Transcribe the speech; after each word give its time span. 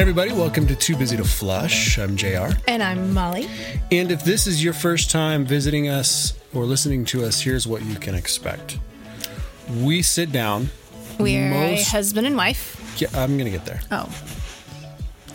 Hey 0.00 0.04
everybody, 0.04 0.32
welcome 0.32 0.66
to 0.66 0.74
Too 0.74 0.96
Busy 0.96 1.18
to 1.18 1.24
Flush. 1.24 1.98
I'm 1.98 2.16
JR. 2.16 2.56
And 2.66 2.82
I'm 2.82 3.12
Molly. 3.12 3.50
And 3.92 4.10
if 4.10 4.24
this 4.24 4.46
is 4.46 4.64
your 4.64 4.72
first 4.72 5.10
time 5.10 5.44
visiting 5.44 5.90
us 5.90 6.32
or 6.54 6.64
listening 6.64 7.04
to 7.04 7.22
us, 7.22 7.42
here's 7.42 7.66
what 7.66 7.82
you 7.82 7.96
can 7.96 8.14
expect. 8.14 8.78
We 9.76 10.00
sit 10.00 10.32
down. 10.32 10.70
We're 11.18 11.50
most... 11.50 11.88
a 11.88 11.90
husband 11.90 12.26
and 12.26 12.34
wife. 12.34 12.80
Yeah, 12.96 13.08
I'm 13.12 13.36
going 13.36 13.52
to 13.52 13.58
get 13.58 13.66
there. 13.66 13.82
Oh. 13.90 14.10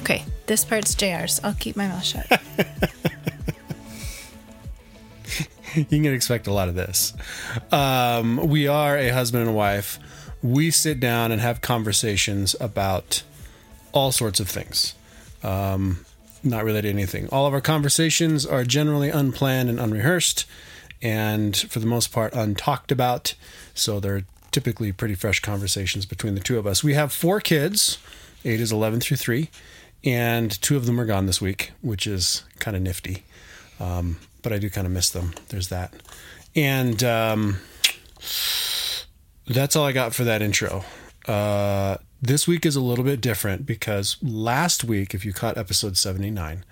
Okay, 0.02 0.23
this 0.48 0.66
part's 0.66 0.95
JR's. 0.95 1.39
I'll 1.44 1.53
keep 1.53 1.75
my 1.75 1.88
mouth 1.88 2.03
shut. 2.03 2.25
you 5.75 5.86
can 5.86 6.11
expect 6.11 6.47
a 6.47 6.52
lot 6.52 6.70
of 6.70 6.73
this. 6.73 7.13
Um, 7.72 8.38
we 8.47 8.67
are 8.67 8.97
a 8.97 9.09
husband 9.09 9.45
and 9.45 9.55
wife. 9.55 10.00
We 10.41 10.72
sit 10.72 11.00
down 11.00 11.31
and 11.31 11.39
have 11.39 11.61
conversations 11.61 12.55
about 12.59 13.22
all 13.95 14.12
sorts 14.12 14.40
of 14.40 14.48
things. 14.48 14.94
Um, 15.41 16.05
not 16.44 16.63
related 16.63 16.90
to 16.90 16.94
anything. 16.94 17.27
All 17.30 17.48
of 17.48 17.53
our 17.53 17.62
conversations 17.62 18.45
are 18.45 18.63
generally 18.63 19.09
unplanned 19.09 19.70
and 19.70 19.80
unrehearsed, 19.80 20.45
and 21.02 21.58
for 21.58 21.80
the 21.80 21.88
most 21.88 22.12
part, 22.12 22.34
untalked 22.34 22.91
about. 22.91 23.34
So 23.73 24.00
they're 24.00 24.26
typically 24.52 24.92
pretty 24.92 25.16
fresh 25.16 25.39
conversations 25.39 26.06
between 26.06 26.36
the 26.36 26.42
two 26.42 26.59
of 26.59 26.67
us. 26.67 26.84
We 26.84 26.94
have 26.94 27.11
four 27.11 27.42
kids, 27.42 27.97
ages 28.44 28.72
11 28.72 29.00
through 29.00 29.17
3, 29.17 29.50
and 30.03 30.52
two 30.62 30.78
of 30.78 30.86
them 30.86 31.00
are 31.00 31.06
gone 31.06 31.25
this 31.25 31.41
week, 31.41 31.72
which 31.81 32.06
is 32.06 32.44
kind 32.59 32.78
of 32.78 32.84
nifty. 32.84 33.23
Um, 33.80 34.17
but 34.44 34.53
I 34.53 34.59
do 34.59 34.69
kind 34.69 34.86
of 34.86 34.94
miss 34.94 35.09
them. 35.09 35.34
There's 35.50 35.69
that. 35.69 35.94
And 36.56 37.03
um, 37.03 37.58
that's 39.47 39.75
all 39.75 39.86
I 39.86 39.91
got 39.91 40.14
for 40.14 40.23
that 40.25 40.41
intro. 40.41 40.86
Uh, 41.28 41.97
this 42.21 42.47
week 42.47 42.66
is 42.66 42.75
a 42.75 42.81
little 42.81 43.03
bit 43.03 43.21
different 43.21 43.66
because 43.66 44.17
last 44.21 44.83
week, 44.83 45.13
if 45.13 45.25
you 45.25 45.33
caught 45.33 45.58
episode 45.58 45.97
79, 45.97 46.63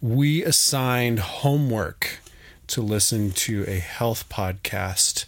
we 0.00 0.42
assigned 0.42 1.20
homework 1.20 2.20
to 2.68 2.80
listen 2.82 3.30
to 3.32 3.64
a 3.68 3.78
health 3.78 4.28
podcast 4.28 5.26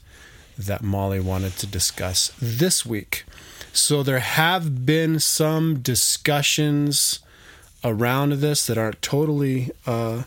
that 0.57 0.83
Molly 0.83 1.21
wanted 1.21 1.57
to 1.59 1.67
discuss 1.67 2.33
this 2.41 2.87
week. 2.87 3.25
So 3.73 4.03
there 4.03 4.21
have 4.21 4.87
been 4.87 5.19
some 5.19 5.81
discussions 5.81 7.19
around 7.83 8.35
this 8.35 8.67
that 8.67 8.79
aren't 8.79 9.03
totally 9.03 9.71
uh, 9.87 10.23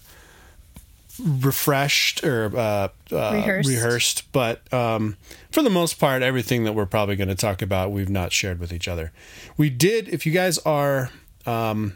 refreshed 1.19 2.23
or 2.23 2.51
uh, 2.55 2.89
uh, 3.11 3.31
rehearsed. 3.33 3.69
rehearsed. 3.69 4.31
but 4.31 4.71
um, 4.73 5.17
for 5.51 5.61
the 5.61 5.69
most 5.69 5.99
part, 5.99 6.21
everything 6.21 6.63
that 6.63 6.73
we're 6.73 6.85
probably 6.85 7.15
going 7.15 7.29
to 7.29 7.35
talk 7.35 7.61
about, 7.61 7.91
we've 7.91 8.09
not 8.09 8.31
shared 8.31 8.59
with 8.59 8.71
each 8.71 8.87
other. 8.87 9.11
We 9.57 9.69
did, 9.69 10.07
if 10.09 10.25
you 10.25 10.31
guys 10.31 10.57
are 10.59 11.11
um, 11.45 11.95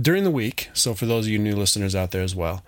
during 0.00 0.24
the 0.24 0.30
week, 0.30 0.70
so 0.72 0.94
for 0.94 1.06
those 1.06 1.26
of 1.26 1.32
you 1.32 1.38
new 1.38 1.54
listeners 1.54 1.94
out 1.94 2.12
there 2.12 2.22
as 2.22 2.34
well, 2.34 2.64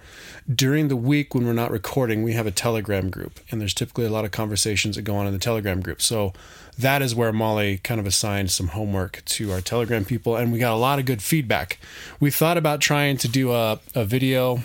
during 0.53 0.89
the 0.89 0.97
week 0.97 1.35
when 1.35 1.47
we're 1.47 1.53
not 1.53 1.71
recording, 1.71 2.23
we 2.23 2.35
have 2.35 2.47
a 2.47 2.51
Telegram 2.51 3.09
group, 3.09 3.41
and 3.51 3.61
there's 3.61 3.75
typically 3.75 4.05
a 4.05 4.11
lot 4.11 4.25
of 4.25 4.31
conversations 4.31 4.97
that 4.97 5.03
go 5.03 5.17
on 5.17 5.27
in 5.27 5.33
the 5.33 5.39
Telegram 5.39 5.81
group. 5.81 6.03
So 6.03 6.33
that 6.79 7.01
is 7.01 7.15
where 7.15 7.33
Molly 7.33 7.79
kind 7.79 8.01
of 8.01 8.07
assigned 8.07 8.51
some 8.51 8.69
homework 8.69 9.23
to 9.27 9.53
our 9.53 9.61
Telegram 9.61 10.05
people, 10.05 10.37
and 10.37 10.53
we 10.53 10.59
got 10.59 10.75
a 10.75 10.77
lot 10.77 10.99
of 10.99 11.07
good 11.07 11.23
feedback. 11.23 11.79
We 12.21 12.31
thought 12.31 12.59
about 12.59 12.81
trying 12.81 13.17
to 13.19 13.29
do 13.29 13.53
a, 13.53 13.81
a 13.95 14.05
video 14.05 14.61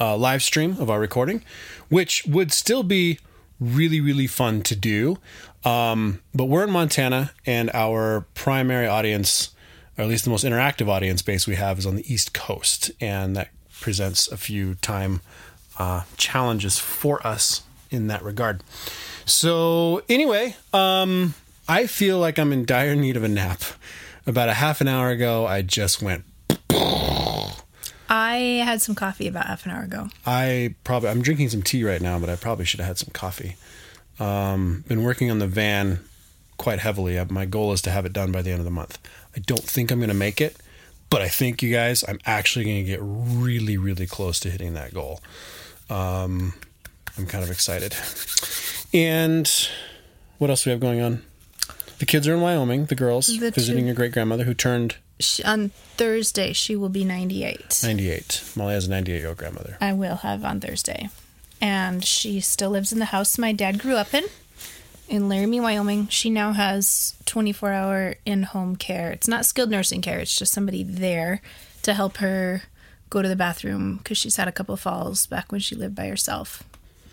uh, 0.00 0.16
live 0.16 0.42
stream 0.42 0.76
of 0.80 0.90
our 0.90 1.00
recording, 1.00 1.44
which 1.88 2.24
would 2.26 2.52
still 2.52 2.82
be 2.82 3.18
really, 3.60 4.00
really 4.00 4.26
fun 4.26 4.62
to 4.62 4.76
do. 4.76 5.18
Um, 5.64 6.20
but 6.34 6.44
we're 6.44 6.64
in 6.64 6.70
Montana, 6.70 7.32
and 7.44 7.70
our 7.74 8.26
primary 8.34 8.86
audience, 8.86 9.50
or 9.96 10.04
at 10.04 10.08
least 10.08 10.24
the 10.24 10.30
most 10.30 10.44
interactive 10.44 10.88
audience 10.88 11.22
base 11.22 11.46
we 11.46 11.56
have, 11.56 11.78
is 11.78 11.86
on 11.86 11.96
the 11.96 12.12
East 12.12 12.32
Coast. 12.32 12.90
And 13.00 13.36
that 13.36 13.48
presents 13.80 14.28
a 14.28 14.36
few 14.36 14.76
time 14.76 15.20
uh, 15.78 16.02
challenges 16.16 16.78
for 16.78 17.24
us 17.26 17.62
in 17.90 18.06
that 18.08 18.22
regard. 18.22 18.62
So, 19.24 20.02
anyway, 20.08 20.56
um, 20.72 21.34
I 21.68 21.86
feel 21.86 22.18
like 22.18 22.38
I'm 22.38 22.52
in 22.52 22.64
dire 22.64 22.94
need 22.94 23.16
of 23.16 23.24
a 23.24 23.28
nap. 23.28 23.62
About 24.26 24.48
a 24.48 24.54
half 24.54 24.80
an 24.80 24.88
hour 24.88 25.08
ago, 25.10 25.46
I 25.46 25.62
just 25.62 26.02
went 26.02 26.24
I 28.08 28.36
had 28.64 28.80
some 28.80 28.94
coffee 28.94 29.28
about 29.28 29.46
half 29.46 29.66
an 29.66 29.72
hour 29.72 29.82
ago. 29.82 30.08
I 30.24 30.74
probably 30.84 31.10
I'm 31.10 31.22
drinking 31.22 31.50
some 31.50 31.62
tea 31.62 31.84
right 31.84 32.00
now, 32.00 32.18
but 32.18 32.30
I 32.30 32.36
probably 32.36 32.64
should 32.64 32.80
have 32.80 32.86
had 32.86 32.98
some 32.98 33.10
coffee. 33.12 33.56
Um, 34.18 34.84
been 34.88 35.04
working 35.04 35.30
on 35.30 35.38
the 35.38 35.46
van 35.46 36.00
quite 36.56 36.80
heavily. 36.80 37.18
Uh, 37.18 37.26
my 37.30 37.44
goal 37.44 37.72
is 37.72 37.82
to 37.82 37.90
have 37.90 38.04
it 38.04 38.12
done 38.12 38.32
by 38.32 38.42
the 38.42 38.50
end 38.50 38.60
of 38.60 38.64
the 38.64 38.70
month. 38.70 38.98
I 39.36 39.40
don't 39.40 39.62
think 39.62 39.90
I'm 39.90 39.98
going 39.98 40.08
to 40.08 40.14
make 40.14 40.40
it, 40.40 40.56
but 41.10 41.22
I 41.22 41.28
think 41.28 41.62
you 41.62 41.72
guys, 41.72 42.04
I'm 42.06 42.18
actually 42.26 42.64
going 42.64 42.84
to 42.84 42.90
get 42.90 42.98
really, 43.02 43.76
really 43.76 44.06
close 44.06 44.40
to 44.40 44.50
hitting 44.50 44.74
that 44.74 44.92
goal. 44.92 45.20
Um, 45.88 46.54
I'm 47.16 47.26
kind 47.26 47.44
of 47.44 47.50
excited. 47.50 47.94
And 48.92 49.50
what 50.38 50.50
else 50.50 50.64
do 50.64 50.70
we 50.70 50.72
have 50.72 50.80
going 50.80 51.00
on? 51.00 51.22
The 51.98 52.06
kids 52.06 52.26
are 52.28 52.34
in 52.34 52.40
Wyoming. 52.40 52.86
The 52.86 52.94
girls 52.94 53.26
the 53.26 53.50
visiting 53.50 53.82
two. 53.82 53.86
your 53.86 53.94
great 53.94 54.12
grandmother 54.12 54.44
who 54.44 54.54
turned 54.54 54.96
she, 55.20 55.42
on 55.44 55.70
Thursday, 55.96 56.52
she 56.52 56.76
will 56.76 56.88
be 56.88 57.04
98. 57.04 57.80
98. 57.82 58.52
Molly 58.56 58.74
has 58.74 58.86
a 58.86 58.90
98 58.90 59.18
year 59.18 59.28
old 59.28 59.36
grandmother. 59.36 59.76
I 59.80 59.92
will 59.92 60.16
have 60.16 60.44
on 60.44 60.60
Thursday. 60.60 61.08
And 61.60 62.04
she 62.04 62.40
still 62.40 62.70
lives 62.70 62.92
in 62.92 62.98
the 62.98 63.06
house 63.06 63.36
my 63.36 63.52
dad 63.52 63.80
grew 63.80 63.96
up 63.96 64.14
in, 64.14 64.24
in 65.08 65.28
Laramie, 65.28 65.60
Wyoming. 65.60 66.06
She 66.08 66.30
now 66.30 66.52
has 66.52 67.14
24 67.26 67.72
hour 67.72 68.14
in 68.24 68.44
home 68.44 68.76
care. 68.76 69.10
It's 69.10 69.26
not 69.26 69.44
skilled 69.44 69.70
nursing 69.70 70.02
care, 70.02 70.20
it's 70.20 70.36
just 70.36 70.52
somebody 70.52 70.84
there 70.84 71.40
to 71.82 71.94
help 71.94 72.18
her 72.18 72.62
go 73.10 73.22
to 73.22 73.28
the 73.28 73.36
bathroom 73.36 73.96
because 73.96 74.18
she's 74.18 74.36
had 74.36 74.46
a 74.48 74.52
couple 74.52 74.76
falls 74.76 75.26
back 75.26 75.50
when 75.50 75.60
she 75.60 75.74
lived 75.74 75.94
by 75.94 76.06
herself 76.06 76.62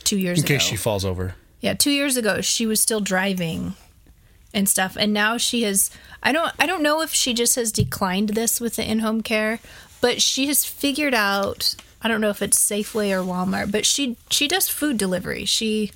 two 0.04 0.18
years 0.18 0.40
ago. 0.40 0.54
In 0.54 0.60
case 0.60 0.68
she 0.68 0.76
falls 0.76 1.06
over. 1.06 1.36
Yeah, 1.62 1.74
two 1.74 1.92
years 1.92 2.18
ago, 2.18 2.42
she 2.42 2.66
was 2.68 2.80
still 2.80 3.00
driving 3.00 3.74
and 4.56 4.68
stuff. 4.68 4.98
And 5.00 5.14
now 5.14 5.38
she 5.38 5.64
has 5.64 5.92
i 6.24 6.32
don't 6.32 6.52
i 6.58 6.66
don't 6.66 6.82
know 6.82 7.02
if 7.02 7.14
she 7.14 7.34
just 7.34 7.56
has 7.56 7.72
declined 7.72 8.30
this 8.30 8.60
with 8.60 8.78
the 8.78 8.90
in-home 8.90 9.22
care 9.22 9.60
but 10.02 10.20
she 10.22 10.48
has 10.48 10.66
figured 10.66 11.14
out 11.14 11.76
i 12.02 12.08
don't 12.08 12.22
know 12.22 12.30
if 12.30 12.42
it's 12.42 12.58
safeway 12.58 13.12
or 13.12 13.24
walmart 13.24 13.72
but 13.72 13.86
she 13.86 14.18
she 14.32 14.48
does 14.48 14.68
food 14.68 14.98
delivery. 14.98 15.46
She 15.46 15.92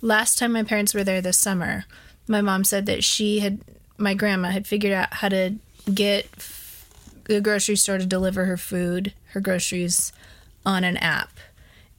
last 0.00 0.38
time 0.38 0.52
my 0.52 0.62
parents 0.62 0.94
were 0.94 1.04
there 1.04 1.20
this 1.20 1.38
summer 1.38 1.84
my 2.26 2.40
mom 2.40 2.64
said 2.64 2.86
that 2.86 3.04
she 3.04 3.40
had 3.40 3.60
my 3.98 4.14
grandma 4.14 4.48
had 4.50 4.66
figured 4.66 4.92
out 4.92 5.14
how 5.14 5.28
to 5.28 5.54
get 5.92 6.26
the 7.24 7.40
grocery 7.40 7.76
store 7.76 7.98
to 7.98 8.06
deliver 8.06 8.46
her 8.46 8.56
food 8.56 9.12
her 9.32 9.40
groceries 9.40 10.12
on 10.64 10.84
an 10.84 10.96
app. 10.98 11.30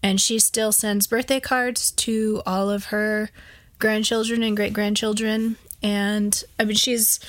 And 0.02 0.20
she 0.22 0.40
still 0.40 0.72
sends 0.72 1.08
birthday 1.08 1.40
cards 1.40 1.92
to 1.92 2.42
all 2.46 2.70
of 2.70 2.86
her 2.86 3.30
grandchildren 3.80 4.44
and 4.44 4.56
great 4.56 4.74
grandchildren 4.74 5.58
and 5.82 6.44
I 6.60 6.66
mean, 6.66 6.76
she's. 6.76 7.20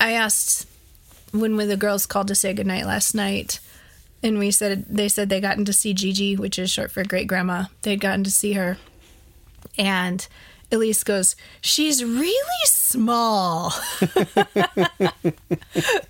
I 0.00 0.12
asked 0.12 0.66
when 1.32 1.56
the 1.56 1.76
girls 1.76 2.06
called 2.06 2.28
to 2.28 2.34
say 2.34 2.52
goodnight 2.52 2.86
last 2.86 3.14
night, 3.14 3.60
and 4.22 4.38
we 4.38 4.50
said 4.50 4.86
they 4.88 5.08
said 5.08 5.28
they 5.28 5.40
gotten 5.40 5.64
to 5.64 5.72
see 5.72 5.94
Gigi, 5.94 6.36
which 6.36 6.58
is 6.58 6.70
short 6.70 6.90
for 6.90 7.04
great 7.04 7.26
grandma. 7.26 7.64
They'd 7.82 8.00
gotten 8.00 8.24
to 8.24 8.30
see 8.30 8.54
her, 8.54 8.78
and 9.78 10.26
Elise 10.72 11.04
goes, 11.04 11.36
"She's 11.60 12.04
really 12.04 12.64
small." 12.64 13.70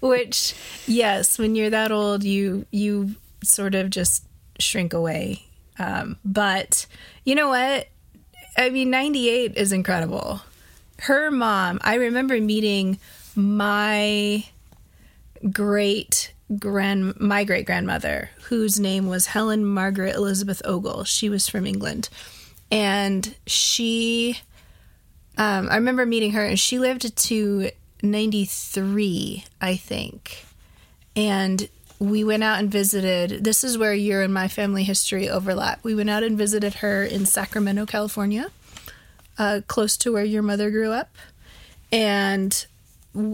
which, 0.00 0.54
yes, 0.86 1.38
when 1.38 1.54
you're 1.54 1.70
that 1.70 1.92
old, 1.92 2.24
you 2.24 2.66
you 2.70 3.16
sort 3.42 3.74
of 3.74 3.90
just 3.90 4.24
shrink 4.58 4.92
away. 4.92 5.44
Um, 5.78 6.16
but 6.24 6.86
you 7.24 7.34
know 7.34 7.48
what? 7.48 7.88
I 8.56 8.70
mean, 8.70 8.90
98 8.90 9.56
is 9.56 9.72
incredible 9.72 10.40
her 11.00 11.30
mom, 11.30 11.78
I 11.82 11.96
remember 11.96 12.40
meeting 12.40 12.98
my 13.34 14.44
great 15.50 16.32
grand 16.58 17.18
my 17.18 17.44
great 17.44 17.66
grandmother 17.66 18.30
whose 18.44 18.78
name 18.78 19.08
was 19.08 19.26
Helen 19.26 19.64
Margaret 19.64 20.14
Elizabeth 20.14 20.62
Ogle. 20.64 21.04
She 21.04 21.28
was 21.28 21.48
from 21.48 21.66
England. 21.66 22.08
And 22.70 23.34
she 23.46 24.38
um, 25.36 25.68
I 25.70 25.76
remember 25.76 26.06
meeting 26.06 26.32
her 26.32 26.44
and 26.44 26.58
she 26.58 26.78
lived 26.78 27.16
to 27.16 27.70
93, 28.02 29.44
I 29.60 29.76
think. 29.76 30.44
And 31.16 31.68
we 31.98 32.22
went 32.22 32.44
out 32.44 32.58
and 32.58 32.70
visited. 32.70 33.42
This 33.44 33.64
is 33.64 33.78
where 33.78 33.94
your 33.94 34.22
and 34.22 34.32
my 34.32 34.48
family 34.48 34.84
history 34.84 35.28
overlap. 35.28 35.82
We 35.82 35.94
went 35.94 36.10
out 36.10 36.22
and 36.22 36.36
visited 36.36 36.74
her 36.74 37.02
in 37.04 37.26
Sacramento, 37.26 37.86
California 37.86 38.50
uh, 39.38 39.60
close 39.66 39.96
to 39.98 40.12
where 40.12 40.24
your 40.24 40.42
mother 40.42 40.70
grew 40.70 40.92
up. 40.92 41.14
And 41.92 42.66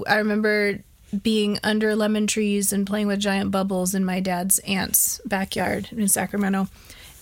I 0.07 0.17
remember 0.17 0.81
being 1.23 1.59
under 1.65 1.97
lemon 1.97 2.27
trees 2.27 2.73
and 2.73 2.87
playing 2.87 3.07
with 3.07 3.21
giant 3.21 3.51
bubbles 3.51 3.95
in 3.95 4.05
my 4.05 4.21
dad's 4.21 4.59
aunt's 4.61 5.21
backyard 5.25 5.89
in 5.93 6.09
Sacramento. 6.09 6.69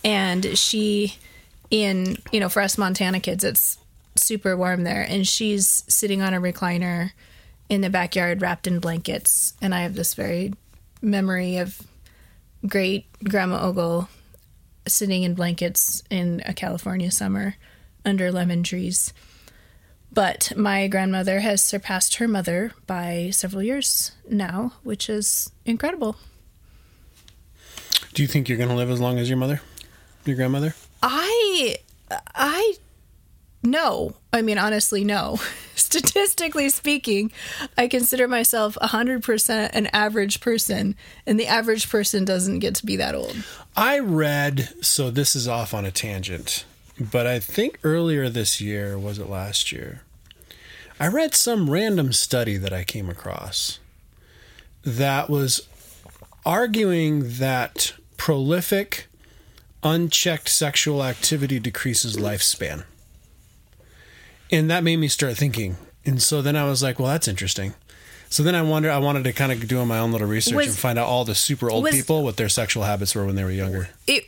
And 0.04 0.58
she, 0.58 1.16
in, 1.70 2.18
you 2.32 2.40
know, 2.40 2.48
for 2.48 2.60
us 2.60 2.76
Montana 2.76 3.20
kids, 3.20 3.44
it's 3.44 3.78
super 4.16 4.56
warm 4.56 4.84
there. 4.84 5.02
And 5.08 5.26
she's 5.26 5.84
sitting 5.88 6.22
on 6.22 6.34
a 6.34 6.40
recliner 6.40 7.12
in 7.68 7.80
the 7.80 7.90
backyard 7.90 8.42
wrapped 8.42 8.66
in 8.66 8.78
blankets. 8.78 9.54
And 9.62 9.74
I 9.74 9.82
have 9.82 9.94
this 9.94 10.14
very 10.14 10.54
memory 11.00 11.58
of 11.58 11.80
great 12.66 13.06
grandma 13.22 13.62
Ogle 13.62 14.08
sitting 14.86 15.22
in 15.22 15.34
blankets 15.34 16.02
in 16.10 16.42
a 16.46 16.52
California 16.52 17.10
summer 17.10 17.54
under 18.08 18.32
lemon 18.32 18.62
trees. 18.62 19.12
But 20.12 20.52
my 20.56 20.88
grandmother 20.88 21.40
has 21.40 21.62
surpassed 21.62 22.16
her 22.16 22.26
mother 22.26 22.72
by 22.86 23.30
several 23.30 23.62
years 23.62 24.12
now, 24.28 24.72
which 24.82 25.08
is 25.08 25.52
incredible. 25.64 26.16
Do 28.14 28.22
you 28.22 28.28
think 28.28 28.48
you're 28.48 28.58
going 28.58 28.70
to 28.70 28.74
live 28.74 28.90
as 28.90 29.00
long 29.00 29.18
as 29.18 29.28
your 29.28 29.38
mother, 29.38 29.60
your 30.24 30.34
grandmother? 30.34 30.74
I, 31.02 31.76
I, 32.34 32.74
no. 33.62 34.14
I 34.32 34.42
mean, 34.42 34.58
honestly, 34.58 35.04
no. 35.04 35.38
Statistically 35.74 36.68
speaking, 36.70 37.30
I 37.76 37.86
consider 37.86 38.26
myself 38.26 38.76
100% 38.82 39.70
an 39.72 39.86
average 39.92 40.40
person, 40.40 40.96
and 41.26 41.38
the 41.38 41.46
average 41.46 41.88
person 41.88 42.24
doesn't 42.24 42.58
get 42.58 42.74
to 42.76 42.86
be 42.86 42.96
that 42.96 43.14
old. 43.14 43.36
I 43.76 43.98
read, 44.00 44.70
so 44.80 45.10
this 45.10 45.36
is 45.36 45.46
off 45.46 45.72
on 45.72 45.84
a 45.84 45.90
tangent, 45.90 46.64
but 46.98 47.26
I 47.26 47.38
think 47.38 47.78
earlier 47.82 48.28
this 48.28 48.60
year, 48.60 48.98
was 48.98 49.18
it 49.18 49.28
last 49.28 49.72
year? 49.72 50.02
I 51.00 51.06
read 51.06 51.34
some 51.34 51.70
random 51.70 52.12
study 52.12 52.56
that 52.56 52.72
I 52.72 52.84
came 52.84 53.08
across 53.08 53.78
that 54.82 55.30
was 55.30 55.68
arguing 56.44 57.38
that 57.38 57.92
prolific, 58.16 59.06
unchecked 59.82 60.48
sexual 60.48 61.04
activity 61.04 61.60
decreases 61.60 62.16
lifespan. 62.16 62.84
And 64.50 64.70
that 64.70 64.82
made 64.82 64.96
me 64.96 65.08
start 65.08 65.36
thinking. 65.36 65.76
And 66.04 66.22
so 66.22 66.42
then 66.42 66.56
I 66.56 66.64
was 66.64 66.82
like, 66.82 66.98
well, 66.98 67.08
that's 67.08 67.28
interesting. 67.28 67.74
So 68.30 68.42
then 68.42 68.54
I 68.54 68.62
wonder. 68.62 68.90
I 68.90 68.98
wanted 68.98 69.24
to 69.24 69.32
kind 69.32 69.52
of 69.52 69.66
do 69.66 69.84
my 69.86 69.98
own 69.98 70.12
little 70.12 70.26
research 70.26 70.54
was, 70.54 70.66
and 70.68 70.76
find 70.76 70.98
out 70.98 71.06
all 71.06 71.24
the 71.24 71.34
super 71.34 71.70
old 71.70 71.84
was, 71.84 71.94
people 71.94 72.22
what 72.22 72.36
their 72.36 72.48
sexual 72.48 72.82
habits 72.82 73.14
were 73.14 73.24
when 73.24 73.36
they 73.36 73.44
were 73.44 73.50
younger. 73.50 73.88
It, 74.06 74.24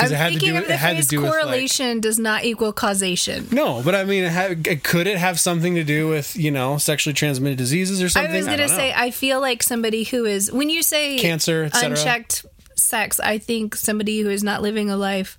I'm 0.00 0.10
thinking 0.32 0.56
of 0.56 0.66
the 0.66 0.78
phrase 0.78 1.10
correlation 1.10 1.94
like, 1.94 2.00
does 2.00 2.18
not 2.18 2.44
equal 2.44 2.72
causation. 2.72 3.48
No, 3.50 3.82
but 3.82 3.94
I 3.94 4.04
mean, 4.04 4.24
it 4.24 4.30
had, 4.30 4.82
could 4.84 5.06
it 5.06 5.18
have 5.18 5.40
something 5.40 5.74
to 5.74 5.84
do 5.84 6.08
with 6.08 6.36
you 6.36 6.50
know 6.50 6.78
sexually 6.78 7.14
transmitted 7.14 7.58
diseases 7.58 8.02
or 8.02 8.08
something? 8.08 8.32
I 8.32 8.36
was 8.36 8.46
going 8.46 8.58
to 8.58 8.68
say, 8.68 8.92
I 8.94 9.10
feel 9.10 9.40
like 9.40 9.62
somebody 9.62 10.04
who 10.04 10.24
is 10.24 10.52
when 10.52 10.70
you 10.70 10.82
say 10.82 11.18
cancer, 11.18 11.70
unchecked 11.72 12.46
sex, 12.76 13.20
I 13.20 13.38
think 13.38 13.74
somebody 13.74 14.20
who 14.20 14.30
is 14.30 14.42
not 14.42 14.62
living 14.62 14.90
a 14.90 14.96
life 14.96 15.38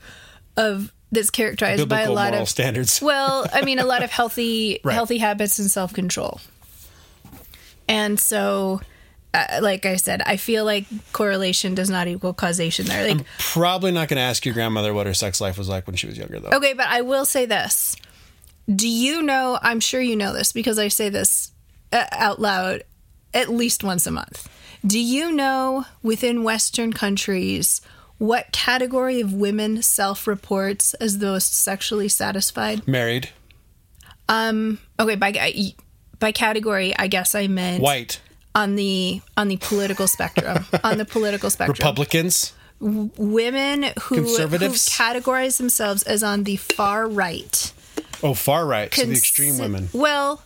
of 0.58 0.94
that's 1.12 1.30
characterized 1.30 1.82
Biblical 1.82 2.16
by 2.16 2.22
a 2.24 2.32
lot 2.32 2.40
of 2.40 2.48
standards. 2.48 3.02
well, 3.02 3.48
I 3.52 3.64
mean, 3.64 3.80
a 3.80 3.86
lot 3.86 4.04
of 4.04 4.12
healthy 4.12 4.80
right. 4.84 4.94
healthy 4.94 5.18
habits 5.18 5.60
and 5.60 5.70
self 5.70 5.94
control. 5.94 6.40
And 7.88 8.20
so, 8.20 8.82
uh, 9.34 9.60
like 9.62 9.86
I 9.86 9.96
said, 9.98 10.22
I 10.26 10.38
feel 10.38 10.66
like 10.66 10.86
correlation 11.14 11.76
does 11.76 11.90
not 11.90 12.08
equal 12.08 12.34
causation 12.34 12.86
there. 12.86 13.08
Like, 13.08 13.20
I'm 13.20 13.26
probably 13.38 13.92
not 13.92 14.08
going 14.08 14.18
to 14.18 14.24
ask 14.24 14.46
your 14.46 14.54
grandmother 14.54 14.94
what 14.94 15.06
her 15.06 15.14
sex 15.14 15.40
life 15.40 15.58
was 15.58 15.70
like 15.70 15.86
when 15.86 15.96
she 15.96 16.08
was 16.08 16.18
younger, 16.18 16.40
though. 16.40 16.50
Okay, 16.50 16.74
but 16.74 16.88
I 16.88 17.02
will 17.02 17.26
say 17.26 17.46
this. 17.46 17.96
Do 18.74 18.88
you 18.88 19.22
know? 19.22 19.60
I'm 19.62 19.80
sure 19.80 20.02
you 20.02 20.16
know 20.16 20.34
this 20.34 20.52
because 20.52 20.80
I 20.80 20.88
say 20.88 21.10
this 21.10 21.52
uh, 21.92 22.06
out 22.12 22.40
loud 22.40 22.84
at 23.34 23.50
least 23.50 23.84
once 23.84 24.08
a 24.08 24.12
month. 24.12 24.50
Do 24.86 25.00
you 25.00 25.32
know 25.32 25.86
within 26.02 26.44
Western 26.44 26.94
countries 26.94 27.82
what 28.18 28.52
category 28.52 29.22
of 29.22 29.34
women 29.34 29.82
self 29.82 30.26
reports 30.26 30.94
as 30.96 31.20
the 31.20 31.28
most 31.28 31.54
sexually 31.54 32.10
satisfied? 32.10 32.88
Married. 32.88 33.30
Um. 34.28 34.80
Okay. 35.00 35.16
By 35.16 35.74
by 36.20 36.32
category, 36.32 36.96
I 36.98 37.08
guess 37.08 37.36
I 37.36 37.48
meant 37.48 37.82
white 37.84 38.22
on 38.56 38.76
the 38.76 39.22
on 39.38 39.48
the 39.48 39.58
political 39.58 40.08
spectrum. 40.08 40.66
on 40.84 40.98
the 40.98 41.06
political 41.06 41.50
spectrum, 41.50 41.76
Republicans, 41.78 42.54
w- 42.82 43.10
women 43.18 43.84
who, 44.04 44.16
Conservatives? 44.16 44.96
who 44.98 45.04
categorize 45.04 45.58
themselves 45.58 46.04
as 46.04 46.24
on 46.24 46.44
the 46.44 46.56
far 46.58 47.08
right. 47.08 47.74
Oh, 48.22 48.34
far 48.34 48.66
right, 48.66 48.92
Consi- 48.92 48.96
so 48.98 49.06
the 49.06 49.12
extreme 49.14 49.58
women. 49.60 49.90
Well, 49.94 50.42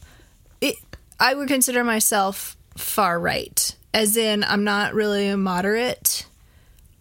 it, 0.62 0.76
I 1.20 1.34
would 1.34 1.48
consider 1.48 1.84
myself 1.84 2.56
far 2.78 3.20
right, 3.20 3.76
as 3.94 4.16
in 4.18 4.44
I'm 4.44 4.64
not 4.64 4.94
really 4.94 5.28
a 5.28 5.38
moderate. 5.38 6.26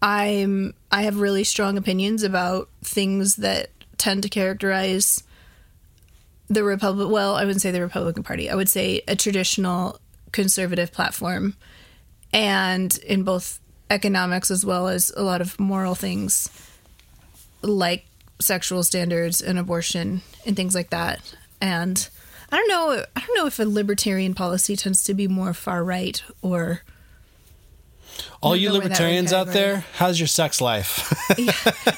I'm 0.01 0.75
I 0.91 1.03
have 1.03 1.21
really 1.21 1.45
strong 1.45 1.77
opinions 1.79 2.23
about 2.23 2.69
things 2.83 3.37
that 3.37 3.71
tend 3.99 4.23
to 4.25 4.29
characterize 4.29 5.23
the 6.49 6.65
Republic. 6.65 7.09
Well, 7.09 7.37
I 7.37 7.45
wouldn't 7.45 7.63
say 7.63 7.71
the 7.71 7.81
Republican 7.81 8.23
Party. 8.23 8.51
I 8.51 8.55
would 8.55 8.69
say 8.69 9.03
a 9.07 9.15
traditional 9.15 9.99
conservative 10.33 10.93
platform, 10.93 11.55
and 12.33 12.97
in 12.99 13.23
both 13.23 13.61
economics 13.91 14.51
as 14.51 14.65
well 14.65 14.89
as 14.89 15.13
a 15.17 15.23
lot 15.23 15.41
of 15.41 15.61
moral 15.61 15.95
things, 15.95 16.49
like 17.61 18.07
sexual 18.41 18.83
standards 18.83 19.41
and 19.41 19.59
abortion 19.59 20.23
and 20.47 20.57
things 20.57 20.75
like 20.75 20.91
that. 20.91 21.35
And 21.61 22.09
I 22.51 22.57
don't 22.57 22.69
know. 22.69 23.05
I 23.17 23.21
don't 23.21 23.37
know 23.37 23.47
if 23.47 23.59
a 23.59 23.65
libertarian 23.65 24.35
policy 24.35 24.77
tends 24.77 25.05
to 25.05 25.15
be 25.15 25.29
more 25.29 25.55
far 25.55 25.85
right 25.85 26.23
or. 26.43 26.83
All 28.43 28.55
you 28.55 28.71
libertarians 28.71 29.33
out 29.33 29.49
there, 29.49 29.87
how's 29.95 30.21
your 30.21 30.27
sex 30.27 30.61
life? 30.61 31.15
yeah. 31.39 31.53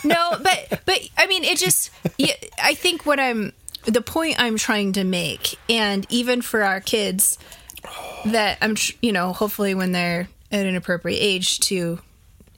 No, 0.04 0.38
but 0.40 0.82
but 0.86 1.08
I 1.16 1.26
mean, 1.26 1.42
it 1.42 1.58
just. 1.58 1.90
Yeah, 2.18 2.34
I 2.62 2.74
think 2.74 3.04
what 3.04 3.18
I'm 3.18 3.52
the 3.84 4.00
point 4.00 4.36
I'm 4.38 4.56
trying 4.56 4.92
to 4.92 5.02
make, 5.02 5.58
and 5.68 6.06
even 6.10 6.40
for 6.40 6.62
our 6.62 6.80
kids, 6.80 7.36
that 8.26 8.58
I'm, 8.60 8.76
you 9.02 9.12
know, 9.12 9.32
hopefully 9.32 9.74
when 9.74 9.92
they're 9.92 10.28
at 10.50 10.66
an 10.66 10.76
appropriate 10.76 11.18
age 11.18 11.60
to 11.60 11.98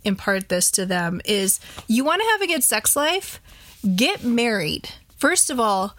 impart 0.05 0.49
this 0.49 0.71
to 0.73 0.87
them 0.87 1.21
is 1.25 1.59
you 1.89 2.05
want 2.05 2.21
to 2.21 2.29
have 2.33 2.43
a 2.43 2.47
good 2.47 2.63
sex 2.63 2.95
life, 2.97 3.41
get 3.95 4.25
married. 4.25 4.91
First 5.17 5.51
of 5.51 5.59
all, 5.59 5.97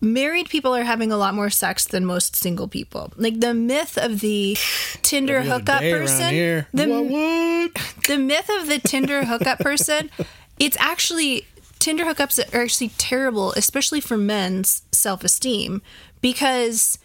married 0.00 0.48
people 0.48 0.74
are 0.74 0.84
having 0.84 1.10
a 1.10 1.16
lot 1.16 1.34
more 1.34 1.50
sex 1.50 1.84
than 1.84 2.04
most 2.04 2.36
single 2.36 2.68
people. 2.68 3.12
Like 3.16 3.40
the 3.40 3.54
myth 3.54 3.98
of 3.98 4.20
the 4.20 4.56
Tinder 5.02 5.42
hookup 5.42 5.80
person, 5.80 6.64
the, 6.72 6.86
what, 6.86 7.04
what? 7.04 7.94
the 8.06 8.18
myth 8.18 8.50
of 8.60 8.68
the 8.68 8.78
Tinder 8.78 9.24
hookup 9.24 9.58
person, 9.58 10.10
it's 10.58 10.76
actually 10.78 11.46
Tinder 11.78 12.04
hookups 12.04 12.38
are 12.54 12.62
actually 12.62 12.88
terrible, 12.90 13.52
especially 13.52 14.00
for 14.00 14.16
men's 14.16 14.82
self 14.92 15.24
esteem, 15.24 15.82
because 16.20 16.98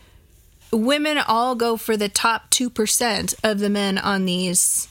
women 0.71 1.17
all 1.17 1.55
go 1.55 1.77
for 1.77 1.97
the 1.97 2.09
top 2.09 2.49
2% 2.51 3.35
of 3.43 3.59
the 3.59 3.69
men 3.69 3.97
on 3.97 4.25
these 4.25 4.87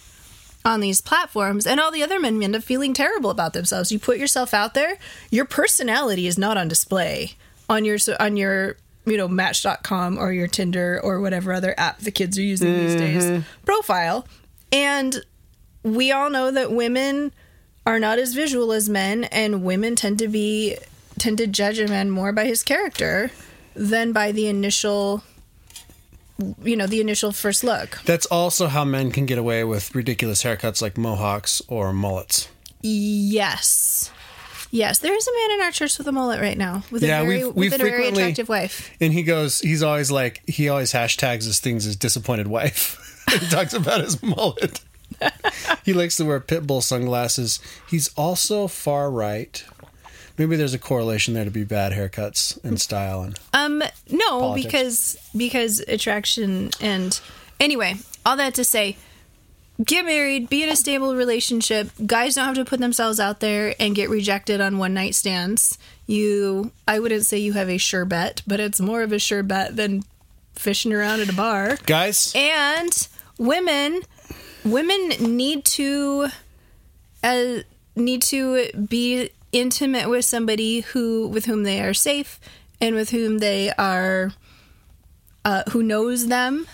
on 0.63 0.81
these 0.81 1.01
platforms 1.01 1.67
and 1.67 1.81
all 1.81 1.91
the 1.91 2.03
other 2.03 2.21
men 2.21 2.43
end 2.43 2.55
up 2.55 2.63
feeling 2.63 2.93
terrible 2.93 3.31
about 3.31 3.55
themselves. 3.55 3.91
You 3.91 3.99
put 3.99 4.19
yourself 4.19 4.53
out 4.53 4.75
there, 4.75 4.99
your 5.31 5.47
personality 5.47 6.27
is 6.27 6.37
not 6.37 6.59
on 6.59 6.69
display 6.69 7.33
on 7.71 7.85
your 7.85 7.97
on 8.19 8.37
your 8.37 8.77
you 9.07 9.17
know 9.17 9.29
match.com 9.29 10.19
or 10.19 10.33
your 10.33 10.49
Tinder 10.49 11.01
or 11.03 11.21
whatever 11.21 11.53
other 11.53 11.75
app 11.79 12.01
the 12.01 12.11
kids 12.11 12.39
are 12.39 12.43
using 12.43 12.75
mm-hmm. 12.75 12.87
these 12.87 12.97
days 12.97 13.45
profile. 13.65 14.27
And 14.73 15.25
we 15.83 16.13
all 16.13 16.31
know 16.31 16.51
that 16.51 16.71
women 16.71 17.33
are 17.87 17.99
not 17.99 18.19
as 18.19 18.35
visual 18.35 18.73
as 18.73 18.89
men, 18.89 19.25
and 19.25 19.65
women 19.65 19.97
tend 19.97 20.19
to 20.19 20.29
be 20.29 20.77
tend 21.19 21.39
to 21.39 21.47
judge 21.47 21.79
a 21.79 21.89
man 21.89 22.11
more 22.11 22.33
by 22.33 22.45
his 22.45 22.63
character 22.63 23.31
than 23.75 24.13
by 24.13 24.33
the 24.33 24.47
initial 24.47 25.23
you 26.63 26.77
know 26.77 26.87
the 26.87 27.01
initial 27.01 27.33
first 27.33 27.65
look. 27.65 28.01
That's 28.05 28.27
also 28.27 28.67
how 28.67 28.85
men 28.85 29.11
can 29.11 29.27
get 29.27 29.39
away 29.39 29.65
with 29.65 29.95
ridiculous 29.95 30.43
haircuts 30.43 30.83
like 30.83 30.97
mohawks 30.97 31.63
or 31.69 31.93
mullets. 31.93 32.49
Yes. 32.83 34.11
Yes 34.71 35.01
there 35.01 35.15
is 35.15 35.27
a 35.27 35.33
man 35.33 35.59
in 35.59 35.65
our 35.65 35.73
church 35.73 35.99
with 35.99 36.07
a 36.07 36.13
mullet 36.13 36.41
right 36.41 36.57
now 36.57 36.85
with 36.91 37.03
yeah, 37.03 37.21
a 37.21 37.25
very, 37.25 37.45
we've, 37.45 37.55
we've 37.55 37.73
with 37.73 37.81
a 37.81 37.85
very 37.85 38.09
attractive 38.09 38.49
wife. 38.49 38.91
And 39.01 39.13
he 39.13 39.23
goes 39.23 39.61
he's 39.61 39.83
always 39.83 40.11
like 40.11 40.43
he 40.49 40.69
always 40.69 40.93
hashtags 40.93 41.45
his 41.45 41.59
things 41.61 41.87
as 41.87 41.97
disappointed 41.97 42.47
wife. 42.47 43.07
He 43.31 43.47
talks 43.47 43.75
about 43.75 44.01
his 44.01 44.21
mullet. 44.25 44.81
He 45.85 45.93
likes 45.93 46.17
to 46.17 46.25
wear 46.25 46.41
pit 46.41 46.67
bull 46.67 46.81
sunglasses. 46.81 47.61
He's 47.89 48.09
also 48.15 48.67
far 48.67 49.11
right. 49.11 49.65
Maybe 50.41 50.57
there's 50.57 50.73
a 50.73 50.79
correlation 50.79 51.35
there 51.35 51.45
to 51.45 51.51
be 51.51 51.65
bad 51.65 51.93
haircuts 51.93 52.65
and 52.65 52.81
style 52.81 53.21
and 53.21 53.39
um 53.53 53.83
no 54.11 54.41
politics. 54.41 54.65
because 54.65 55.19
because 55.37 55.81
attraction 55.81 56.71
and 56.81 57.21
anyway 57.61 57.97
all 58.25 58.39
that 58.39 58.55
to 58.55 58.65
say 58.65 58.97
get 59.85 60.07
married 60.07 60.49
be 60.49 60.63
in 60.63 60.71
a 60.71 60.77
stable 60.77 61.15
relationship. 61.15 61.91
Guys 62.07 62.37
don't 62.37 62.47
have 62.47 62.55
to 62.55 62.65
put 62.65 62.81
themselves 62.81 63.21
out 63.21 63.41
there 63.41 63.75
and 63.79 63.95
get 63.95 64.09
rejected 64.09 64.63
on 64.63 64.79
one 64.79 64.95
night 64.95 65.15
stands. 65.15 65.77
You 66.07 66.73
i 66.89 66.99
wouldn't 66.99 67.27
say 67.27 67.37
you 67.37 67.53
have 67.53 67.69
a 67.69 67.77
sure 67.77 68.07
bet 68.07 68.41
but 68.47 68.61
it's 68.61 68.81
more 68.81 69.03
of 69.03 69.13
a 69.13 69.19
sure 69.19 69.43
bet 69.43 69.77
than 69.77 70.05
fishing 70.55 70.95
around 70.95 71.21
at 71.21 71.29
a 71.29 71.35
bar. 71.35 71.77
Guys? 71.85 72.33
And 72.35 73.09
women 73.37 74.01
women 74.65 75.09
need 75.37 75.67
to 75.67 76.29
uh, 77.23 77.57
need 77.95 78.23
to 78.23 78.71
be 78.73 79.33
intimate 79.53 80.09
with 80.09 80.25
somebody 80.25 80.81
who 80.81 81.27
with 81.29 81.47
whom 81.47 81.63
they 81.63 81.81
are 81.81 81.95
safe 81.95 82.39
and 82.81 82.95
with 82.95 83.11
whom 83.11 83.39
they 83.39 83.73
are 83.73 84.33
uh, 85.45 85.63
who 85.71 85.83
knows 85.83 86.29
them 86.29 86.67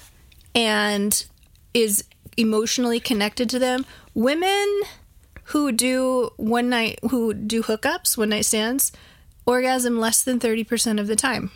and 0.54 1.26
is 1.74 2.04
emotionally 2.36 3.00
connected 3.00 3.48
to 3.50 3.58
them. 3.58 3.84
Women 4.14 4.82
who 5.44 5.72
do 5.72 6.30
one 6.36 6.68
night 6.68 6.98
who 7.10 7.32
do 7.34 7.62
hookups, 7.62 8.16
one 8.16 8.30
night 8.30 8.44
stands, 8.44 8.92
orgasm 9.44 9.98
less 9.98 10.22
than 10.22 10.40
30% 10.40 11.00
of 11.00 11.06
the 11.06 11.16
time. 11.16 11.50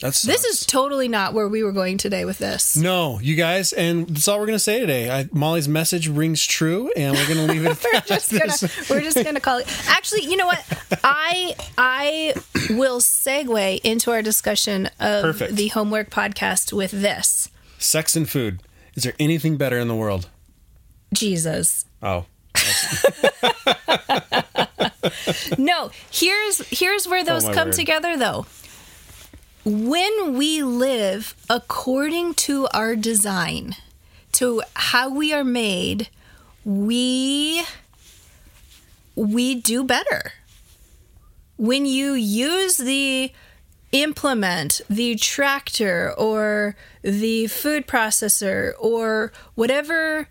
That's 0.00 0.22
This 0.22 0.44
is 0.44 0.64
totally 0.64 1.08
not 1.08 1.34
where 1.34 1.48
we 1.48 1.64
were 1.64 1.72
going 1.72 1.98
today 1.98 2.24
with 2.24 2.38
this. 2.38 2.76
no, 2.76 3.18
you 3.20 3.34
guys, 3.34 3.72
and 3.72 4.08
that's 4.08 4.28
all 4.28 4.38
we're 4.38 4.46
gonna 4.46 4.58
say 4.60 4.78
today. 4.78 5.10
I, 5.10 5.28
Molly's 5.32 5.68
message 5.68 6.06
rings 6.08 6.46
true, 6.46 6.92
and 6.96 7.16
we're 7.16 7.26
gonna 7.26 7.46
leave 7.52 7.66
it. 7.66 7.84
at 7.94 8.08
we're 8.08 8.16
just 8.16 8.30
gonna 8.32 8.54
we're 8.90 9.00
just 9.00 9.24
gonna 9.24 9.40
call 9.40 9.58
it 9.58 9.66
actually 9.88 10.22
you 10.24 10.36
know 10.36 10.46
what 10.46 10.64
i 11.02 11.54
i 11.76 12.32
will 12.70 13.00
segue 13.00 13.80
into 13.82 14.12
our 14.12 14.22
discussion 14.22 14.86
of 15.00 15.22
Perfect. 15.22 15.56
the 15.56 15.68
homework 15.68 16.10
podcast 16.10 16.72
with 16.72 16.92
this 16.92 17.50
Sex 17.80 18.16
and 18.16 18.28
food. 18.28 18.60
Is 18.94 19.04
there 19.04 19.14
anything 19.20 19.56
better 19.56 19.78
in 19.78 19.88
the 19.88 19.94
world? 19.96 20.28
jesus 21.12 21.84
Oh, 22.02 22.26
no 25.58 25.90
here's 26.10 26.58
here's 26.68 27.06
where 27.08 27.20
oh, 27.20 27.24
those 27.24 27.44
Oh, 27.44 27.52
come 27.52 27.68
word. 27.68 27.74
together 27.74 28.16
though 28.16 28.46
when 29.68 30.38
we 30.38 30.62
live 30.62 31.34
according 31.50 32.32
to 32.32 32.66
our 32.72 32.96
design 32.96 33.76
to 34.32 34.62
how 34.74 35.10
we 35.10 35.30
are 35.30 35.44
made 35.44 36.08
we 36.64 37.62
we 39.14 39.54
do 39.54 39.84
better. 39.84 40.32
When 41.56 41.84
you 41.86 42.12
use 42.12 42.76
the 42.76 43.32
implement, 43.92 44.80
the 44.88 45.16
tractor, 45.16 46.14
or 46.16 46.76
the 47.02 47.48
food 47.48 47.86
processor, 47.86 48.72
or 48.78 49.32
whatever 49.54 50.28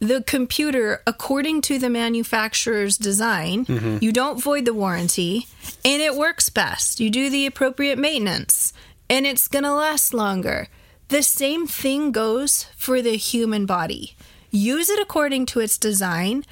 the 0.00 0.22
computer 0.22 1.02
according 1.06 1.60
to 1.62 1.78
the 1.78 1.90
manufacturer's 1.90 2.96
design, 2.96 3.66
mm-hmm. 3.66 3.98
you 4.00 4.12
don't 4.12 4.42
void 4.42 4.64
the 4.64 4.74
warranty, 4.74 5.46
and 5.84 6.00
it 6.00 6.14
works 6.14 6.48
best. 6.48 7.00
You 7.00 7.10
do 7.10 7.30
the 7.30 7.46
appropriate 7.46 7.98
maintenance, 7.98 8.72
and 9.10 9.26
it's 9.26 9.48
going 9.48 9.64
to 9.64 9.74
last 9.74 10.14
longer. 10.14 10.68
The 11.08 11.22
same 11.22 11.66
thing 11.66 12.12
goes 12.12 12.64
for 12.76 13.02
the 13.02 13.16
human 13.16 13.66
body. 13.66 14.14
Use 14.50 14.88
it 14.88 15.00
according 15.00 15.46
to 15.46 15.60
its 15.60 15.78
design, 15.78 16.44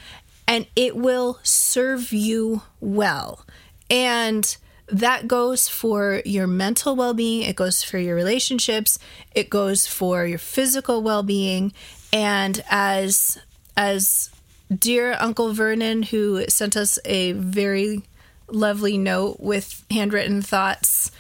and 0.49 0.67
it 0.75 0.97
will 0.97 1.39
serve 1.43 2.13
you 2.13 2.63
well. 2.81 3.45
And 3.91 4.57
that 4.89 5.27
goes 5.27 5.69
for 5.69 6.23
your 6.25 6.47
mental 6.47 6.95
well 6.95 7.15
being, 7.15 7.43
it 7.43 7.57
goes 7.57 7.83
for 7.83 7.99
your 7.99 8.15
relationships, 8.15 8.99
it 9.35 9.51
goes 9.51 9.87
for 9.87 10.27
your 10.27 10.39
physical 10.39 11.03
well 11.03 11.23
being. 11.23 11.73
And 12.13 12.63
as 12.71 13.39
as 13.77 14.31
dear 14.75 15.17
Uncle 15.19 15.53
Vernon, 15.53 16.03
who 16.05 16.45
sent 16.49 16.77
us 16.77 16.99
a 17.05 17.33
very 17.33 18.03
lovely 18.49 18.97
note 18.97 19.41
with 19.41 19.85
handwritten 19.91 20.43
thoughts 20.43 21.11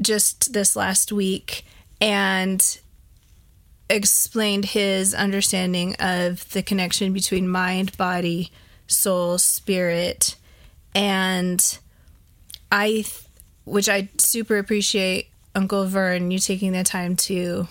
just 0.00 0.52
this 0.52 0.74
last 0.74 1.12
week 1.12 1.64
and 2.00 2.78
explained 3.88 4.66
his 4.66 5.14
understanding 5.14 5.94
of 5.96 6.50
the 6.50 6.62
connection 6.62 7.12
between 7.12 7.48
mind, 7.48 7.96
body, 7.96 8.50
soul, 8.86 9.38
spirit, 9.38 10.36
and 10.94 11.78
I, 12.72 13.04
which 13.64 13.88
I 13.88 14.08
super 14.18 14.58
appreciate 14.58 15.28
Uncle 15.54 15.86
Vern, 15.86 16.30
you 16.30 16.38
taking 16.38 16.72
the 16.72 16.82
time 16.82 17.14
to 17.16 17.68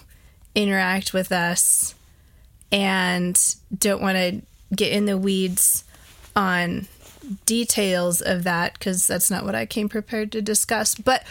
interact 0.56 1.14
with 1.14 1.32
us 1.32 1.96
and 2.74 3.56
don't 3.78 4.02
want 4.02 4.18
to 4.18 4.42
get 4.76 4.92
in 4.92 5.06
the 5.06 5.18
weeds 5.18 5.84
on 6.36 6.88
details 7.46 8.20
of 8.20 8.44
that 8.44 8.74
because 8.74 9.08
that's 9.08 9.32
not 9.32 9.46
what 9.46 9.56
I 9.56 9.66
came 9.66 9.88
prepared 9.88 10.32
to 10.34 10.42
discuss. 10.42 10.96
But 10.96 11.24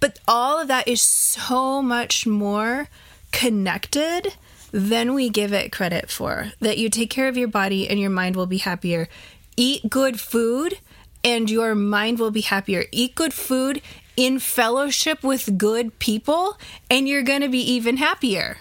but 0.00 0.18
all 0.26 0.58
of 0.58 0.66
that 0.68 0.88
is 0.88 1.00
so 1.00 1.80
much 1.80 2.26
more 2.26 2.88
connected 3.30 4.34
than 4.72 5.14
we 5.14 5.28
give 5.28 5.52
it 5.52 5.70
credit 5.70 6.10
for. 6.10 6.52
That 6.60 6.78
you 6.78 6.88
take 6.88 7.10
care 7.10 7.28
of 7.28 7.36
your 7.36 7.48
body 7.48 7.88
and 7.88 8.00
your 8.00 8.10
mind 8.10 8.34
will 8.34 8.46
be 8.46 8.58
happier. 8.58 9.08
Eat 9.56 9.88
good 9.88 10.18
food 10.18 10.78
and 11.22 11.48
your 11.48 11.74
mind 11.74 12.18
will 12.18 12.32
be 12.32 12.40
happier. 12.40 12.86
Eat 12.90 13.14
good 13.14 13.34
food 13.34 13.82
in 14.16 14.40
fellowship 14.40 15.22
with 15.22 15.58
good 15.58 15.98
people 16.00 16.58
and 16.90 17.08
you're 17.08 17.22
going 17.22 17.42
to 17.42 17.48
be 17.48 17.60
even 17.60 17.98
happier. 17.98 18.56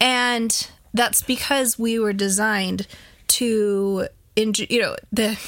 And 0.00 0.70
that's 0.94 1.22
because 1.22 1.78
we 1.78 1.98
were 1.98 2.12
designed 2.12 2.86
to 3.28 4.08
enjoy, 4.36 4.66
you 4.70 4.80
know, 4.80 4.96
the 5.12 5.38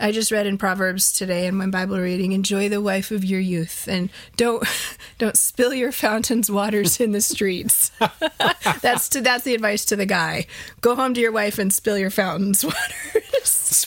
I 0.00 0.12
just 0.12 0.32
read 0.32 0.46
in 0.46 0.56
Proverbs 0.56 1.12
today 1.12 1.46
in 1.46 1.54
my 1.54 1.66
Bible 1.66 1.98
reading, 1.98 2.32
enjoy 2.32 2.70
the 2.70 2.80
wife 2.80 3.10
of 3.10 3.22
your 3.22 3.40
youth 3.40 3.86
and 3.86 4.08
don't 4.36 4.66
don't 5.18 5.36
spill 5.36 5.74
your 5.74 5.92
fountain's 5.92 6.50
waters 6.50 7.00
in 7.00 7.12
the 7.12 7.20
streets. 7.20 7.90
that's 8.80 9.10
to 9.10 9.20
that's 9.20 9.44
the 9.44 9.54
advice 9.54 9.84
to 9.86 9.96
the 9.96 10.06
guy. 10.06 10.46
Go 10.80 10.96
home 10.96 11.14
to 11.14 11.20
your 11.20 11.32
wife 11.32 11.58
and 11.58 11.72
spill 11.72 11.98
your 11.98 12.10
fountain's 12.10 12.64
waters. 12.64 13.84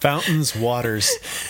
fountains, 0.00 0.54
waters. 0.54 1.08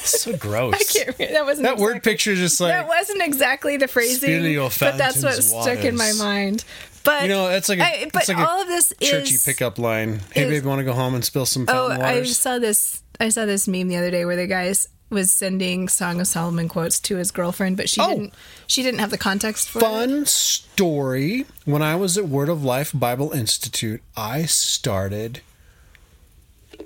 So 0.09 0.37
gross. 0.37 0.75
I 0.75 0.79
can't 0.79 1.19
remember. 1.19 1.35
That 1.35 1.45
wasn't 1.45 1.67
that 1.67 1.77
word 1.77 2.03
picture 2.03 2.33
is 2.33 2.39
just 2.39 2.61
like 2.61 2.73
that 2.73 2.89
wasn't 2.89 3.23
exactly 3.23 3.77
the 3.77 3.89
phrasing, 3.89 4.57
but 4.57 4.97
that's 4.97 5.23
what 5.23 5.35
fountain's 5.35 5.49
stuck 5.49 5.85
in 5.85 5.97
my 5.97 6.13
mind. 6.13 6.65
But 7.07 7.23
you 7.23 7.29
know 7.29 7.49
that's 7.49 7.69
like 7.71 7.79
a, 7.79 7.83
I, 7.85 8.11
but 8.13 8.29
like 8.29 8.37
all 8.39 8.61
of 8.61 8.69
this 8.69 8.93
churchy 9.01 9.35
is 9.37 9.45
pickup 9.45 9.79
line. 9.79 10.21
Hey, 10.35 10.43
is- 10.45 10.51
babe, 10.51 10.67
want 10.67 10.81
to 10.81 10.85
go 10.85 10.93
home 10.93 11.15
and 11.15 11.25
spill 11.25 11.47
some 11.47 11.63
Oh, 11.69 11.89
fountain 11.89 12.03
I 12.03 12.15
waters? 12.17 12.37
saw 12.39 12.59
this. 12.59 13.03
I 13.19 13.31
saw 13.31 13.47
this 13.47 13.67
meme 13.67 13.89
the 13.89 13.97
other 13.97 14.11
day 14.11 14.25
where 14.27 14.37
the 14.37 14.47
guy 14.47 14.73
was 15.09 15.33
sending 15.33 15.89
Song 15.89 16.21
of 16.21 16.27
Solomon 16.27 16.69
quotes 16.69 16.99
to 17.01 17.17
his 17.17 17.31
girlfriend, 17.31 17.77
but 17.77 17.89
she 17.89 18.01
Oh. 18.01 18.09
didn't. 18.11 18.35
She 18.67 18.83
didn't 18.83 18.99
have 19.01 19.11
the 19.11 19.17
context 19.19 19.69
for 19.71 19.79
it. 19.79 19.83
Fun 19.83 20.27
story. 20.27 21.47
When 21.65 21.81
I 21.81 21.95
was 21.95 22.19
at 22.19 22.29
Word 22.29 22.49
of 22.49 22.65
Life 22.65 22.91
Bible 22.93 23.31
Institute, 23.33 24.03
I 24.17 24.45
started 24.47 25.41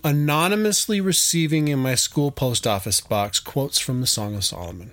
anonymously 0.05 1.01
receiving 1.01 1.69
in 1.69 1.79
my 1.79 1.95
school 1.95 2.31
post 2.31 2.67
office 2.67 3.01
box 3.01 3.41
quotes 3.41 3.79
from 3.79 4.01
the 4.01 4.07
Song 4.07 4.35
of 4.35 4.45
Solomon. 4.45 4.93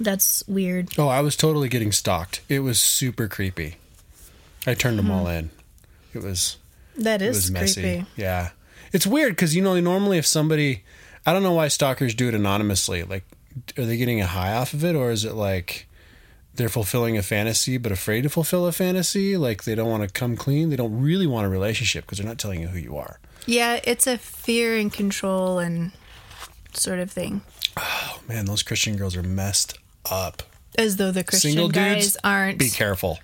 That's 0.00 0.42
weird. 0.48 0.88
Oh, 0.98 1.08
I 1.08 1.20
was 1.20 1.36
totally 1.36 1.68
getting 1.68 1.92
stalked. 1.92 2.40
It 2.48 2.60
was 2.60 2.80
super 2.80 3.28
creepy. 3.28 3.76
I 4.66 4.72
turned 4.72 4.98
them 4.98 5.10
all 5.10 5.26
hmm. 5.26 5.32
in. 5.32 5.50
It 6.14 6.22
was 6.22 6.56
that 6.96 7.20
is 7.20 7.36
it 7.36 7.38
was 7.38 7.50
messy. 7.50 7.82
creepy. 7.82 8.06
Yeah. 8.16 8.50
It's 8.92 9.06
weird 9.06 9.32
because 9.32 9.54
you 9.54 9.62
know 9.62 9.78
normally 9.78 10.18
if 10.18 10.26
somebody, 10.26 10.82
I 11.26 11.32
don't 11.32 11.42
know 11.42 11.52
why 11.52 11.68
stalkers 11.68 12.14
do 12.14 12.28
it 12.28 12.34
anonymously. 12.34 13.02
Like, 13.02 13.24
are 13.78 13.84
they 13.84 13.98
getting 13.98 14.20
a 14.20 14.26
high 14.26 14.54
off 14.54 14.72
of 14.72 14.84
it, 14.84 14.96
or 14.96 15.10
is 15.10 15.24
it 15.24 15.34
like 15.34 15.86
they're 16.54 16.70
fulfilling 16.70 17.18
a 17.18 17.22
fantasy 17.22 17.76
but 17.76 17.92
afraid 17.92 18.22
to 18.22 18.30
fulfill 18.30 18.66
a 18.66 18.72
fantasy? 18.72 19.36
Like 19.36 19.64
they 19.64 19.74
don't 19.74 19.90
want 19.90 20.02
to 20.02 20.08
come 20.08 20.34
clean. 20.34 20.70
They 20.70 20.76
don't 20.76 21.00
really 21.00 21.26
want 21.26 21.46
a 21.46 21.50
relationship 21.50 22.06
because 22.06 22.18
they're 22.18 22.26
not 22.26 22.38
telling 22.38 22.62
you 22.62 22.68
who 22.68 22.78
you 22.78 22.96
are. 22.96 23.20
Yeah, 23.46 23.80
it's 23.84 24.06
a 24.06 24.16
fear 24.16 24.76
and 24.76 24.90
control 24.90 25.58
and 25.58 25.92
sort 26.72 26.98
of 27.00 27.10
thing. 27.10 27.42
Oh 27.76 28.20
man, 28.26 28.46
those 28.46 28.62
Christian 28.62 28.96
girls 28.96 29.14
are 29.14 29.22
messed 29.22 29.78
up. 30.10 30.42
As 30.78 30.96
though 30.96 31.10
the 31.10 31.24
Christian 31.24 31.52
Single 31.52 31.68
guys 31.68 32.04
dudes, 32.04 32.16
aren't. 32.22 32.58
Be 32.58 32.70
careful. 32.70 33.18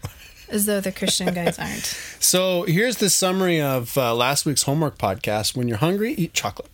as 0.49 0.67
though 0.67 0.81
the 0.81 0.93
Christian 0.93 1.33
guys 1.35 1.59
aren't. 1.59 1.99
So 2.19 2.65
here's 2.65 2.97
the 2.97 3.09
summary 3.09 3.61
of 3.61 3.97
uh, 3.97 4.13
last 4.15 4.47
week's 4.47 4.63
homework 4.65 4.99
podcast. 4.99 5.57
When 5.57 5.69
you're 5.69 5.77
hungry, 5.77 6.13
eat 6.15 6.33
chocolate. 6.33 6.71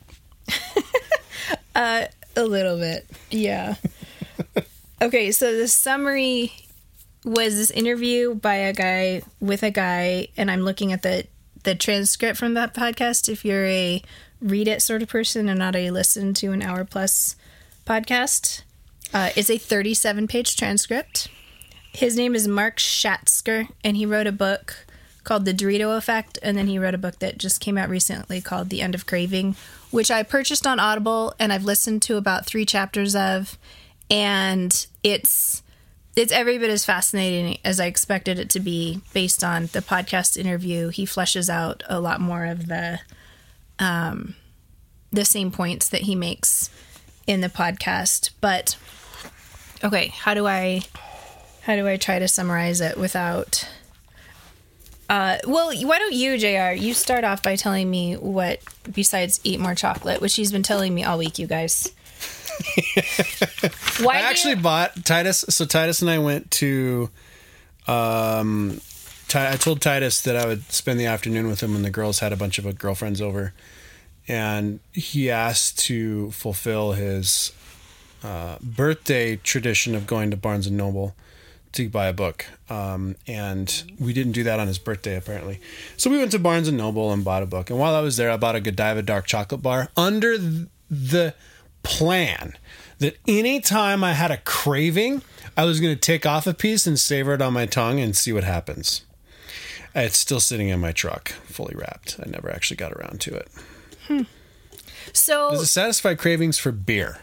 A 2.34 2.44
little 2.44 2.78
bit, 2.78 3.06
yeah. 3.30 3.74
okay, 5.02 5.30
so 5.32 5.54
the 5.54 5.68
summary 5.68 6.52
was 7.24 7.56
this 7.56 7.70
interview 7.70 8.34
by 8.34 8.54
a 8.54 8.72
guy 8.72 9.22
with 9.38 9.62
a 9.62 9.70
guy, 9.70 10.28
and 10.36 10.50
I'm 10.50 10.62
looking 10.62 10.92
at 10.92 11.02
the 11.02 11.26
the 11.64 11.74
transcript 11.74 12.38
from 12.38 12.54
that 12.54 12.72
podcast. 12.74 13.28
If 13.28 13.44
you're 13.44 13.66
a 13.66 14.02
read 14.40 14.66
it 14.66 14.80
sort 14.80 15.02
of 15.02 15.08
person 15.08 15.48
and 15.48 15.58
not 15.58 15.76
a 15.76 15.90
listen 15.90 16.32
to 16.34 16.52
an 16.52 16.62
hour 16.62 16.84
plus 16.84 17.36
podcast, 17.86 18.62
uh, 19.12 19.30
it's 19.36 19.50
a 19.50 19.58
37 19.58 20.26
page 20.28 20.56
transcript. 20.56 21.28
His 21.92 22.16
name 22.16 22.34
is 22.34 22.48
Mark 22.48 22.78
Schatzker, 22.78 23.68
and 23.84 23.96
he 23.96 24.06
wrote 24.06 24.26
a 24.26 24.32
book 24.32 24.86
called 25.24 25.44
The 25.44 25.54
Dorito 25.54 25.96
Effect, 25.96 26.38
and 26.42 26.56
then 26.56 26.66
he 26.66 26.78
wrote 26.78 26.94
a 26.94 26.98
book 26.98 27.18
that 27.18 27.38
just 27.38 27.60
came 27.60 27.78
out 27.78 27.88
recently 27.88 28.40
called 28.40 28.70
The 28.70 28.80
End 28.80 28.94
of 28.94 29.06
Craving, 29.06 29.56
which 29.90 30.10
I 30.10 30.22
purchased 30.22 30.66
on 30.66 30.80
Audible 30.80 31.34
and 31.38 31.52
I've 31.52 31.64
listened 31.64 32.02
to 32.02 32.16
about 32.16 32.46
three 32.46 32.64
chapters 32.64 33.14
of, 33.14 33.58
and 34.10 34.86
it's 35.02 35.62
it's 36.14 36.32
every 36.32 36.58
bit 36.58 36.68
as 36.68 36.84
fascinating 36.84 37.58
as 37.64 37.80
I 37.80 37.86
expected 37.86 38.38
it 38.38 38.50
to 38.50 38.60
be 38.60 39.00
based 39.14 39.42
on 39.42 39.66
the 39.72 39.80
podcast 39.80 40.36
interview. 40.36 40.88
He 40.88 41.06
fleshes 41.06 41.48
out 41.48 41.82
a 41.88 42.00
lot 42.00 42.20
more 42.20 42.44
of 42.44 42.66
the 42.66 43.00
um, 43.78 44.34
the 45.10 45.24
same 45.24 45.50
points 45.50 45.88
that 45.88 46.02
he 46.02 46.14
makes 46.14 46.70
in 47.26 47.40
the 47.40 47.48
podcast, 47.48 48.30
but 48.40 48.76
okay, 49.84 50.08
how 50.08 50.34
do 50.34 50.46
I 50.46 50.82
how 51.62 51.76
do 51.76 51.86
I 51.86 51.96
try 51.96 52.18
to 52.18 52.28
summarize 52.28 52.80
it 52.80 52.98
without 52.98 53.68
uh, 55.12 55.36
well, 55.46 55.74
why 55.86 55.98
don't 55.98 56.14
you, 56.14 56.38
JR? 56.38 56.72
You 56.72 56.94
start 56.94 57.22
off 57.22 57.42
by 57.42 57.54
telling 57.56 57.90
me 57.90 58.14
what, 58.14 58.60
besides 58.90 59.40
eat 59.44 59.60
more 59.60 59.74
chocolate, 59.74 60.22
which 60.22 60.36
he's 60.36 60.50
been 60.50 60.62
telling 60.62 60.94
me 60.94 61.04
all 61.04 61.18
week, 61.18 61.38
you 61.38 61.46
guys. 61.46 61.92
why 64.00 64.14
I 64.14 64.20
actually 64.20 64.54
you- 64.54 64.62
bought 64.62 65.04
Titus. 65.04 65.44
So 65.50 65.66
Titus 65.66 66.00
and 66.00 66.10
I 66.10 66.18
went 66.18 66.50
to. 66.52 67.10
Um, 67.86 68.80
I 69.34 69.56
told 69.56 69.82
Titus 69.82 70.22
that 70.22 70.34
I 70.34 70.46
would 70.46 70.70
spend 70.72 70.98
the 70.98 71.06
afternoon 71.06 71.46
with 71.46 71.62
him 71.62 71.74
when 71.74 71.82
the 71.82 71.90
girls 71.90 72.20
had 72.20 72.32
a 72.32 72.36
bunch 72.36 72.58
of 72.58 72.78
girlfriends 72.78 73.20
over, 73.20 73.52
and 74.26 74.80
he 74.94 75.30
asked 75.30 75.78
to 75.80 76.30
fulfill 76.30 76.92
his 76.92 77.52
uh, 78.22 78.56
birthday 78.60 79.36
tradition 79.36 79.94
of 79.94 80.06
going 80.06 80.30
to 80.30 80.36
Barnes 80.36 80.66
and 80.66 80.76
Noble 80.76 81.14
to 81.72 81.88
buy 81.88 82.06
a 82.06 82.12
book. 82.12 82.46
Um, 82.68 83.16
and 83.26 83.82
we 83.98 84.12
didn't 84.12 84.32
do 84.32 84.44
that 84.44 84.60
on 84.60 84.66
his 84.66 84.78
birthday, 84.78 85.16
apparently. 85.16 85.60
So 85.96 86.10
we 86.10 86.18
went 86.18 86.30
to 86.32 86.38
Barnes 86.38 86.68
and 86.68 86.76
Noble 86.76 87.12
and 87.12 87.24
bought 87.24 87.42
a 87.42 87.46
book. 87.46 87.70
And 87.70 87.78
while 87.78 87.94
I 87.94 88.00
was 88.00 88.16
there, 88.16 88.30
I 88.30 88.36
bought 88.36 88.56
a 88.56 88.60
Godiva 88.60 89.02
dark 89.02 89.26
chocolate 89.26 89.62
bar 89.62 89.88
under 89.96 90.36
the 90.90 91.34
plan 91.82 92.56
that 92.98 93.16
anytime 93.26 94.04
I 94.04 94.12
had 94.12 94.30
a 94.30 94.36
craving, 94.38 95.22
I 95.56 95.64
was 95.64 95.80
going 95.80 95.94
to 95.94 96.00
take 96.00 96.24
off 96.24 96.46
a 96.46 96.54
piece 96.54 96.86
and 96.86 96.98
savor 96.98 97.34
it 97.34 97.42
on 97.42 97.52
my 97.52 97.66
tongue 97.66 98.00
and 98.00 98.16
see 98.16 98.32
what 98.32 98.44
happens. 98.44 99.04
It's 99.94 100.18
still 100.18 100.40
sitting 100.40 100.68
in 100.68 100.80
my 100.80 100.92
truck, 100.92 101.30
fully 101.30 101.74
wrapped. 101.74 102.18
I 102.24 102.30
never 102.30 102.50
actually 102.50 102.78
got 102.78 102.92
around 102.92 103.20
to 103.22 103.34
it. 103.34 103.48
Hmm. 104.06 104.22
So, 105.12 105.50
does 105.50 105.62
it 105.62 105.66
satisfy 105.66 106.14
cravings 106.14 106.58
for 106.58 106.72
beer? 106.72 107.20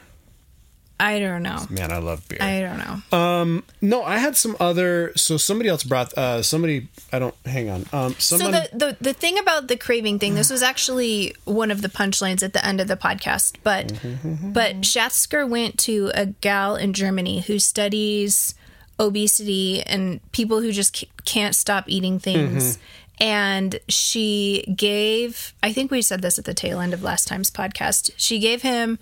I 1.00 1.20
don't 1.20 1.44
know. 1.44 1.66
Man, 1.70 1.94
I 1.94 2.00
love 2.00 2.28
beer. 2.28 2.40
I 2.42 2.60
don't 2.60 2.78
know. 2.78 3.18
Um, 3.18 3.64
no, 3.82 4.04
I 4.04 4.18
had 4.18 4.36
some 4.36 4.58
other. 4.60 5.14
So 5.16 5.38
somebody 5.38 5.70
else 5.70 5.84
brought. 5.84 6.14
Uh, 6.18 6.44
somebody. 6.44 6.90
I 7.14 7.20
don't. 7.20 7.36
Hang 7.46 7.70
on. 7.70 7.86
Um, 7.94 8.16
somebody, 8.16 8.68
so 8.68 8.78
the, 8.78 8.78
the 8.78 8.98
the 9.00 9.14
thing 9.14 9.40
about 9.40 9.70
the 9.70 9.78
craving 9.78 10.20
thing. 10.20 10.36
This 10.36 10.50
was 10.50 10.62
actually 10.62 11.36
one 11.46 11.72
of 11.72 11.82
the 11.82 11.88
punchlines 11.88 12.44
at 12.44 12.52
the 12.52 12.66
end 12.66 12.82
of 12.82 12.90
the 12.90 12.98
podcast. 12.98 13.56
But 13.64 13.88
mm-hmm. 13.88 14.52
but 14.52 14.82
Schatzker 14.82 15.48
went 15.48 15.80
to 15.80 16.12
a 16.14 16.26
gal 16.26 16.76
in 16.76 16.92
Germany 16.92 17.42
who 17.42 17.60
studies 17.60 18.56
obesity 19.00 19.82
and 19.84 20.20
people 20.34 20.60
who 20.60 20.74
just 20.74 21.06
can't 21.24 21.56
stop 21.56 21.86
eating 21.88 22.20
things. 22.20 22.76
Mm-hmm. 22.76 22.84
And 23.22 23.80
she 23.88 24.74
gave. 24.76 25.54
I 25.64 25.72
think 25.72 25.92
we 25.92 26.02
said 26.02 26.22
this 26.22 26.38
at 26.40 26.46
the 26.46 26.54
tail 26.54 26.82
end 26.82 26.94
of 26.94 27.04
last 27.04 27.28
time's 27.28 27.52
podcast. 27.52 28.12
She 28.18 28.40
gave 28.40 28.64
him 28.64 29.00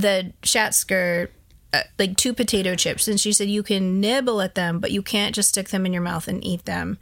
the 0.00 0.32
Schatzker 0.42 1.28
uh, 1.72 1.82
like 1.98 2.16
two 2.16 2.34
potato 2.34 2.74
chips 2.74 3.06
and 3.06 3.20
she 3.20 3.32
said 3.32 3.48
you 3.48 3.62
can 3.62 4.00
nibble 4.00 4.40
at 4.40 4.56
them 4.56 4.80
but 4.80 4.90
you 4.90 5.02
can't 5.02 5.34
just 5.34 5.50
stick 5.50 5.68
them 5.68 5.86
in 5.86 5.92
your 5.92 6.02
mouth 6.02 6.26
and 6.26 6.44
eat 6.44 6.64
them. 6.64 6.98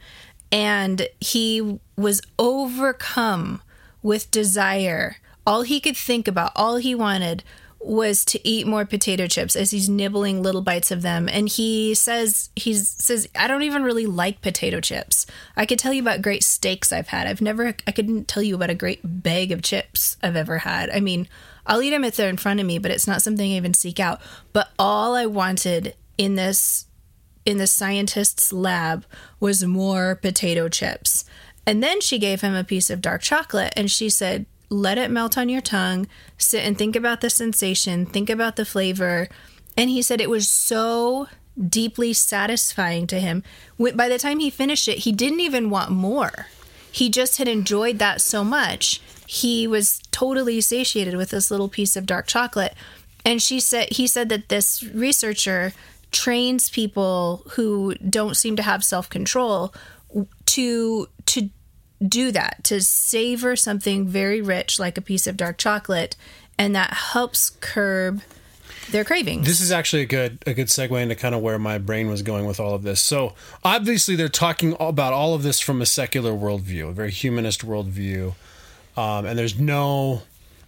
And 0.51 1.07
he 1.19 1.79
was 1.95 2.21
overcome 2.37 3.61
with 4.01 4.31
desire. 4.31 5.17
All 5.45 5.61
he 5.63 5.79
could 5.79 5.97
think 5.97 6.27
about 6.27 6.51
all 6.55 6.77
he 6.77 6.95
wanted 6.95 7.43
was 7.81 8.25
to 8.25 8.47
eat 8.47 8.67
more 8.67 8.85
potato 8.85 9.25
chips 9.25 9.55
as 9.55 9.71
he's 9.71 9.87
nibbling 9.87 10.43
little 10.43 10.61
bites 10.61 10.91
of 10.91 11.01
them. 11.01 11.29
And 11.29 11.47
he 11.47 11.95
says 11.95 12.49
he 12.55 12.73
says 12.73 13.29
i 13.35 13.47
don't 13.47 13.63
even 13.63 13.83
really 13.83 14.05
like 14.05 14.41
potato 14.41 14.81
chips. 14.81 15.25
I 15.55 15.65
could 15.65 15.79
tell 15.79 15.93
you 15.93 16.01
about 16.01 16.21
great 16.21 16.43
steaks 16.43 16.91
i've 16.91 17.07
had. 17.07 17.25
I've 17.25 17.41
never 17.41 17.75
i 17.87 17.91
couldn't 17.91 18.27
tell 18.27 18.43
you 18.43 18.55
about 18.55 18.69
a 18.69 18.75
great 18.75 18.99
bag 19.03 19.51
of 19.51 19.61
chips 19.61 20.17
i've 20.21 20.35
ever 20.35 20.59
had. 20.59 20.89
I 20.89 20.99
mean 20.99 21.27
I'll 21.69 21.81
eat 21.81 21.91
them 21.91 22.03
if 22.03 22.15
they're 22.15 22.29
in 22.29 22.37
front 22.37 22.59
of 22.59 22.65
me, 22.65 22.79
but 22.79 22.91
it's 22.91 23.07
not 23.07 23.21
something 23.21 23.51
I 23.51 23.55
even 23.55 23.75
seek 23.75 23.99
out. 23.99 24.19
But 24.51 24.71
all 24.79 25.15
I 25.15 25.27
wanted 25.27 25.95
in 26.17 26.35
this 26.35 26.87
in 27.45 27.57
the 27.57 27.67
scientist's 27.67 28.51
lab 28.51 29.05
was 29.39 29.63
more 29.63 30.15
potato 30.15 30.67
chips. 30.67 31.23
And 31.65 31.81
then 31.81 32.01
she 32.01 32.19
gave 32.19 32.41
him 32.41 32.53
a 32.53 32.63
piece 32.63 32.89
of 32.89 33.01
dark 33.01 33.21
chocolate 33.21 33.71
and 33.77 33.89
she 33.89 34.09
said, 34.09 34.45
"Let 34.69 34.97
it 34.97 35.11
melt 35.11 35.37
on 35.37 35.47
your 35.47 35.61
tongue. 35.61 36.07
Sit 36.37 36.65
and 36.65 36.77
think 36.77 36.95
about 36.95 37.21
the 37.21 37.29
sensation, 37.29 38.05
think 38.05 38.29
about 38.29 38.55
the 38.55 38.65
flavor." 38.65 39.29
And 39.77 39.89
he 39.89 40.01
said 40.01 40.19
it 40.19 40.29
was 40.29 40.47
so 40.47 41.27
deeply 41.57 42.13
satisfying 42.13 43.05
to 43.07 43.19
him. 43.19 43.43
By 43.77 44.09
the 44.09 44.19
time 44.19 44.39
he 44.39 44.49
finished 44.49 44.87
it, 44.87 44.99
he 44.99 45.11
didn't 45.11 45.41
even 45.41 45.69
want 45.69 45.91
more. 45.91 46.47
He 46.91 47.09
just 47.09 47.37
had 47.37 47.47
enjoyed 47.47 47.99
that 47.99 48.21
so 48.21 48.43
much 48.43 49.01
he 49.31 49.67
was 49.67 50.01
totally 50.09 50.59
satiated 50.59 51.15
with 51.15 51.29
this 51.29 51.51
little 51.51 51.69
piece 51.69 51.95
of 51.95 52.07
dark 52.07 52.25
chocolate. 52.25 52.73
And 53.23 53.39
she 53.39 53.59
said 53.59 53.89
he 53.91 54.07
said 54.07 54.27
that 54.29 54.49
this 54.49 54.81
researcher 54.81 55.71
trains 56.11 56.71
people 56.71 57.43
who 57.51 57.93
don't 57.97 58.35
seem 58.35 58.55
to 58.55 58.63
have 58.63 58.83
self-control 58.83 59.71
to 60.47 61.07
to 61.27 61.49
do 62.03 62.31
that, 62.31 62.63
to 62.63 62.81
savor 62.81 63.55
something 63.55 64.07
very 64.07 64.41
rich 64.41 64.79
like 64.79 64.97
a 64.97 65.01
piece 65.01 65.27
of 65.27 65.37
dark 65.37 65.59
chocolate 65.59 66.15
and 66.57 66.75
that 66.75 66.91
helps 66.91 67.51
curb 67.61 68.23
their 68.89 69.03
cravings. 69.03 69.45
This 69.45 69.61
is 69.61 69.71
actually 69.71 70.01
a 70.01 70.07
good 70.07 70.41
a 70.47 70.55
good 70.55 70.69
segue 70.69 70.99
into 70.99 71.13
kind 71.13 71.35
of 71.35 71.41
where 71.41 71.59
my 71.59 71.77
brain 71.77 72.07
was 72.07 72.23
going 72.23 72.47
with 72.47 72.59
all 72.59 72.73
of 72.73 72.81
this. 72.81 72.99
So 72.99 73.35
obviously 73.63 74.15
they're 74.15 74.27
talking 74.27 74.75
about 74.79 75.13
all 75.13 75.35
of 75.35 75.43
this 75.43 75.59
from 75.59 75.83
a 75.83 75.85
secular 75.85 76.31
worldview, 76.31 76.89
a 76.89 76.93
very 76.93 77.11
humanist 77.11 77.63
worldview 77.63 78.33
um, 78.99 79.25
and 79.25 79.39
there's 79.39 79.57
no 79.57 80.23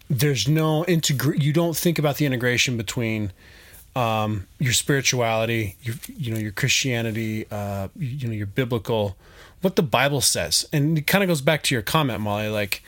there's 0.10 0.48
no 0.48 0.86
integrate. 0.86 1.41
You 1.41 1.52
don't 1.52 1.76
think 1.76 2.00
about 2.00 2.15
the 2.15 2.26
integration 2.26 2.78
between 2.78 3.32
um, 3.96 4.48
your 4.60 4.74
spirituality, 4.74 5.76
your 5.82 5.96
you 6.08 6.34
know 6.34 6.39
your 6.39 6.52
Christianity, 6.52 7.46
uh, 7.52 7.89
you, 7.96 8.08
you 8.08 8.28
know 8.28 8.34
your 8.34 8.48
biblical, 8.48 9.17
what 9.62 9.76
the 9.76 9.84
Bible 9.84 10.22
says, 10.22 10.65
and 10.72 10.98
it 10.98 11.08
kind 11.08 11.24
of 11.24 11.28
goes 11.28 11.41
back 11.41 11.62
to 11.63 11.76
your 11.76 11.82
comment, 11.82 12.22
Molly. 12.22 12.48
Like 12.48 12.84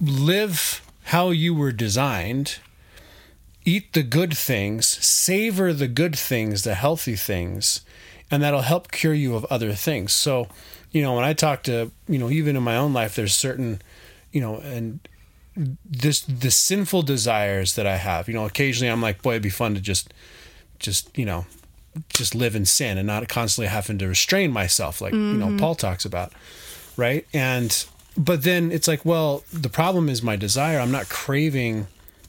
live 0.00 0.82
how 1.04 1.30
you 1.30 1.54
were 1.54 1.72
designed 1.72 2.58
eat 3.64 3.92
the 3.92 4.02
good 4.02 4.34
things, 4.34 4.86
savor 4.86 5.74
the 5.74 5.88
good 5.88 6.16
things, 6.18 6.62
the 6.62 6.74
healthy 6.74 7.14
things, 7.16 7.82
and 8.30 8.42
that'll 8.42 8.62
help 8.62 8.90
cure 8.90 9.12
you 9.12 9.34
of 9.36 9.44
other 9.46 9.74
things. 9.74 10.12
So, 10.12 10.48
you 10.90 11.02
know, 11.02 11.14
when 11.14 11.24
I 11.24 11.34
talk 11.34 11.62
to, 11.64 11.90
you 12.08 12.18
know, 12.18 12.30
even 12.30 12.56
in 12.56 12.62
my 12.62 12.76
own 12.76 12.94
life, 12.94 13.14
there's 13.14 13.34
certain 13.34 13.82
you 14.32 14.40
know, 14.40 14.56
and 14.56 15.00
this 15.84 16.20
the 16.20 16.50
sinful 16.50 17.02
desires 17.02 17.74
that 17.74 17.86
I 17.86 17.96
have. 17.96 18.28
You 18.28 18.34
know, 18.34 18.46
occasionally 18.46 18.90
I'm 18.90 19.02
like, 19.02 19.22
boy, 19.22 19.32
it'd 19.32 19.42
be 19.42 19.50
fun 19.50 19.74
to 19.74 19.80
just, 19.80 20.12
just 20.78 21.16
you 21.16 21.24
know, 21.24 21.46
just 22.10 22.34
live 22.34 22.54
in 22.54 22.64
sin 22.64 22.98
and 22.98 23.06
not 23.06 23.28
constantly 23.28 23.68
having 23.68 23.98
to 23.98 24.06
restrain 24.06 24.52
myself, 24.52 25.00
like 25.00 25.12
mm-hmm. 25.12 25.32
you 25.32 25.38
know 25.38 25.46
mm-hmm. 25.48 25.58
Paul 25.58 25.74
talks 25.74 26.04
about, 26.04 26.32
right? 26.96 27.26
And 27.32 27.84
but 28.16 28.42
then 28.42 28.72
it's 28.72 28.88
like, 28.88 29.04
well, 29.04 29.44
the 29.52 29.68
problem 29.68 30.08
is 30.08 30.22
my 30.22 30.36
desire. 30.36 30.78
I'm 30.78 30.90
not 30.90 31.08
craving 31.08 31.86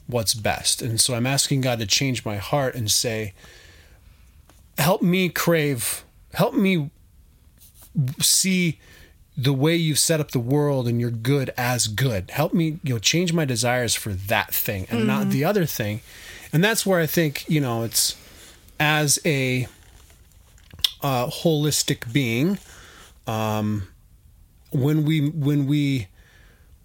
what's 0.07 0.33
best, 0.33 0.81
and 0.81 0.99
so 0.99 1.13
I'm 1.13 1.27
asking 1.27 1.61
God 1.61 1.79
to 1.79 1.85
change 1.85 2.25
my 2.25 2.37
heart 2.37 2.75
and 2.75 2.89
say, 2.89 3.33
help 4.77 5.01
me 5.01 5.29
crave, 5.29 6.03
help 6.33 6.53
me 6.53 6.89
see 8.19 8.79
the 9.43 9.53
way 9.53 9.75
you've 9.75 9.99
set 9.99 10.19
up 10.19 10.31
the 10.31 10.39
world 10.39 10.87
and 10.87 10.99
you're 10.99 11.09
good 11.09 11.53
as 11.57 11.87
good. 11.87 12.29
Help 12.31 12.53
me, 12.53 12.79
you 12.83 12.95
know, 12.95 12.99
change 12.99 13.31
my 13.31 13.45
desires 13.45 13.95
for 13.95 14.11
that 14.13 14.53
thing 14.53 14.85
and 14.89 14.99
mm-hmm. 14.99 15.07
not 15.07 15.29
the 15.29 15.45
other 15.45 15.65
thing. 15.65 16.01
And 16.51 16.63
that's 16.63 16.85
where 16.85 16.99
I 16.99 17.05
think, 17.05 17.47
you 17.47 17.61
know, 17.61 17.83
it's 17.83 18.17
as 18.79 19.19
a 19.25 19.67
uh, 21.01 21.27
holistic 21.27 22.11
being, 22.11 22.57
um, 23.27 23.87
when 24.71 25.05
we 25.05 25.29
when 25.29 25.67
we 25.67 26.07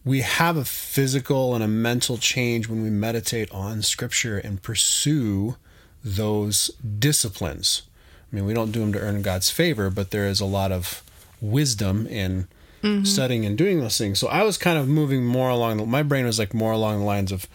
we 0.05 0.21
have 0.21 0.57
a 0.57 0.65
physical 0.65 1.55
and 1.55 1.65
a 1.65 1.69
mental 1.69 2.19
change 2.19 2.69
when 2.69 2.83
we 2.83 2.91
meditate 2.91 3.51
on 3.51 3.83
scripture 3.83 4.39
and 4.39 4.63
pursue 4.63 5.57
those 6.05 6.69
disciplines. 6.99 7.83
I 8.31 8.37
mean, 8.37 8.45
we 8.45 8.55
don't 8.55 8.73
do 8.73 8.81
them 8.81 8.93
to 8.93 9.01
earn 9.01 9.23
God's 9.23 9.51
favor, 9.51 9.91
but 9.91 10.11
there 10.11 10.27
is 10.27 10.41
a 10.41 10.47
lot 10.47 10.73
of 10.73 11.03
wisdom 11.41 12.07
in 12.07 12.49
mm-hmm. 12.83 13.05
studying 13.05 13.45
and 13.45 13.57
doing 13.57 13.81
those 13.81 13.99
things. 13.99 14.19
So 14.19 14.29
I 14.29 14.43
was 14.43 14.59
kind 14.59 14.79
of 14.79 14.89
moving 14.89 15.25
more 15.25 15.49
along. 15.49 15.79
The, 15.79 15.87
my 15.87 16.03
brain 16.03 16.25
was 16.25 16.39
like 16.39 16.55
more 16.55 16.73
along 16.73 17.01
the 17.01 17.05
lines 17.05 17.33
of 17.33 17.47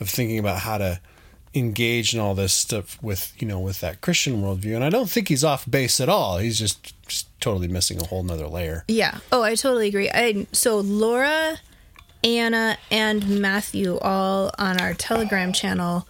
of 0.00 0.10
thinking 0.10 0.38
about 0.38 0.60
how 0.60 0.78
to 0.78 1.00
engage 1.54 2.14
in 2.14 2.20
all 2.20 2.34
this 2.34 2.52
stuff 2.52 3.00
with 3.02 3.34
you 3.40 3.46
know 3.46 3.60
with 3.60 3.80
that 3.80 4.00
Christian 4.00 4.42
worldview. 4.42 4.74
And 4.74 4.84
I 4.84 4.90
don't 4.90 5.08
think 5.08 5.28
he's 5.28 5.44
off 5.44 5.70
base 5.70 6.00
at 6.00 6.08
all. 6.08 6.38
He's 6.38 6.58
just, 6.58 6.94
just 7.06 7.28
totally 7.40 7.68
missing 7.68 8.00
a 8.00 8.06
whole 8.06 8.22
nother 8.22 8.48
layer. 8.48 8.84
Yeah. 8.88 9.18
Oh, 9.30 9.42
I 9.42 9.54
totally 9.54 9.88
agree. 9.88 10.10
I 10.10 10.46
so 10.52 10.78
Laura, 10.80 11.58
Anna, 12.24 12.78
and 12.90 13.40
Matthew 13.40 13.98
all 13.98 14.50
on 14.58 14.80
our 14.80 14.94
Telegram 14.94 15.52
channel 15.52 16.06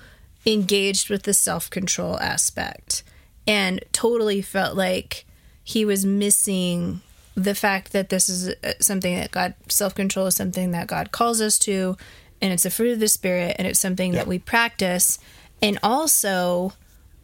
engaged 0.47 1.09
with 1.09 1.25
the 1.25 1.35
self 1.35 1.71
control 1.71 2.19
aspect 2.19 3.03
and 3.47 3.85
totally 3.93 4.43
felt 4.43 4.77
like 4.77 5.25
he 5.65 5.85
was 5.85 6.05
missing 6.05 7.01
the 7.35 7.55
fact 7.55 7.93
that 7.93 8.09
this 8.09 8.29
is 8.29 8.49
uh, 8.49 8.73
something 8.81 9.17
that 9.17 9.31
God 9.31 9.55
self 9.69 9.95
control 9.95 10.27
is 10.27 10.37
something 10.37 10.71
that 10.73 10.87
God 10.87 11.13
calls 11.13 11.41
us 11.41 11.59
to, 11.61 11.97
and 12.41 12.53
it's 12.53 12.65
a 12.65 12.71
fruit 12.71 12.93
of 12.93 13.01
the 13.01 13.09
spirit, 13.09 13.57
and 13.59 13.67
it's 13.67 13.81
something 13.81 14.13
that 14.13 14.27
we 14.27 14.39
practice, 14.39 15.19
and 15.61 15.79
also 15.83 16.73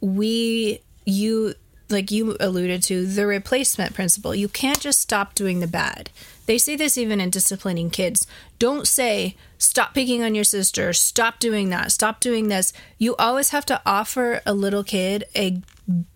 we 0.01 0.81
you 1.05 1.55
like 1.91 2.11
you 2.11 2.37
alluded 2.39 2.83
to, 2.85 3.07
the 3.07 3.27
replacement 3.27 3.95
principle. 3.95 4.35
You 4.35 4.49
can't 4.49 4.81
just 4.81 5.01
stop 5.01 5.35
doing 5.35 5.61
the 5.61 5.67
bad. 5.67 6.11
They 6.47 6.59
say 6.59 6.77
this 6.77 6.99
even 6.99 7.21
in 7.21 7.31
disciplining 7.31 7.91
kids. 7.91 8.27
Don't 8.59 8.87
say, 8.87 9.37
stop 9.59 9.95
picking 9.95 10.23
on 10.23 10.35
your 10.35 10.45
sister, 10.45 10.93
stop 10.93 11.39
doing 11.39 11.71
that, 11.71 11.93
stop 11.93 12.21
doing 12.21 12.49
this. 12.49 12.73
You 12.99 13.17
always 13.17 13.51
have 13.51 13.67
to 13.67 13.81
offer 13.87 14.41
a 14.45 14.55
little 14.55 14.85
kid 14.85 15.25
a 15.35 15.63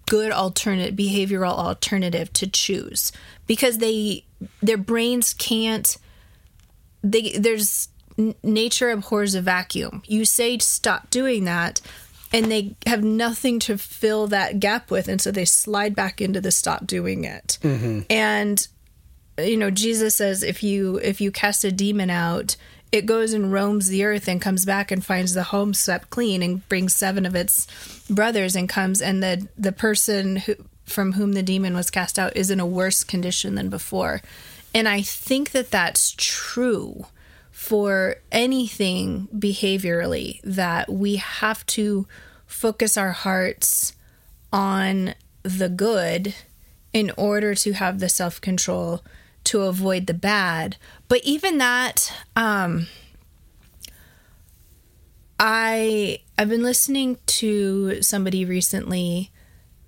good 0.09 0.33
alternate 0.33 0.95
behavioral 0.95 1.55
alternative 1.55 2.33
to 2.35 2.47
choose 2.47 3.13
because 3.47 3.79
they 3.79 4.25
their 4.61 4.77
brains 4.77 5.33
can't 5.33 5.97
they 7.03 7.33
there's 7.33 7.89
nature 8.43 8.91
abhors 8.91 9.35
a 9.35 9.41
vacuum. 9.41 10.03
You 10.07 10.25
say 10.25 10.59
stop 10.59 11.11
doing 11.11 11.45
that 11.45 11.81
and 12.33 12.51
they 12.51 12.75
have 12.87 13.05
nothing 13.05 13.59
to 13.61 13.77
fill 13.77 14.27
that 14.29 14.59
gap 14.61 14.91
with 14.91 15.09
and 15.09 15.21
so 15.21 15.31
they 15.31 15.45
slide 15.45 15.95
back 15.95 16.21
into 16.21 16.41
the 16.41 16.51
stop 16.51 16.87
doing 16.87 17.25
it 17.25 17.59
mm-hmm. 17.63 18.01
and 18.09 18.69
you 19.39 19.57
know 19.57 19.71
jesus 19.71 20.17
says 20.17 20.43
if 20.43 20.63
you 20.63 20.97
if 21.03 21.21
you 21.21 21.31
cast 21.31 21.63
a 21.65 21.71
demon 21.71 22.09
out 22.09 22.57
it 22.93 23.07
goes 23.07 23.33
and 23.33 23.51
roams 23.51 23.89
the 23.89 24.05
earth 24.05 24.29
and 24.29 24.41
comes 24.41 24.67
back 24.67 24.91
and 24.91 25.05
finds 25.05 25.33
the 25.33 25.45
home 25.45 25.73
swept 25.73 26.11
clean 26.11 26.43
and 26.43 26.69
brings 26.69 26.95
seven 26.95 27.25
of 27.25 27.35
its 27.35 27.67
brothers 28.09 28.55
and 28.55 28.69
comes 28.69 29.01
and 29.01 29.23
the 29.23 29.49
the 29.57 29.73
person 29.73 30.37
who 30.37 30.55
from 30.85 31.13
whom 31.13 31.33
the 31.33 31.43
demon 31.43 31.75
was 31.75 31.91
cast 31.91 32.19
out 32.19 32.37
is 32.37 32.51
in 32.51 32.61
a 32.61 32.67
worse 32.67 33.03
condition 33.03 33.55
than 33.55 33.71
before. 33.71 34.21
And 34.75 34.89
i 34.89 35.01
think 35.03 35.51
that 35.53 35.71
that's 35.71 36.15
true 36.17 37.07
for 37.51 38.17
anything 38.31 39.29
behaviorally 39.35 40.41
that 40.43 40.91
we 40.93 41.17
have 41.17 41.65
to 41.67 42.07
focus 42.47 42.97
our 42.97 43.13
hearts 43.13 43.95
on 44.53 45.15
the 45.43 45.69
good 45.69 46.35
in 46.93 47.11
order 47.17 47.55
to 47.55 47.73
have 47.73 48.01
the 48.01 48.09
self 48.09 48.41
control 48.41 49.03
to 49.45 49.63
avoid 49.63 50.07
the 50.07 50.15
bad. 50.15 50.77
But 51.09 51.23
even 51.25 51.59
that, 51.59 52.13
um, 52.37 52.87
I 55.39 56.21
I've 56.39 56.49
been 56.49 56.63
listening 56.63 57.19
to 57.27 58.03
somebody 58.03 58.45
recently 58.45 59.31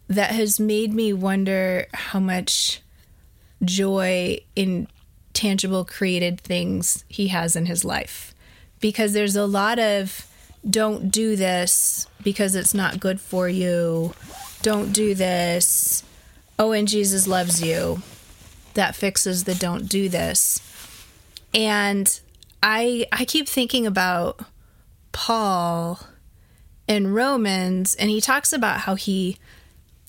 that 0.08 0.32
has 0.32 0.60
made 0.60 0.92
me 0.92 1.12
wonder 1.12 1.86
how 1.94 2.20
much 2.20 2.82
joy 3.62 4.40
in 4.54 4.88
tangible 5.32 5.84
created 5.84 6.40
things 6.40 7.04
he 7.08 7.28
has 7.28 7.56
in 7.56 7.66
his 7.66 7.84
life. 7.84 8.34
Because 8.80 9.12
there's 9.12 9.36
a 9.36 9.46
lot 9.46 9.78
of 9.78 10.26
don't 10.68 11.10
do 11.10 11.36
this 11.36 12.06
because 12.22 12.54
it's 12.54 12.74
not 12.74 13.00
good 13.00 13.20
for 13.20 13.48
you. 13.48 14.12
Don't 14.62 14.92
do 14.92 15.14
this. 15.14 16.02
Oh 16.58 16.72
and 16.72 16.86
jesus 16.86 17.26
loves 17.26 17.62
you 17.62 18.00
that 18.74 18.94
fixes 18.94 19.44
the 19.44 19.54
don't 19.54 19.88
do 19.88 20.08
this 20.08 20.60
and 21.54 22.20
i 22.62 23.06
i 23.12 23.24
keep 23.24 23.48
thinking 23.48 23.87
about 23.87 24.40
paul 25.12 26.00
in 26.87 27.12
romans 27.12 27.94
and 27.94 28.10
he 28.10 28.20
talks 28.20 28.52
about 28.52 28.80
how 28.80 28.94
he 28.94 29.38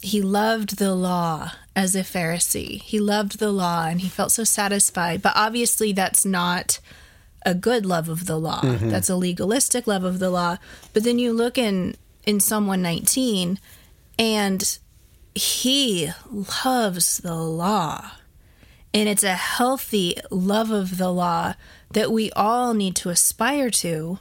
he 0.01 0.21
loved 0.21 0.77
the 0.77 0.93
law 0.93 1.51
as 1.75 1.95
a 1.95 2.01
Pharisee. 2.01 2.81
He 2.81 2.99
loved 2.99 3.39
the 3.39 3.51
law 3.51 3.87
and 3.87 4.01
he 4.01 4.07
felt 4.07 4.31
so 4.31 4.43
satisfied. 4.43 5.21
But 5.21 5.33
obviously, 5.35 5.91
that's 5.93 6.25
not 6.25 6.79
a 7.45 7.53
good 7.53 7.85
love 7.85 8.07
of 8.07 8.25
the 8.25 8.37
law. 8.37 8.61
Mm-hmm. 8.61 8.89
That's 8.89 9.09
a 9.09 9.15
legalistic 9.15 9.87
love 9.87 10.03
of 10.03 10.19
the 10.19 10.29
law. 10.29 10.57
But 10.93 11.03
then 11.03 11.19
you 11.19 11.33
look 11.33 11.57
in 11.57 11.95
in 12.25 12.39
Psalm 12.39 12.65
119 12.67 13.59
and 14.17 14.79
he 15.35 16.09
loves 16.65 17.19
the 17.19 17.35
law. 17.35 18.11
And 18.95 19.09
it's 19.09 19.25
a 19.25 19.33
healthy 19.33 20.15
love 20.31 20.71
of 20.71 20.97
the 20.97 21.11
law 21.11 21.55
that 21.91 22.13
we 22.13 22.31
all 22.31 22.73
need 22.73 22.95
to 22.95 23.09
aspire 23.09 23.69
to 23.71 24.19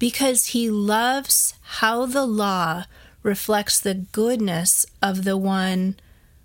because 0.00 0.46
he 0.46 0.68
loves 0.68 1.54
how 1.62 2.06
the 2.06 2.26
law 2.26 2.86
reflects 3.22 3.78
the 3.78 3.94
goodness 3.94 4.84
of 5.00 5.22
the 5.22 5.36
one 5.36 5.94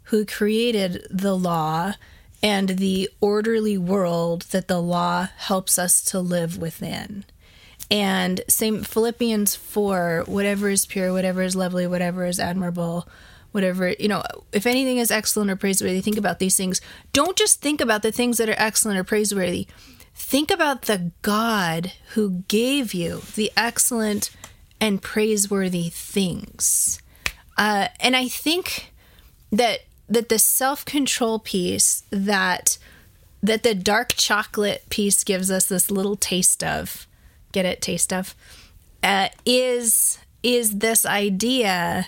who 0.03 0.27
created 0.27 1.07
the 1.09 1.35
law 1.35 1.93
and 2.43 2.69
the 2.69 3.09
orderly 3.19 3.79
world 3.79 4.43
that 4.51 4.67
the 4.67 4.79
law 4.79 5.29
helps 5.37 5.79
us 5.79 6.03
to 6.03 6.19
live 6.19 6.59
within. 6.59 7.25
And 7.89 8.41
same 8.47 8.83
Philippians 8.83 9.55
4, 9.55 10.25
whatever 10.27 10.69
is 10.69 10.85
pure, 10.85 11.11
whatever 11.11 11.41
is 11.41 11.55
lovely, 11.55 11.87
whatever 11.87 12.25
is 12.25 12.39
admirable, 12.39 13.07
whatever, 13.51 13.89
you 13.99 14.07
know, 14.07 14.23
if 14.51 14.65
anything 14.65 14.97
is 14.97 15.11
excellent 15.11 15.51
or 15.51 15.55
praiseworthy, 15.55 16.01
think 16.01 16.17
about 16.17 16.39
these 16.39 16.55
things. 16.55 16.81
Don't 17.13 17.37
just 17.37 17.61
think 17.61 17.81
about 17.81 18.01
the 18.01 18.11
things 18.11 18.37
that 18.37 18.49
are 18.49 18.55
excellent 18.57 18.97
or 18.97 19.03
praiseworthy. 19.03 19.67
Think 20.13 20.51
about 20.51 20.83
the 20.83 21.11
God 21.21 21.93
who 22.13 22.43
gave 22.47 22.93
you 22.93 23.21
the 23.35 23.51
excellent 23.55 24.29
and 24.79 25.01
praiseworthy 25.01 25.89
things. 25.89 27.01
Uh, 27.57 27.89
and 27.99 28.15
I 28.15 28.27
think 28.27 28.91
that 29.51 29.81
that 30.09 30.29
the 30.29 30.39
self 30.39 30.83
control 30.83 31.39
piece 31.39 32.03
that 32.09 32.77
that 33.43 33.63
the 33.63 33.73
dark 33.73 34.13
chocolate 34.15 34.83
piece 34.89 35.23
gives 35.23 35.49
us 35.49 35.65
this 35.65 35.89
little 35.89 36.15
taste 36.15 36.63
of, 36.63 37.07
get 37.51 37.65
it, 37.65 37.81
taste 37.81 38.13
of, 38.13 38.35
uh, 39.03 39.29
is 39.45 40.19
is 40.43 40.79
this 40.79 41.05
idea 41.05 42.07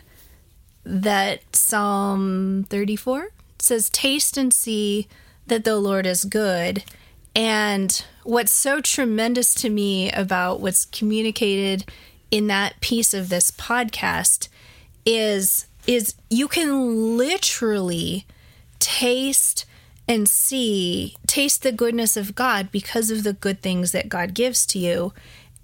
that 0.85 1.55
Psalm 1.55 2.65
thirty 2.69 2.95
four 2.95 3.29
says, 3.59 3.89
"Taste 3.89 4.37
and 4.37 4.53
see 4.53 5.07
that 5.47 5.63
the 5.63 5.77
Lord 5.77 6.05
is 6.05 6.25
good." 6.25 6.83
And 7.35 8.03
what's 8.23 8.51
so 8.51 8.79
tremendous 8.79 9.53
to 9.55 9.69
me 9.69 10.11
about 10.11 10.59
what's 10.59 10.85
communicated 10.85 11.85
in 12.29 12.47
that 12.47 12.79
piece 12.81 13.13
of 13.13 13.29
this 13.29 13.51
podcast 13.51 14.47
is 15.05 15.67
is 15.85 16.15
you 16.29 16.47
can 16.47 17.17
literally 17.17 18.25
taste 18.79 19.65
and 20.07 20.27
see 20.27 21.15
taste 21.27 21.63
the 21.63 21.71
goodness 21.71 22.15
of 22.17 22.35
God 22.35 22.71
because 22.71 23.11
of 23.11 23.23
the 23.23 23.33
good 23.33 23.61
things 23.61 23.91
that 23.91 24.09
God 24.09 24.33
gives 24.33 24.65
to 24.67 24.79
you 24.79 25.13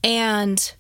and 0.03 0.73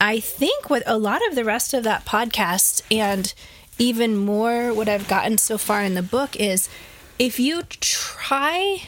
I 0.00 0.20
think 0.20 0.70
what 0.70 0.82
a 0.86 0.96
lot 0.96 1.26
of 1.28 1.34
the 1.34 1.44
rest 1.44 1.74
of 1.74 1.84
that 1.84 2.04
podcast 2.04 2.82
and 2.90 3.32
even 3.78 4.16
more 4.16 4.74
what 4.74 4.88
I've 4.88 5.08
gotten 5.08 5.38
so 5.38 5.56
far 5.56 5.82
in 5.82 5.94
the 5.94 6.02
book 6.02 6.36
is 6.36 6.68
if 7.18 7.38
you 7.38 7.62
try 7.62 8.82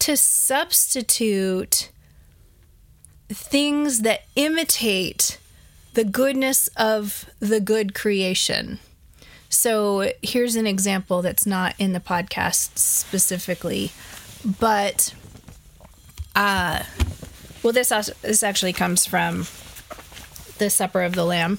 to 0.00 0.16
substitute 0.16 1.90
things 3.28 4.00
that 4.00 4.24
imitate 4.36 5.38
the 5.94 6.04
goodness 6.04 6.68
of 6.76 7.26
the 7.38 7.60
good 7.60 7.94
creation. 7.94 8.78
So 9.48 10.12
here's 10.22 10.56
an 10.56 10.66
example 10.66 11.22
that's 11.22 11.46
not 11.46 11.74
in 11.78 11.92
the 11.92 12.00
podcast 12.00 12.78
specifically, 12.78 13.92
but 14.58 15.14
uh 16.34 16.82
well 17.62 17.72
this 17.72 17.92
also, 17.92 18.12
this 18.22 18.42
actually 18.42 18.72
comes 18.72 19.06
from 19.06 19.46
the 20.58 20.70
Supper 20.70 21.02
of 21.02 21.14
the 21.14 21.24
Lamb, 21.24 21.58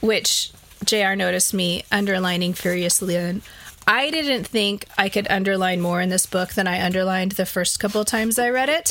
which 0.00 0.52
JR 0.84 1.14
noticed 1.14 1.54
me 1.54 1.84
underlining 1.90 2.52
furiously 2.52 3.16
and 3.16 3.40
I 3.86 4.10
didn't 4.10 4.48
think 4.48 4.86
I 4.98 5.08
could 5.08 5.28
underline 5.30 5.80
more 5.80 6.00
in 6.00 6.08
this 6.08 6.26
book 6.26 6.54
than 6.54 6.66
I 6.66 6.84
underlined 6.84 7.32
the 7.32 7.46
first 7.46 7.78
couple 7.78 8.04
times 8.04 8.36
I 8.36 8.50
read 8.50 8.68
it. 8.68 8.90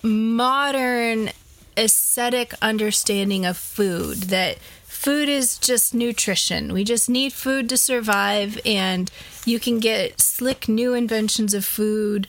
modern 0.02 1.30
aesthetic 1.76 2.54
understanding 2.62 3.44
of 3.44 3.56
food 3.56 4.24
that 4.24 4.58
food 4.84 5.28
is 5.28 5.58
just 5.58 5.94
nutrition. 5.94 6.72
We 6.72 6.84
just 6.84 7.08
need 7.08 7.32
food 7.32 7.68
to 7.68 7.76
survive, 7.76 8.58
and 8.64 9.10
you 9.44 9.60
can 9.60 9.78
get 9.78 10.20
slick 10.20 10.68
new 10.68 10.94
inventions 10.94 11.54
of 11.54 11.64
food, 11.64 12.26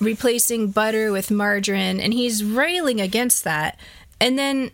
replacing 0.00 0.70
butter 0.70 1.10
with 1.12 1.30
margarine. 1.30 2.00
And 2.00 2.14
he's 2.14 2.44
railing 2.44 3.00
against 3.00 3.44
that. 3.44 3.78
And 4.20 4.38
then, 4.38 4.70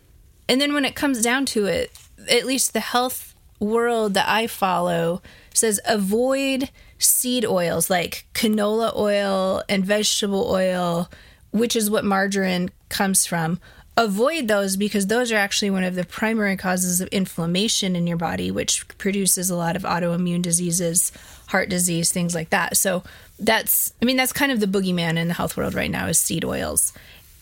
and 0.47 0.61
then 0.61 0.73
when 0.73 0.85
it 0.85 0.95
comes 0.95 1.21
down 1.21 1.45
to 1.47 1.65
it, 1.65 1.91
at 2.29 2.45
least 2.45 2.73
the 2.73 2.79
health 2.79 3.35
world 3.59 4.13
that 4.13 4.27
I 4.29 4.47
follow 4.47 5.21
says 5.53 5.79
avoid 5.85 6.69
seed 6.97 7.45
oils 7.45 7.89
like 7.89 8.25
canola 8.33 8.95
oil 8.95 9.63
and 9.67 9.85
vegetable 9.85 10.49
oil, 10.49 11.09
which 11.51 11.75
is 11.75 11.89
what 11.89 12.05
margarine 12.05 12.69
comes 12.89 13.25
from. 13.25 13.59
Avoid 13.97 14.47
those 14.47 14.77
because 14.77 15.07
those 15.07 15.31
are 15.31 15.37
actually 15.37 15.69
one 15.69 15.83
of 15.83 15.95
the 15.95 16.05
primary 16.05 16.55
causes 16.55 17.01
of 17.01 17.09
inflammation 17.09 17.95
in 17.95 18.07
your 18.07 18.17
body, 18.17 18.49
which 18.49 18.87
produces 18.97 19.49
a 19.49 19.55
lot 19.55 19.75
of 19.75 19.83
autoimmune 19.83 20.41
diseases, 20.41 21.11
heart 21.47 21.69
disease, 21.69 22.11
things 22.11 22.33
like 22.33 22.51
that. 22.51 22.77
So 22.77 23.03
that's, 23.37 23.93
I 24.01 24.05
mean, 24.05 24.15
that's 24.15 24.31
kind 24.31 24.51
of 24.51 24.59
the 24.59 24.65
boogeyman 24.65 25.17
in 25.17 25.27
the 25.27 25.33
health 25.33 25.57
world 25.57 25.73
right 25.73 25.91
now 25.91 26.07
is 26.07 26.19
seed 26.19 26.45
oils 26.45 26.93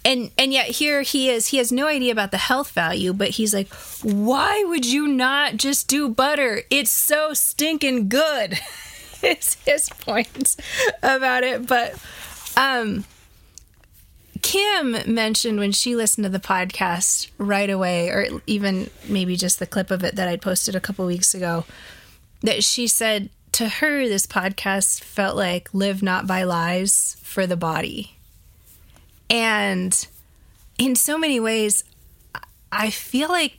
and 0.06 0.32
and 0.38 0.54
yet 0.54 0.68
here 0.68 1.02
he 1.02 1.30
is 1.30 1.48
he 1.48 1.58
has 1.58 1.72
no 1.72 1.88
idea 1.88 2.12
about 2.12 2.32
the 2.32 2.38
health 2.38 2.72
value 2.72 3.14
but 3.14 3.30
he's 3.30 3.54
like 3.54 3.72
why 4.04 4.64
would 4.68 4.86
you 4.86 5.08
not 5.08 5.58
just 5.58 5.88
do 5.88 6.10
butter? 6.10 6.64
It's 6.70 6.92
so 6.92 7.34
stinking 7.34 8.10
good. 8.10 8.60
Is 9.22 9.56
his 9.66 9.90
point 9.90 10.56
about 11.04 11.44
it 11.44 11.68
but 11.68 11.94
um 12.56 13.04
kim 14.42 14.96
mentioned 15.14 15.60
when 15.60 15.74
she 15.74 15.94
listened 15.94 16.24
to 16.24 16.30
the 16.30 16.40
podcast 16.40 17.30
right 17.38 17.70
away 17.70 18.08
or 18.10 18.42
even 18.48 18.90
maybe 19.10 19.36
just 19.36 19.60
the 19.60 19.68
clip 19.68 19.92
of 19.92 20.06
it 20.06 20.16
that 20.16 20.30
i'd 20.30 20.42
posted 20.42 20.74
a 20.74 20.80
couple 20.80 21.06
weeks 21.06 21.36
ago 21.36 21.66
that 22.42 22.64
she 22.64 22.88
said 22.88 23.30
to 23.52 23.68
her 23.68 24.08
this 24.08 24.26
podcast 24.26 25.04
felt 25.04 25.36
like 25.36 25.74
live 25.74 26.02
not 26.02 26.26
by 26.26 26.44
lies 26.44 27.18
for 27.22 27.46
the 27.46 27.58
body 27.58 28.16
and 29.30 30.08
in 30.78 30.96
so 30.96 31.18
many 31.18 31.40
ways, 31.40 31.84
I 32.72 32.90
feel 32.90 33.30
like 33.30 33.58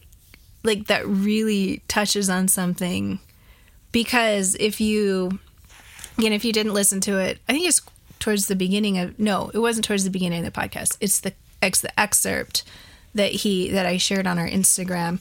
like 0.62 0.88
that 0.88 1.06
really 1.06 1.82
touches 1.88 2.28
on 2.28 2.46
something 2.48 3.18
because 3.92 4.56
if 4.60 4.80
you 4.80 5.38
again 6.18 6.32
if 6.32 6.44
you 6.44 6.52
didn't 6.52 6.74
listen 6.74 7.00
to 7.02 7.18
it, 7.18 7.38
I 7.48 7.52
think 7.52 7.66
it's 7.66 7.82
towards 8.18 8.46
the 8.46 8.56
beginning 8.56 8.98
of 8.98 9.18
no, 9.18 9.50
it 9.54 9.58
wasn't 9.58 9.86
towards 9.86 10.04
the 10.04 10.10
beginning 10.10 10.44
of 10.44 10.52
the 10.52 10.60
podcast. 10.60 10.96
It's 11.00 11.20
the 11.20 11.32
ex 11.62 11.80
the 11.80 11.98
excerpt 11.98 12.64
that 13.14 13.32
he 13.32 13.70
that 13.70 13.86
I 13.86 13.96
shared 13.96 14.26
on 14.26 14.38
our 14.38 14.48
Instagram 14.48 15.20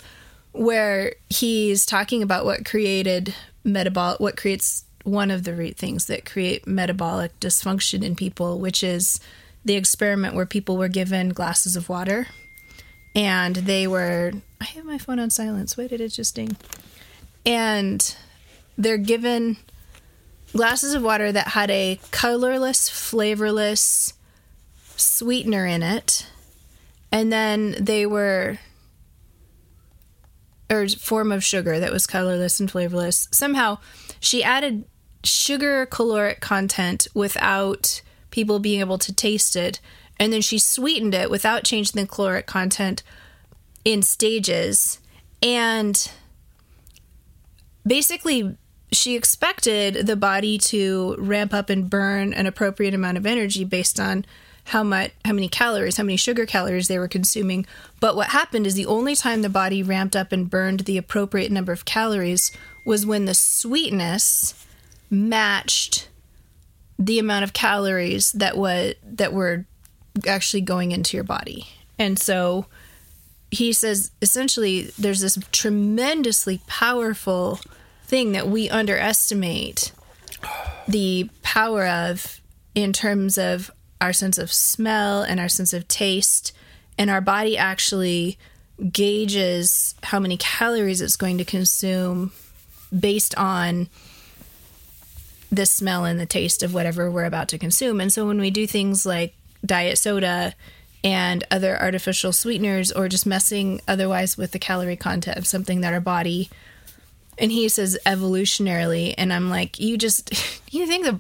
where 0.52 1.16
he's 1.30 1.86
talking 1.86 2.24
about 2.24 2.46
what 2.46 2.66
created 2.66 3.36
metabolic 3.64 4.20
what 4.20 4.38
creates 4.38 4.86
one 5.04 5.32
of 5.32 5.44
the 5.44 5.72
things 5.72 6.06
that 6.06 6.26
create 6.26 6.68
metabolic 6.68 7.40
dysfunction 7.40 8.04
in 8.04 8.16
people, 8.16 8.60
which 8.60 8.84
is 8.84 9.20
the 9.66 9.76
experiment 9.76 10.36
where 10.36 10.46
people 10.46 10.78
were 10.78 10.88
given 10.88 11.30
glasses 11.30 11.76
of 11.76 11.90
water 11.90 12.28
and 13.16 13.56
they 13.56 13.88
were 13.88 14.34
I 14.62 14.66
have 14.66 14.86
my 14.86 14.98
phone 14.98 15.20
on 15.20 15.30
silence. 15.30 15.78
Why 15.78 15.88
did 15.88 16.02
it 16.02 16.10
just 16.10 16.36
ding? 16.36 16.58
And 17.46 18.16
they're 18.78 18.98
given 18.98 19.58
glasses 20.54 20.94
of 20.94 21.04
water 21.04 21.32
that 21.32 21.50
had 21.50 21.72
a 21.72 22.00
colorless, 22.12 22.90
flavorless 22.90 24.14
sweetener 24.96 25.66
in 25.66 25.82
it. 25.84 26.28
And 27.12 27.32
then 27.32 27.76
they 27.80 28.06
were 28.06 28.60
or 30.70 30.88
form 30.88 31.32
of 31.32 31.44
sugar 31.44 31.80
that 31.80 31.92
was 31.92 32.06
colorless 32.06 32.60
and 32.60 32.70
flavorless. 32.70 33.28
Somehow 33.32 33.80
she 34.20 34.44
added 34.44 34.86
sugar 35.24 35.86
caloric 35.86 36.42
content 36.42 37.08
without 37.14 38.02
people 38.32 38.60
being 38.60 38.80
able 38.80 38.98
to 39.00 39.14
taste 39.14 39.56
it. 39.56 39.80
And 40.20 40.34
then 40.34 40.42
she 40.42 40.60
sweetened 40.60 41.14
it 41.14 41.30
without 41.30 41.64
changing 41.64 42.00
the 42.00 42.08
caloric 42.08 42.46
content 42.46 43.04
in 43.86 44.02
stages. 44.02 45.00
And 45.42 46.12
basically, 47.86 48.58
she 48.92 49.16
expected 49.16 50.08
the 50.08 50.16
body 50.16 50.58
to 50.58 51.16
ramp 51.20 51.54
up 51.54 51.70
and 51.70 51.90
burn 51.90 52.34
an 52.34 52.46
appropriate 52.46 52.94
amount 52.94 53.18
of 53.18 53.26
energy 53.26 53.64
based 53.64 54.00
on 54.00 54.26
how 54.66 54.84
much 54.84 55.12
how 55.26 55.34
many 55.34 55.48
calories 55.48 55.98
how 55.98 56.04
many 56.04 56.18
sugar 56.18 56.46
calories 56.46 56.88
they 56.88 57.00
were 57.00 57.08
consuming 57.08 57.66
but 58.00 58.16
what 58.16 58.28
happened 58.28 58.68
is 58.68 58.76
the 58.76 58.86
only 58.86 59.16
time 59.16 59.42
the 59.42 59.50
body 59.50 59.82
ramped 59.82 60.16
up 60.16 60.32
and 60.32 60.50
burned 60.50 60.82
the 60.82 60.98
appropriate 60.98 61.52
number 61.52 61.72
of 61.72 61.86
calories 61.86 62.52
was 62.86 63.06
when 63.06 63.26
the 63.26 63.34
sweetness 63.34 64.54
matched 65.10 66.09
the 67.00 67.18
amount 67.18 67.46
of 67.46 67.54
calories 67.54 68.34
that 68.34 68.58
was 68.58 68.94
that 69.04 69.34
were 69.34 69.66
actually 70.28 70.62
going 70.62 70.92
into 70.92 71.16
your 71.16 71.24
body. 71.24 71.68
And 71.98 72.20
so 72.20 72.66
he 73.50 73.74
says 73.74 74.12
essentially 74.22 74.92
there's 75.00 75.22
this 75.22 75.40
tremendously 75.52 76.62
powerful 76.68 77.60
thing 78.04 78.34
that 78.34 78.48
we 78.48 78.70
underestimate 78.70 79.92
the 80.88 81.30
power 81.42 81.88
of 81.88 82.42
in 82.76 82.94
terms 82.94 83.38
of 83.38 83.72
our 84.02 84.14
sense 84.14 84.38
of 84.38 84.52
smell 84.52 85.24
and 85.24 85.40
our 85.40 85.50
sense 85.50 85.74
of 85.74 85.88
taste 85.88 86.52
and 86.98 87.10
our 87.10 87.22
body 87.22 87.58
actually 87.58 88.38
gauges 88.92 89.96
how 90.04 90.20
many 90.20 90.38
calories 90.38 91.02
it's 91.02 91.16
going 91.16 91.38
to 91.38 91.46
consume 91.46 92.32
based 92.98 93.36
on 93.38 93.90
the 95.52 95.66
smell 95.66 96.06
and 96.06 96.20
the 96.20 96.26
taste 96.26 96.62
of 96.64 96.74
whatever 96.74 97.10
we're 97.10 97.26
about 97.26 97.48
to 97.50 97.58
consume. 97.58 98.00
And 98.00 98.12
so 98.14 98.26
when 98.28 98.40
we 98.40 98.52
do 98.52 98.68
things 98.68 99.06
like 99.06 99.34
diet 99.66 99.98
soda 99.98 100.54
and 101.04 101.44
other 101.50 101.80
artificial 101.80 102.32
sweeteners 102.32 102.92
or 102.92 103.08
just 103.08 103.26
messing 103.26 103.82
otherwise 103.88 104.38
with 104.38 104.52
the 104.52 104.60
calorie 104.60 104.96
content 104.96 105.38
of 105.38 105.48
something 105.48 105.82
that 105.82 105.94
our 105.94 106.02
body 106.02 106.50
and 107.38 107.52
he 107.52 107.70
says 107.70 107.98
evolutionarily 108.06 109.16
and 109.18 109.32
I'm 109.32 109.50
like 109.50 109.80
you 109.80 109.98
just 109.98 110.32
you 110.72 110.86
think 110.86 111.06
the 111.06 111.20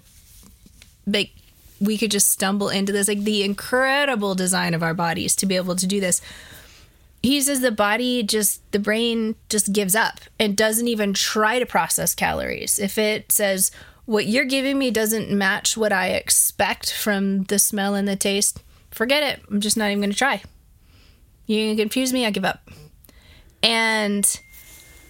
like 1.07 1.31
we 1.79 1.97
could 1.97 2.11
just 2.11 2.29
stumble 2.29 2.69
into 2.69 2.91
this? 2.91 3.07
Like 3.07 3.23
the 3.23 3.43
incredible 3.43 4.35
design 4.35 4.73
of 4.73 4.83
our 4.83 4.93
bodies 4.93 5.35
to 5.37 5.45
be 5.45 5.55
able 5.55 5.75
to 5.77 5.87
do 5.87 5.99
this. 5.99 6.21
He 7.23 7.41
says 7.41 7.61
the 7.61 7.71
body 7.71 8.23
just 8.23 8.69
the 8.71 8.79
brain 8.79 9.35
just 9.49 9.73
gives 9.73 9.95
up 9.95 10.19
and 10.39 10.55
doesn't 10.55 10.87
even 10.87 11.13
try 11.13 11.59
to 11.59 11.65
process 11.65 12.15
calories. 12.15 12.79
If 12.79 12.97
it 12.97 13.31
says 13.31 13.71
what 14.09 14.25
you're 14.25 14.43
giving 14.43 14.79
me 14.79 14.89
doesn't 14.89 15.29
match 15.29 15.77
what 15.77 15.93
I 15.93 16.07
expect 16.07 16.91
from 16.91 17.43
the 17.43 17.59
smell 17.59 17.93
and 17.93 18.07
the 18.07 18.15
taste, 18.15 18.63
forget 18.89 19.21
it. 19.21 19.43
I'm 19.51 19.61
just 19.61 19.77
not 19.77 19.91
even 19.91 19.99
going 19.99 20.09
to 20.09 20.17
try. 20.17 20.41
You 21.45 21.75
confuse 21.75 22.11
me, 22.11 22.25
I 22.25 22.31
give 22.31 22.43
up. 22.43 22.67
And 23.61 24.25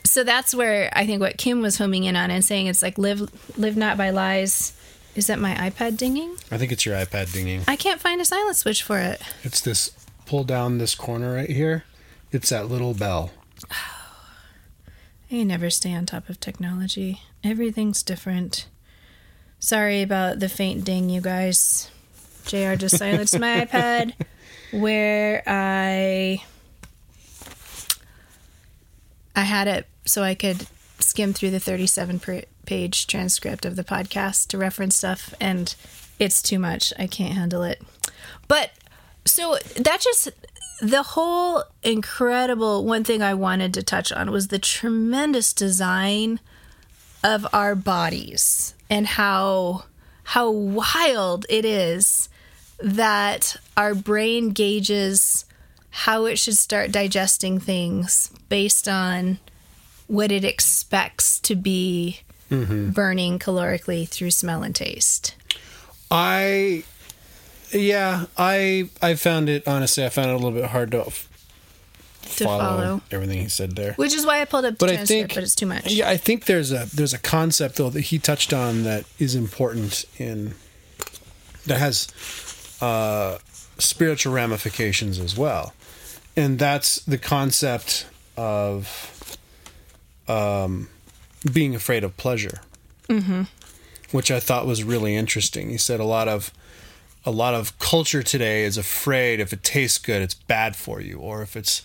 so 0.03 0.25
that's 0.25 0.53
where 0.53 0.89
I 0.91 1.05
think 1.05 1.21
what 1.21 1.37
Kim 1.37 1.61
was 1.61 1.77
homing 1.77 2.03
in 2.03 2.17
on 2.17 2.29
and 2.29 2.43
saying 2.43 2.67
it's 2.67 2.81
like 2.81 2.97
live 2.97 3.31
live 3.57 3.77
not 3.77 3.97
by 3.97 4.09
lies. 4.09 4.77
Is 5.15 5.27
that 5.27 5.39
my 5.39 5.53
iPad 5.55 5.95
dinging? 5.95 6.35
I 6.51 6.57
think 6.57 6.73
it's 6.73 6.85
your 6.85 6.95
iPad 6.95 7.31
dinging. 7.31 7.63
I 7.69 7.77
can't 7.77 8.01
find 8.01 8.19
a 8.19 8.25
silent 8.25 8.57
switch 8.57 8.83
for 8.83 8.99
it. 8.99 9.21
It's 9.43 9.61
this 9.61 9.91
pull 10.25 10.43
down 10.43 10.77
this 10.77 10.93
corner 10.93 11.35
right 11.35 11.49
here. 11.49 11.85
It's 12.33 12.49
that 12.49 12.67
little 12.67 12.93
bell. 12.93 13.31
Oh, 13.71 14.19
I 15.31 15.43
never 15.43 15.69
stay 15.69 15.93
on 15.93 16.05
top 16.05 16.27
of 16.27 16.41
technology. 16.41 17.21
Everything's 17.45 18.03
different. 18.03 18.67
Sorry 19.59 20.01
about 20.01 20.39
the 20.39 20.49
faint 20.49 20.85
ding, 20.85 21.09
you 21.09 21.19
guys. 21.19 21.91
JR 22.45 22.75
just 22.75 22.97
silenced 22.97 23.37
my 23.37 23.65
iPad 23.65 24.13
where 24.71 25.43
I 25.45 26.41
I 29.35 29.41
had 29.41 29.67
it 29.67 29.87
so 30.05 30.23
I 30.23 30.33
could 30.33 30.67
skim 30.99 31.33
through 31.33 31.51
the 31.51 31.59
37 31.59 32.21
page 32.65 33.07
transcript 33.07 33.65
of 33.65 33.75
the 33.75 33.83
podcast 33.83 34.47
to 34.47 34.57
reference 34.57 34.97
stuff 34.97 35.33
and 35.39 35.75
it's 36.19 36.41
too 36.41 36.59
much. 36.59 36.93
I 36.97 37.07
can't 37.07 37.33
handle 37.33 37.63
it. 37.63 37.81
But 38.47 38.71
so 39.25 39.57
that 39.75 40.01
just 40.01 40.29
the 40.81 41.03
whole 41.03 41.63
incredible 41.83 42.85
one 42.85 43.03
thing 43.03 43.21
I 43.21 43.33
wanted 43.33 43.73
to 43.73 43.83
touch 43.83 44.11
on 44.11 44.31
was 44.31 44.47
the 44.47 44.59
tremendous 44.59 45.51
design 45.51 46.39
of 47.23 47.45
our 47.53 47.75
bodies 47.75 48.73
and 48.89 49.05
how 49.05 49.83
how 50.23 50.49
wild 50.49 51.45
it 51.49 51.65
is 51.65 52.29
that 52.79 53.57
our 53.75 53.95
brain 53.95 54.51
gauges 54.51 55.45
how 55.91 56.25
it 56.25 56.37
should 56.37 56.55
start 56.55 56.91
digesting 56.91 57.59
things 57.59 58.31
based 58.47 58.87
on 58.87 59.39
what 60.07 60.31
it 60.31 60.43
expects 60.43 61.39
to 61.39 61.55
be 61.55 62.21
mm-hmm. 62.49 62.89
burning 62.91 63.39
calorically 63.39 64.07
through 64.07 64.31
smell 64.31 64.63
and 64.63 64.75
taste. 64.75 65.35
I 66.11 66.83
yeah, 67.71 68.25
I 68.37 68.89
I 69.01 69.15
found 69.15 69.49
it 69.49 69.67
honestly 69.67 70.05
I 70.05 70.09
found 70.09 70.29
it 70.29 70.33
a 70.33 70.37
little 70.37 70.51
bit 70.51 70.65
hard 70.65 70.91
to 70.91 71.11
to 72.37 72.43
follow, 72.45 72.59
follow, 72.59 73.01
everything 73.11 73.39
he 73.41 73.49
said 73.49 73.75
there. 73.75 73.93
Which 73.93 74.13
is 74.13 74.25
why 74.25 74.41
I 74.41 74.45
pulled 74.45 74.65
up 74.65 74.77
the 74.77 74.85
but 74.85 74.89
I 74.89 75.05
think, 75.05 75.33
but 75.33 75.43
it's 75.43 75.55
too 75.55 75.65
much. 75.65 75.91
Yeah, 75.91 76.09
I 76.09 76.17
think 76.17 76.45
there's 76.45 76.71
a 76.71 76.87
there's 76.93 77.13
a 77.13 77.19
concept 77.19 77.75
though 77.75 77.89
that 77.89 78.01
he 78.01 78.19
touched 78.19 78.53
on 78.53 78.83
that 78.83 79.05
is 79.17 79.35
important 79.35 80.05
in 80.17 80.55
that 81.65 81.77
has 81.77 82.07
uh, 82.81 83.37
spiritual 83.77 84.33
ramifications 84.33 85.19
as 85.19 85.37
well, 85.37 85.73
and 86.35 86.59
that's 86.59 86.97
the 87.05 87.17
concept 87.17 88.05
of 88.37 89.37
um, 90.27 90.89
being 91.51 91.75
afraid 91.75 92.03
of 92.03 92.15
pleasure, 92.17 92.61
mm-hmm. 93.07 93.43
which 94.11 94.31
I 94.31 94.39
thought 94.39 94.65
was 94.65 94.83
really 94.83 95.15
interesting. 95.15 95.69
He 95.69 95.77
said 95.77 95.99
a 95.99 96.05
lot 96.05 96.27
of 96.27 96.53
a 97.25 97.31
lot 97.31 97.53
of 97.53 97.77
culture 97.79 98.23
today 98.23 98.63
is 98.63 98.77
afraid 98.77 99.39
if 99.39 99.51
it 99.51 99.63
tastes 99.63 99.97
good, 99.97 100.21
it's 100.21 100.33
bad 100.33 100.75
for 100.75 101.01
you, 101.01 101.17
or 101.19 101.41
if 101.41 101.55
it's 101.55 101.81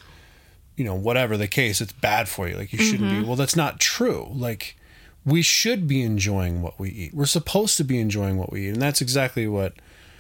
you 0.77 0.85
know 0.85 0.95
whatever 0.95 1.37
the 1.37 1.49
case, 1.49 1.81
it's 1.81 1.93
bad 1.93 2.29
for 2.29 2.49
you. 2.49 2.57
Like 2.57 2.73
you 2.73 2.79
shouldn't 2.79 3.11
mm-hmm. 3.11 3.23
be. 3.23 3.27
Well, 3.27 3.37
that's 3.37 3.57
not 3.57 3.81
true. 3.81 4.31
Like 4.33 4.77
we 5.25 5.43
should 5.43 5.89
be 5.89 6.03
enjoying 6.03 6.63
what 6.63 6.79
we 6.79 6.91
eat. 6.91 7.15
We're 7.15 7.27
supposed 7.27 7.77
to 7.79 7.85
be 7.85 7.99
enjoying 7.99 8.37
what 8.37 8.53
we 8.53 8.67
eat, 8.67 8.71
and 8.71 8.83
that's 8.83 9.01
exactly 9.01 9.47
what 9.47 9.75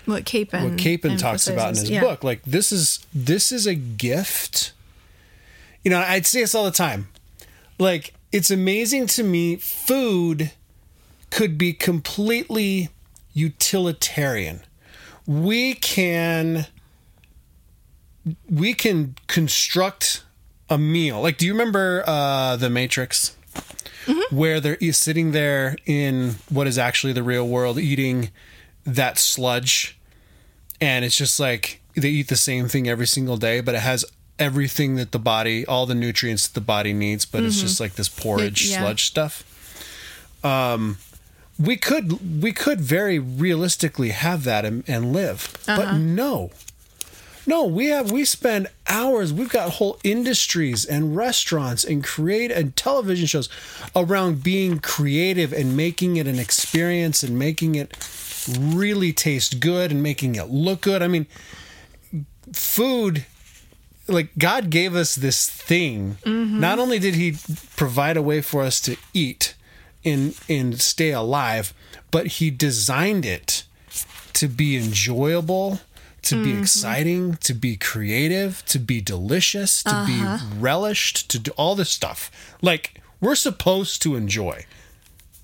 what 0.07 0.25
Capon 0.25 0.65
what 0.65 0.79
Capon 0.79 1.17
talks 1.17 1.47
about 1.47 1.71
in 1.71 1.77
his 1.77 1.91
yeah. 1.91 2.01
book. 2.01 2.25
Like 2.25 2.43
this 2.43 2.73
is 2.73 3.07
this 3.13 3.53
is 3.53 3.67
a 3.67 3.75
gift. 3.75 4.73
You 5.83 5.91
know, 5.91 5.99
I'd 5.99 6.27
say 6.27 6.41
this 6.41 6.55
all 6.55 6.65
the 6.65 6.71
time. 6.71 7.09
Like 7.79 8.15
it's 8.33 8.51
amazing 8.51 9.07
to 9.09 9.23
me. 9.23 9.57
Food 9.57 10.53
could 11.31 11.59
be 11.59 11.73
completely 11.73 12.91
utilitarian. 13.33 14.61
We 15.27 15.75
can 15.75 16.67
we 18.49 18.73
can 18.75 19.17
construct 19.27 20.24
a 20.69 20.79
meal. 20.79 21.21
Like, 21.21 21.39
do 21.39 21.47
you 21.47 21.53
remember 21.53 22.03
uh, 22.07 22.57
the 22.57 22.71
Matrix? 22.71 23.37
mm-hmm. 24.07 24.37
where 24.37 24.61
they're 24.61 24.93
sitting 24.93 25.33
there 25.33 25.77
in 25.87 26.37
what 26.49 26.67
is 26.67 26.79
actually 26.79 27.13
the 27.13 27.23
real 27.23 27.47
world 27.47 27.79
eating 27.79 28.31
that 28.85 29.19
sludge. 29.19 29.99
And 30.81 31.05
it's 31.05 31.17
just 31.17 31.41
like 31.41 31.81
they 31.95 32.09
eat 32.09 32.29
the 32.29 32.37
same 32.37 32.69
thing 32.69 32.89
every 32.89 33.07
single 33.07 33.37
day, 33.37 33.61
but 33.61 33.75
it 33.75 33.81
has 33.81 34.05
everything 34.39 34.97
that 34.97 35.13
the 35.13 35.19
body, 35.19 35.65
all 35.67 35.87
the 35.87 35.95
nutrients 35.95 36.49
that 36.49 36.55
the 36.55 36.65
body 36.65 36.93
needs, 36.93 37.25
but 37.25 37.39
mm-hmm. 37.39 37.47
it's 37.47 37.61
just 37.61 37.81
like 37.81 37.95
this 37.95 38.09
porridge 38.09 38.71
yeah. 38.71 38.81
sludge 38.81 39.05
stuff. 39.05 39.51
Um, 40.45 40.99
we 41.59 41.77
could 41.77 42.43
we 42.43 42.53
could 42.53 42.81
very 42.81 43.19
realistically 43.19 44.11
have 44.11 44.43
that 44.45 44.65
and, 44.65 44.83
and 44.89 45.13
live, 45.13 45.57
uh-huh. 45.69 45.81
but 45.81 45.97
no, 45.97 46.51
no, 47.47 47.65
we 47.65 47.87
have 47.87 48.11
we 48.11 48.25
spend 48.25 48.69
hours. 48.89 49.33
We've 49.33 49.49
got 49.49 49.71
whole 49.71 49.99
industries 50.05 50.85
and 50.85 51.17
restaurants 51.17 51.85
and 51.85 52.03
create 52.03 52.51
and 52.51 52.75
television 52.77 53.27
shows 53.27 53.49
around 53.95 54.43
being 54.43 54.79
creative 54.79 55.53
and 55.53 55.77
making 55.77 56.17
it 56.17 56.27
an 56.27 56.39
experience 56.39 57.23
and 57.23 57.39
making 57.39 57.75
it 57.75 57.97
really 58.59 59.13
taste 59.13 59.61
good 59.61 59.91
and 59.91 60.03
making 60.03 60.35
it 60.35 60.49
look 60.49 60.83
good. 60.83 61.03
I 61.03 61.09
mean, 61.09 61.27
food 62.53 63.25
like 64.07 64.31
God 64.39 64.71
gave 64.71 64.95
us 64.95 65.15
this 65.15 65.49
thing. 65.49 66.19
Mm-hmm. 66.25 66.61
Not 66.61 66.79
only 66.79 66.99
did 66.99 67.15
he 67.15 67.37
provide 67.77 68.17
a 68.17 68.23
way 68.23 68.41
for 68.41 68.63
us 68.63 68.81
to 68.83 68.97
eat 69.13 69.55
and 70.05 70.39
and 70.49 70.81
stay 70.81 71.11
alive, 71.13 71.73
but 72.11 72.27
he 72.27 72.51
designed 72.51 73.25
it 73.25 73.65
to 74.35 74.49
be 74.49 74.77
enjoyable 74.77 75.81
to 76.25 76.43
be 76.43 76.53
mm-hmm. 76.53 76.63
exciting, 76.63 77.37
to 77.37 77.55
be 77.55 77.77
creative, 77.77 78.65
to 78.67 78.79
be 78.79 79.01
delicious, 79.01 79.83
to 79.83 79.91
uh-huh. 79.91 80.39
be 80.39 80.61
relished, 80.61 81.31
to 81.31 81.39
do 81.39 81.51
all 81.57 81.75
this 81.75 81.91
stuff. 81.91 82.31
Like 82.63 83.01
we're 83.21 83.35
supposed 83.35 84.03
to 84.03 84.17
enjoy. 84.17 84.67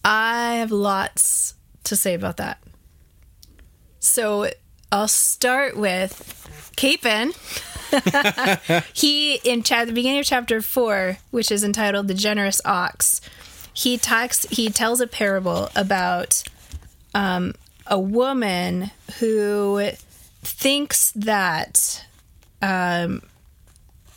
I 0.04 0.54
have 0.54 0.70
lots 0.70 1.54
to 1.84 1.96
say 1.96 2.14
about 2.14 2.36
that. 2.38 2.58
So 3.98 4.48
I'll 4.90 5.08
start 5.08 5.76
with 5.76 6.72
Capon. 6.76 7.32
he 8.92 9.34
in 9.44 9.62
cha- 9.62 9.84
the 9.84 9.92
beginning 9.92 10.20
of 10.20 10.26
chapter 10.26 10.62
four, 10.62 11.18
which 11.30 11.50
is 11.50 11.64
entitled 11.64 12.08
"The 12.08 12.14
Generous 12.14 12.60
Ox," 12.64 13.20
he 13.72 13.98
talks. 13.98 14.46
He 14.50 14.70
tells 14.70 15.00
a 15.00 15.06
parable 15.06 15.70
about 15.74 16.42
um, 17.14 17.54
a 17.86 17.98
woman 17.98 18.90
who 19.18 19.90
thinks 20.42 21.12
that 21.12 22.06
um, 22.62 23.22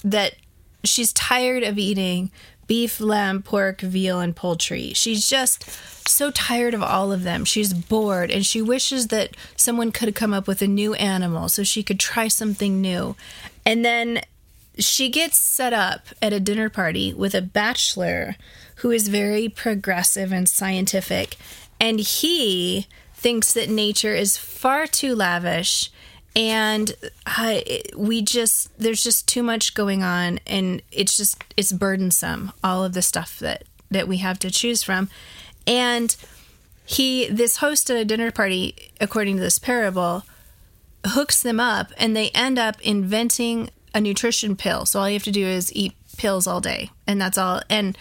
that 0.04 0.36
she's 0.84 1.14
tired 1.14 1.64
of 1.64 1.78
eating 1.78 2.32
beef, 2.68 3.00
lamb, 3.00 3.42
pork, 3.42 3.82
veal, 3.82 4.20
and 4.20 4.36
poultry. 4.36 4.94
She's 4.94 5.28
just 5.28 5.70
so 6.08 6.32
tired 6.32 6.74
of 6.74 6.82
all 6.82 7.12
of 7.12 7.24
them. 7.24 7.46
She's 7.46 7.74
bored 7.74 8.32
and 8.32 8.46
she 8.46 8.62
wishes 8.62 9.08
that 9.08 9.36
someone 9.56 9.92
could 9.92 10.16
come 10.16 10.34
up 10.34 10.48
with 10.48 10.62
a 10.62 10.68
new 10.68 10.94
animal 10.96 11.50
so 11.50 11.64
she 11.64 11.84
could 11.84 12.00
try 12.00 12.28
something 12.28 12.82
new. 12.82 13.16
And 13.66 13.84
then 13.84 14.22
she 14.80 15.10
gets 15.10 15.38
set 15.38 15.74
up 15.74 16.08
at 16.22 16.34
a 16.34 16.40
dinner 16.40 16.70
party 16.70 17.14
with 17.14 17.36
a 17.36 17.42
bachelor 17.42 18.36
who 18.78 18.92
is 18.92 19.08
very 19.08 19.50
progressive 19.50 20.32
and 20.32 20.50
scientific. 20.50 21.38
And 21.80 22.00
he 22.00 22.88
thinks 23.14 23.54
that 23.54 23.70
nature 23.70 24.16
is 24.16 24.38
far 24.38 24.88
too 24.88 25.16
lavish 25.16 25.92
and 26.36 26.96
uh, 27.26 27.60
we 27.96 28.22
just 28.22 28.78
there's 28.80 29.04
just 29.04 29.28
too 29.28 29.44
much 29.44 29.74
going 29.74 30.04
on 30.04 30.40
and 30.48 30.82
it's 30.92 31.16
just 31.16 31.44
it's 31.56 31.72
burdensome 31.72 32.52
all 32.64 32.84
of 32.84 32.94
the 32.94 33.02
stuff 33.02 33.40
that 33.40 33.64
that 33.92 34.08
we 34.08 34.18
have 34.18 34.40
to 34.40 34.52
choose 34.52 34.84
from. 34.84 35.10
And 35.68 36.16
he 36.86 37.28
this 37.30 37.58
host 37.58 37.90
at 37.90 37.98
a 37.98 38.06
dinner 38.06 38.32
party 38.32 38.92
according 39.00 39.38
to 39.38 39.42
this 39.42 39.60
parable 39.60 40.24
hooks 41.06 41.42
them 41.42 41.60
up 41.60 41.92
and 41.98 42.16
they 42.16 42.30
end 42.30 42.58
up 42.58 42.82
inventing 42.82 43.70
a 43.94 44.02
nutrition 44.02 44.56
pill. 44.56 44.86
So 44.86 45.00
all 45.00 45.10
you 45.10 45.16
have 45.16 45.24
to 45.24 45.32
do 45.32 45.46
is 45.46 45.74
eat 45.76 45.94
pills 46.18 46.48
all 46.48 46.62
day 46.62 46.90
and 47.06 47.22
that's 47.22 47.38
all. 47.38 47.62
And 47.70 47.98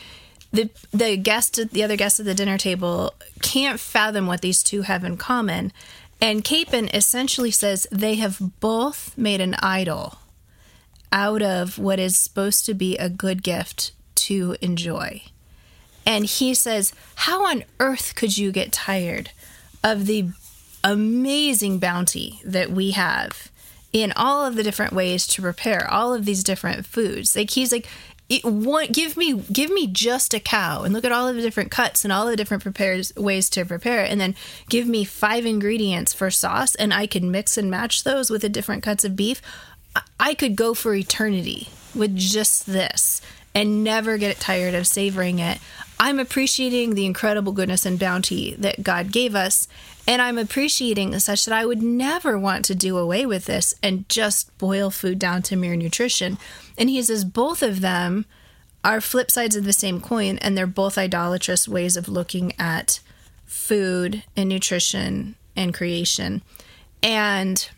the 0.53 0.71
the 0.92 1.16
guest 1.16 1.61
the 1.73 1.85
other 1.85 1.97
guests 1.97 2.18
at 2.18 2.27
the 2.27 2.35
dinner 2.35 2.59
table 2.59 3.14
can't 3.42 3.79
fathom 3.79 4.27
what 4.27 4.40
these 4.40 4.62
two 4.62 4.83
have 4.83 5.05
in 5.05 5.16
common 5.16 5.73
and 6.23 6.45
Capon 6.45 6.89
essentially 6.95 7.51
says 7.51 7.89
they 7.91 8.15
have 8.15 8.61
both 8.61 9.19
made 9.19 9.41
an 9.41 9.57
idol 9.59 10.19
out 11.11 11.43
of 11.43 11.79
what 11.79 11.99
is 11.99 12.17
supposed 12.17 12.65
to 12.67 12.75
be 12.75 12.97
a 12.97 13.11
good 13.11 13.43
gift 13.43 13.91
to 14.15 14.57
enjoy. 14.61 15.23
And 16.07 16.25
he 16.27 16.55
says, 16.55 16.93
How 17.17 17.45
on 17.45 17.65
earth 17.81 18.15
could 18.15 18.39
you 18.39 18.53
get 18.53 18.71
tired 18.71 19.33
of 19.83 20.07
the 20.07 20.29
amazing 20.85 21.81
bounty 21.81 22.41
that 22.45 22.71
we 22.71 22.93
have 22.93 23.51
in 23.93 24.13
all 24.15 24.47
of 24.47 24.55
the 24.55 24.63
different 24.63 24.93
ways 24.93 25.27
to 25.27 25.43
prepare 25.43 25.91
all 25.91 26.15
of 26.15 26.25
these 26.25 26.45
different 26.45 26.87
foods? 26.87 27.35
Like, 27.35 27.51
he's 27.51 27.73
like, 27.73 27.89
it, 28.33 28.92
give 28.92 29.16
me 29.16 29.35
give 29.53 29.71
me 29.71 29.87
just 29.87 30.33
a 30.33 30.40
cow 30.40 30.83
and 30.83 30.95
look 30.95 31.05
at 31.05 31.12
all 31.12 31.29
of 31.29 31.37
the 31.37 31.42
different 31.42 31.71
cuts 31.71 32.05
and 32.05 32.12
all 32.12 32.27
the 32.27 32.37
different 32.37 32.62
prepares 32.62 33.14
ways 33.16 33.51
to 33.51 33.64
prepare 33.64 34.05
it 34.05 34.11
and 34.11 34.21
then 34.21 34.35
give 34.68 34.87
me 34.87 35.05
five 35.05 35.45
ingredients 35.45 36.12
for 36.12 36.31
sauce 36.31 36.75
and 36.75 36.95
I 36.95 37.07
can 37.07 37.31
mix 37.31 37.59
and 37.59 37.71
match 37.71 38.05
those 38.05 38.31
with 38.31 38.42
the 38.42 38.49
different 38.49 38.83
cuts 38.83 39.05
of 39.05 39.16
beef. 39.16 39.42
I 40.18 40.35
could 40.35 40.57
go 40.57 40.73
for 40.73 40.95
eternity 40.95 41.68
with 41.95 42.16
just 42.16 42.66
this 42.66 43.21
and 43.55 43.85
never 43.85 44.16
get 44.16 44.40
tired 44.40 44.75
of 44.75 44.87
savoring 44.87 45.38
it. 45.38 45.59
I'm 46.01 46.18
appreciating 46.18 46.95
the 46.95 47.07
incredible 47.07 47.53
goodness 47.53 47.87
and 47.87 47.99
bounty 47.99 48.55
that 48.55 48.83
God 48.83 49.12
gave 49.12 49.35
us, 49.35 49.68
and 50.07 50.21
I'm 50.21 50.38
appreciating 50.38 51.19
such 51.21 51.45
that 51.45 51.55
I 51.55 51.65
would 51.65 51.83
never 51.83 52.38
want 52.38 52.65
to 52.67 52.75
do 52.75 52.99
away 52.99 53.25
with 53.25 53.45
this 53.45 53.75
and 53.83 54.09
just 54.09 54.57
boil 54.59 54.91
food 54.91 55.19
down 55.19 55.43
to 55.43 55.57
mere 55.57 55.77
nutrition. 55.77 56.39
And 56.76 56.91
he 56.91 57.03
says 57.03 57.24
both 57.24 57.62
of 57.62 57.81
them 57.81 58.26
are 58.85 59.01
flip 59.01 59.31
sides 59.31 59.55
of 59.55 59.64
the 59.64 59.72
same 59.72 60.01
coin, 60.01 60.39
and 60.39 60.59
they're 60.59 60.66
both 60.66 60.99
idolatrous 60.99 61.68
ways 61.68 61.97
of 61.97 62.09
looking 62.09 62.53
at 62.59 62.99
food 63.47 64.24
and 64.37 64.49
nutrition 64.49 65.37
and 65.55 65.72
creation. 65.72 66.43
And 67.03 67.68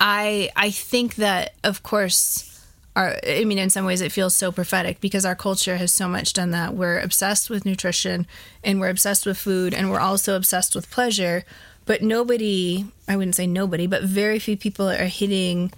I 0.00 0.50
I 0.56 0.70
think 0.70 1.14
that 1.16 1.54
of 1.62 1.82
course 1.82 2.53
our 2.96 3.16
I 3.26 3.44
mean 3.44 3.58
in 3.58 3.70
some 3.70 3.84
ways 3.84 4.00
it 4.00 4.12
feels 4.12 4.34
so 4.34 4.52
prophetic 4.52 5.00
because 5.00 5.24
our 5.24 5.34
culture 5.34 5.76
has 5.76 5.92
so 5.92 6.08
much 6.08 6.32
done 6.32 6.50
that. 6.50 6.74
We're 6.74 7.00
obsessed 7.00 7.50
with 7.50 7.64
nutrition 7.64 8.26
and 8.62 8.80
we're 8.80 8.90
obsessed 8.90 9.26
with 9.26 9.38
food 9.38 9.74
and 9.74 9.90
we're 9.90 10.00
also 10.00 10.36
obsessed 10.36 10.74
with 10.74 10.90
pleasure, 10.90 11.44
but 11.86 12.02
nobody, 12.02 12.86
I 13.08 13.16
wouldn't 13.16 13.36
say 13.36 13.46
nobody, 13.46 13.86
but 13.86 14.02
very 14.02 14.38
few 14.38 14.56
people 14.56 14.88
are 14.88 15.06
hitting 15.06 15.72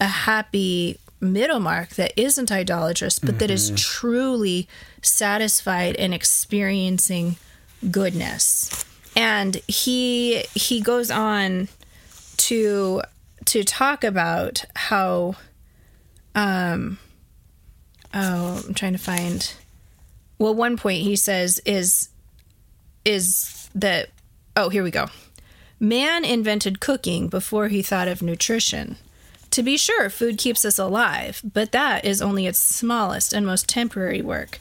a 0.00 0.06
happy 0.06 0.98
middle 1.20 1.60
mark 1.60 1.90
that 1.90 2.12
isn't 2.16 2.52
idolatrous, 2.52 3.18
but 3.18 3.30
mm-hmm. 3.30 3.38
that 3.38 3.50
is 3.50 3.68
mm-hmm. 3.68 3.76
truly 3.76 4.68
satisfied 5.02 5.96
and 5.96 6.12
experiencing 6.12 7.36
goodness. 7.90 8.84
And 9.14 9.56
he 9.66 10.44
he 10.54 10.80
goes 10.80 11.10
on 11.10 11.68
to 12.38 13.02
to 13.46 13.64
talk 13.64 14.04
about 14.04 14.64
how 14.74 15.36
um 16.36 16.98
oh 18.14 18.62
I'm 18.64 18.74
trying 18.74 18.92
to 18.92 18.98
find 18.98 19.52
well 20.38 20.54
one 20.54 20.76
point 20.76 21.02
he 21.02 21.16
says 21.16 21.60
is 21.64 22.10
is 23.04 23.68
that 23.74 24.10
oh 24.54 24.68
here 24.68 24.84
we 24.84 24.90
go. 24.92 25.06
Man 25.78 26.24
invented 26.24 26.80
cooking 26.80 27.28
before 27.28 27.68
he 27.68 27.82
thought 27.82 28.08
of 28.08 28.22
nutrition. 28.22 28.96
To 29.50 29.62
be 29.62 29.76
sure, 29.76 30.08
food 30.10 30.38
keeps 30.38 30.64
us 30.64 30.78
alive, 30.78 31.42
but 31.44 31.72
that 31.72 32.04
is 32.04 32.22
only 32.22 32.46
its 32.46 32.58
smallest 32.58 33.32
and 33.32 33.46
most 33.46 33.68
temporary 33.68 34.22
work. 34.22 34.58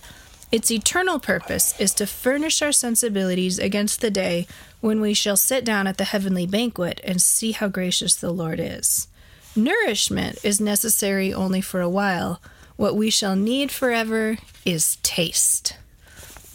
Its 0.51 0.71
eternal 0.71 1.19
purpose 1.19 1.77
is 1.79 1.93
to 1.95 2.05
furnish 2.05 2.61
our 2.61 2.71
sensibilities 2.71 3.59
against 3.59 3.99
the 3.99 4.11
day 4.11 4.47
when 4.79 5.01
we 5.01 5.13
shall 5.13 5.35
sit 5.35 5.65
down 5.65 5.87
at 5.87 5.97
the 5.97 6.03
heavenly 6.03 6.45
banquet 6.45 7.01
and 7.03 7.21
see 7.21 7.51
how 7.51 7.67
gracious 7.67 8.15
the 8.15 8.31
Lord 8.31 8.59
is. 8.59 9.07
Nourishment 9.55 10.43
is 10.43 10.59
necessary 10.59 11.33
only 11.33 11.61
for 11.61 11.81
a 11.81 11.89
while. 11.89 12.41
What 12.75 12.95
we 12.95 13.09
shall 13.09 13.35
need 13.35 13.71
forever 13.71 14.37
is 14.65 14.97
taste. 14.97 15.77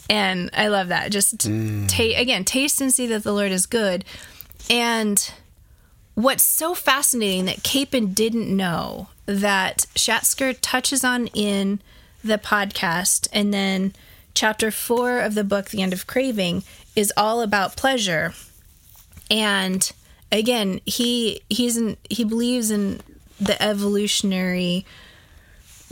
And 0.09 0.49
I 0.53 0.67
love 0.67 0.89
that. 0.89 1.11
Just 1.11 1.37
mm. 1.39 1.87
ta- 1.87 2.19
again, 2.19 2.43
taste 2.43 2.81
and 2.81 2.93
see 2.93 3.07
that 3.07 3.23
the 3.23 3.33
Lord 3.33 3.51
is 3.51 3.65
good. 3.65 4.05
And 4.69 5.31
what's 6.13 6.43
so 6.43 6.75
fascinating 6.75 7.45
that 7.45 7.63
Capon 7.63 8.13
didn't 8.13 8.55
know 8.55 9.07
that 9.25 9.85
Schatzker 9.95 10.55
touches 10.61 11.03
on 11.03 11.27
in 11.27 11.81
the 12.23 12.37
podcast, 12.37 13.27
and 13.33 13.53
then 13.53 13.93
chapter 14.33 14.69
four 14.69 15.19
of 15.19 15.33
the 15.33 15.43
book, 15.43 15.69
The 15.69 15.81
End 15.81 15.93
of 15.93 16.05
Craving, 16.05 16.63
is 16.95 17.11
all 17.17 17.41
about 17.41 17.75
pleasure. 17.75 18.33
And 19.29 19.91
again, 20.31 20.81
he 20.85 21.41
he's 21.49 21.77
in, 21.77 21.97
he 22.09 22.23
believes 22.23 22.71
in 22.71 23.01
the 23.39 23.61
evolutionary 23.61 24.85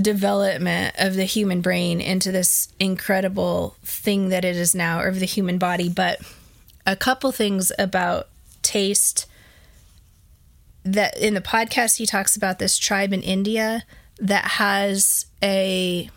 development 0.01 0.95
of 0.97 1.15
the 1.15 1.25
human 1.25 1.61
brain 1.61 1.99
into 1.99 2.31
this 2.31 2.69
incredible 2.79 3.75
thing 3.83 4.29
that 4.29 4.45
it 4.45 4.55
is 4.55 4.73
now, 4.73 5.01
or 5.01 5.11
the 5.11 5.25
human 5.25 5.57
body. 5.57 5.89
But 5.89 6.21
a 6.85 6.95
couple 6.95 7.31
things 7.31 7.71
about 7.77 8.27
taste 8.61 9.25
that 10.83 11.17
in 11.17 11.33
the 11.33 11.41
podcast 11.41 11.97
he 11.97 12.05
talks 12.05 12.35
about 12.35 12.59
this 12.59 12.77
tribe 12.77 13.13
in 13.13 13.21
India 13.21 13.83
that 14.19 14.45
has 14.45 15.25
a 15.43 16.09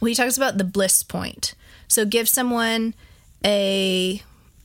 well, 0.00 0.08
he 0.08 0.14
talks 0.14 0.36
about 0.36 0.58
the 0.58 0.64
bliss 0.64 1.02
point. 1.02 1.54
So 1.86 2.04
give 2.04 2.28
someone 2.28 2.94
a 3.44 4.22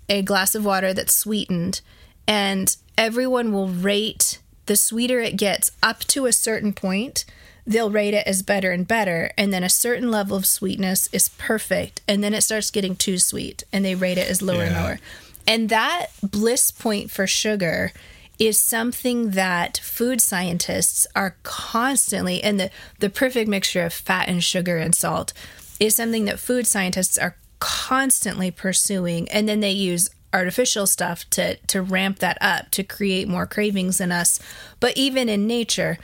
a 0.09 0.21
glass 0.21 0.55
of 0.55 0.65
water 0.65 0.93
that's 0.93 1.13
sweetened, 1.13 1.81
and 2.27 2.75
everyone 2.97 3.53
will 3.53 3.67
rate 3.67 4.39
the 4.65 4.75
sweeter 4.75 5.19
it 5.19 5.37
gets 5.37 5.71
up 5.81 5.99
to 6.05 6.25
a 6.25 6.33
certain 6.33 6.73
point. 6.73 7.25
They'll 7.65 7.91
rate 7.91 8.13
it 8.13 8.25
as 8.25 8.43
better 8.43 8.71
and 8.71 8.87
better, 8.87 9.31
and 9.37 9.53
then 9.53 9.63
a 9.63 9.69
certain 9.69 10.09
level 10.09 10.37
of 10.37 10.45
sweetness 10.45 11.09
is 11.11 11.29
perfect, 11.37 12.01
and 12.07 12.23
then 12.23 12.33
it 12.33 12.41
starts 12.41 12.71
getting 12.71 12.95
too 12.95 13.17
sweet, 13.17 13.63
and 13.73 13.83
they 13.83 13.95
rate 13.95 14.17
it 14.17 14.29
as 14.29 14.41
lower 14.41 14.57
yeah. 14.57 14.63
and 14.63 14.75
lower. 14.75 14.99
And 15.45 15.69
that 15.69 16.07
bliss 16.23 16.71
point 16.71 17.11
for 17.11 17.27
sugar 17.27 17.91
is 18.39 18.57
something 18.59 19.31
that 19.31 19.77
food 19.77 20.21
scientists 20.21 21.07
are 21.15 21.35
constantly, 21.43 22.41
and 22.41 22.59
the, 22.59 22.69
the 22.99 23.09
perfect 23.09 23.49
mixture 23.49 23.83
of 23.83 23.93
fat 23.93 24.29
and 24.29 24.43
sugar 24.43 24.77
and 24.77 24.95
salt 24.95 25.33
is 25.79 25.95
something 25.95 26.25
that 26.25 26.39
food 26.39 26.67
scientists 26.67 27.17
are 27.17 27.35
constantly 27.59 28.51
pursuing. 28.51 29.27
And 29.29 29.49
then 29.49 29.59
they 29.59 29.71
use 29.71 30.09
artificial 30.37 30.87
stuff 30.87 31.29
to, 31.31 31.55
to 31.67 31.81
ramp 31.81 32.19
that 32.19 32.37
up 32.39 32.69
to 32.71 32.83
create 32.83 33.27
more 33.27 33.45
cravings 33.45 33.99
in 33.99 34.11
us. 34.11 34.39
But 34.79 34.95
even 34.95 35.29
in 35.29 35.47
nature, 35.47 35.97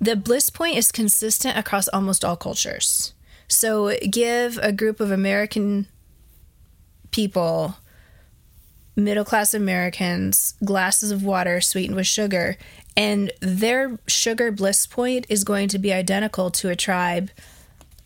the 0.00 0.16
bliss 0.16 0.50
point 0.50 0.76
is 0.76 0.90
consistent 0.90 1.56
across 1.56 1.88
almost 1.88 2.24
all 2.24 2.36
cultures. 2.36 3.12
So 3.46 3.96
give 4.10 4.58
a 4.62 4.72
group 4.72 5.00
of 5.00 5.10
American 5.10 5.86
people 7.10 7.76
middle 8.96 9.24
class 9.24 9.54
Americans 9.54 10.54
glasses 10.64 11.10
of 11.10 11.24
water 11.24 11.60
sweetened 11.60 11.96
with 11.96 12.06
sugar, 12.06 12.56
and 12.96 13.30
their 13.40 13.98
sugar 14.06 14.50
bliss 14.52 14.86
point 14.86 15.26
is 15.28 15.44
going 15.44 15.68
to 15.68 15.78
be 15.78 15.92
identical 15.92 16.50
to 16.50 16.70
a 16.70 16.76
tribe 16.76 17.30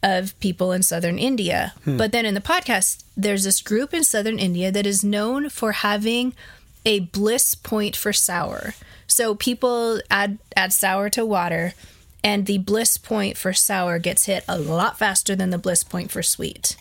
of 0.03 0.39
people 0.41 0.73
in 0.73 0.83
southern 0.83 1.19
India. 1.19 1.75
Hmm. 1.85 1.97
But 1.97 2.13
then 2.13 2.25
in 2.25 2.35
the 2.35 2.41
podcast, 2.41 3.03
there's 3.17 3.45
this 3.45 3.61
group 3.61 3.93
in 3.93 4.05
southern 4.05 4.39
India 4.39 4.71
that 4.71 4.87
is 4.87 5.03
known 5.03 5.49
for 5.49 5.73
having 5.73 6.35
a 6.85 7.01
bliss 7.01 7.55
point 7.55 7.97
for 7.97 8.13
sour. 8.13 8.75
So 9.07 9.35
people 9.35 10.01
add 10.11 10.39
add 10.57 10.73
sour 10.73 11.11
to 11.11 11.27
water 11.27 11.75
and 12.23 12.47
the 12.47 12.59
bliss 12.59 12.97
point 12.97 13.37
for 13.37 13.53
sour 13.53 13.99
gets 13.99 14.27
hit 14.27 14.45
a 14.49 14.59
lot 14.59 14.99
faster 14.99 15.35
than 15.35 15.51
the 15.51 15.59
bliss 15.59 15.83
point 15.83 16.11
for 16.11 16.23
sweet. 16.23 16.77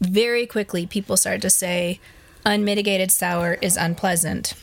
Very 0.00 0.46
quickly 0.46 0.86
people 0.86 1.16
start 1.16 1.42
to 1.42 1.50
say 1.50 2.00
unmitigated 2.44 3.10
sour 3.10 3.54
is 3.60 3.76
unpleasant. 3.76 4.54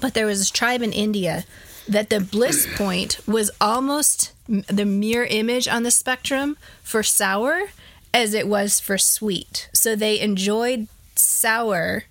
But 0.00 0.14
there 0.14 0.26
was 0.26 0.38
this 0.38 0.50
tribe 0.50 0.82
in 0.82 0.92
India 0.92 1.44
that 1.88 2.10
the 2.10 2.20
bliss 2.20 2.66
point 2.76 3.18
was 3.26 3.50
almost 3.60 4.32
the 4.48 4.84
mirror 4.84 5.26
image 5.26 5.68
on 5.68 5.82
the 5.82 5.90
spectrum 5.90 6.56
for 6.82 7.02
sour 7.02 7.64
as 8.12 8.34
it 8.34 8.46
was 8.46 8.80
for 8.80 8.96
sweet. 8.96 9.68
So 9.72 9.96
they 9.96 10.20
enjoyed 10.20 10.88
sour 11.16 12.04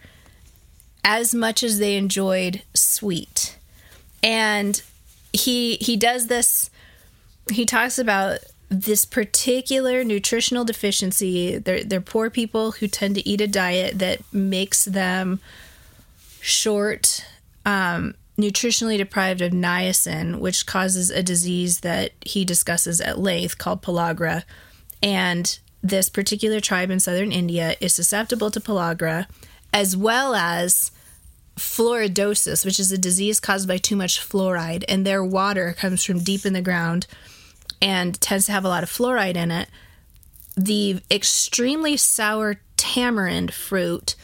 as 1.03 1.33
much 1.33 1.63
as 1.63 1.79
they 1.79 1.95
enjoyed 1.97 2.61
sweet. 2.73 3.57
And 4.21 4.81
he 5.31 5.75
he 5.77 5.97
does 5.97 6.27
this 6.27 6.69
he 7.51 7.65
talks 7.65 7.97
about 7.97 8.39
this 8.69 9.05
particular 9.05 10.03
nutritional 10.03 10.65
deficiency, 10.65 11.57
they're, 11.57 11.83
they're 11.83 12.01
poor 12.01 12.29
people 12.29 12.71
who 12.73 12.87
tend 12.87 13.15
to 13.15 13.27
eat 13.27 13.41
a 13.41 13.47
diet 13.47 13.99
that 13.99 14.21
makes 14.33 14.85
them 14.85 15.39
short, 16.41 17.25
um, 17.65 18.15
nutritionally 18.37 18.97
deprived 18.97 19.41
of 19.41 19.51
niacin, 19.51 20.39
which 20.39 20.65
causes 20.65 21.09
a 21.09 21.21
disease 21.21 21.81
that 21.81 22.11
he 22.21 22.43
discusses 22.43 22.99
at 22.99 23.19
length 23.19 23.57
called 23.57 23.81
pellagra. 23.81 24.43
And 25.01 25.57
this 25.81 26.09
particular 26.09 26.59
tribe 26.59 26.89
in 26.89 26.99
southern 26.99 27.31
India 27.31 27.75
is 27.79 27.93
susceptible 27.93 28.49
to 28.51 28.59
pellagra, 28.59 29.27
as 29.71 29.95
well 29.95 30.33
as 30.33 30.91
fluoridosis, 31.57 32.65
which 32.65 32.79
is 32.79 32.91
a 32.91 32.97
disease 32.97 33.39
caused 33.39 33.67
by 33.67 33.77
too 33.77 33.95
much 33.95 34.19
fluoride. 34.19 34.83
And 34.87 35.05
their 35.05 35.23
water 35.23 35.73
comes 35.77 36.03
from 36.03 36.19
deep 36.19 36.45
in 36.45 36.53
the 36.53 36.61
ground 36.61 37.05
and 37.81 38.19
tends 38.19 38.45
to 38.47 38.51
have 38.53 38.65
a 38.65 38.69
lot 38.69 38.83
of 38.83 38.89
fluoride 38.89 39.35
in 39.35 39.51
it. 39.51 39.69
The 40.55 41.01
extremely 41.11 41.97
sour 41.97 42.61
tamarind 42.77 43.53
fruit 43.53 44.15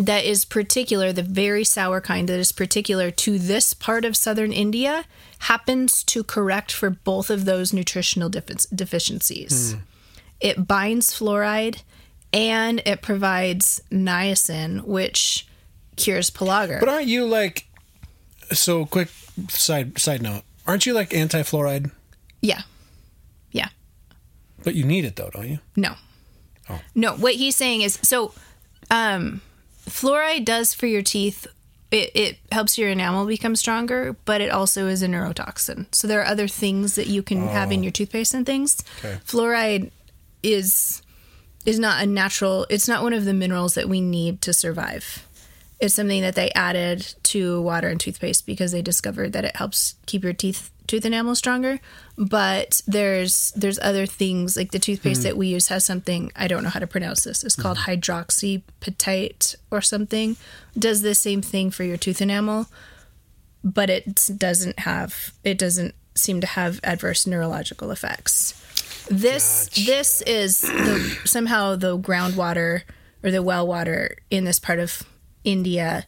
that 0.00 0.24
is 0.24 0.46
particular, 0.46 1.12
the 1.12 1.22
very 1.22 1.62
sour 1.62 2.00
kind 2.00 2.28
that 2.28 2.38
is 2.38 2.52
particular 2.52 3.10
to 3.10 3.38
this 3.38 3.74
part 3.74 4.06
of 4.06 4.16
southern 4.16 4.50
India, 4.50 5.04
happens 5.40 6.02
to 6.04 6.24
correct 6.24 6.72
for 6.72 6.88
both 6.88 7.28
of 7.28 7.44
those 7.44 7.72
nutritional 7.74 8.30
deficiencies. 8.30 9.74
Mm. 9.74 9.80
It 10.40 10.66
binds 10.66 11.12
fluoride 11.12 11.82
and 12.32 12.80
it 12.86 13.02
provides 13.02 13.82
niacin, 13.90 14.84
which 14.84 15.46
cures 15.96 16.30
pellagra. 16.30 16.80
But 16.80 16.88
aren't 16.88 17.08
you 17.08 17.26
like 17.26 17.66
so 18.52 18.86
quick 18.86 19.10
side 19.48 19.98
side 19.98 20.22
note, 20.22 20.42
aren't 20.66 20.86
you 20.86 20.94
like 20.94 21.12
anti 21.12 21.42
fluoride? 21.42 21.90
Yeah. 22.40 22.62
Yeah. 23.52 23.68
But 24.64 24.74
you 24.74 24.84
need 24.84 25.04
it 25.04 25.16
though, 25.16 25.28
don't 25.30 25.48
you? 25.48 25.58
No. 25.76 25.94
Oh. 26.70 26.80
No, 26.94 27.16
what 27.16 27.34
he's 27.34 27.56
saying 27.56 27.82
is 27.82 27.98
so 28.00 28.32
um 28.90 29.42
fluoride 29.90 30.44
does 30.44 30.74
for 30.74 30.86
your 30.86 31.02
teeth 31.02 31.46
it, 31.90 32.10
it 32.14 32.38
helps 32.52 32.78
your 32.78 32.88
enamel 32.88 33.26
become 33.26 33.56
stronger, 33.56 34.14
but 34.24 34.40
it 34.40 34.50
also 34.50 34.86
is 34.86 35.02
a 35.02 35.08
neurotoxin. 35.08 35.92
So 35.94 36.06
there 36.06 36.20
are 36.20 36.26
other 36.26 36.46
things 36.46 36.94
that 36.94 37.08
you 37.08 37.22
can 37.22 37.42
oh. 37.42 37.46
have 37.48 37.72
in 37.72 37.80
oh. 37.80 37.82
your 37.84 37.92
toothpaste 37.92 38.34
and 38.34 38.46
things. 38.46 38.82
Okay. 38.98 39.18
Fluoride 39.26 39.90
is 40.42 41.02
is 41.66 41.78
not 41.78 42.02
a 42.02 42.06
natural 42.06 42.66
it's 42.70 42.88
not 42.88 43.02
one 43.02 43.12
of 43.12 43.26
the 43.26 43.34
minerals 43.34 43.74
that 43.74 43.88
we 43.88 44.00
need 44.00 44.40
to 44.42 44.52
survive. 44.52 45.26
It's 45.80 45.94
something 45.94 46.22
that 46.22 46.34
they 46.34 46.50
added 46.52 47.14
to 47.24 47.60
water 47.62 47.88
and 47.88 47.98
toothpaste 47.98 48.46
because 48.46 48.70
they 48.70 48.82
discovered 48.82 49.32
that 49.32 49.44
it 49.44 49.56
helps 49.56 49.94
keep 50.06 50.22
your 50.22 50.34
teeth 50.34 50.70
tooth 50.90 51.04
enamel 51.04 51.36
stronger 51.36 51.78
but 52.18 52.82
there's 52.84 53.52
there's 53.52 53.78
other 53.78 54.06
things 54.06 54.56
like 54.56 54.72
the 54.72 54.78
toothpaste 54.80 55.20
mm. 55.20 55.22
that 55.22 55.36
we 55.36 55.46
use 55.46 55.68
has 55.68 55.86
something 55.86 56.32
i 56.34 56.48
don't 56.48 56.64
know 56.64 56.68
how 56.68 56.80
to 56.80 56.86
pronounce 56.86 57.22
this 57.22 57.44
it's 57.44 57.54
called 57.54 57.78
mm. 57.78 58.00
hydroxyapatite 58.00 59.54
or 59.70 59.80
something 59.80 60.36
does 60.76 61.02
the 61.02 61.14
same 61.14 61.40
thing 61.40 61.70
for 61.70 61.84
your 61.84 61.96
tooth 61.96 62.20
enamel 62.20 62.66
but 63.62 63.88
it 63.88 64.30
doesn't 64.36 64.80
have 64.80 65.32
it 65.44 65.56
doesn't 65.56 65.94
seem 66.16 66.40
to 66.40 66.46
have 66.48 66.80
adverse 66.82 67.24
neurological 67.24 67.92
effects 67.92 68.54
this 69.08 69.68
gotcha. 69.68 69.86
this 69.86 70.22
is 70.22 70.60
the, 70.62 71.18
somehow 71.24 71.76
the 71.76 71.96
groundwater 71.96 72.82
or 73.22 73.30
the 73.30 73.44
well 73.44 73.64
water 73.64 74.16
in 74.28 74.42
this 74.42 74.58
part 74.58 74.80
of 74.80 75.04
india 75.44 76.04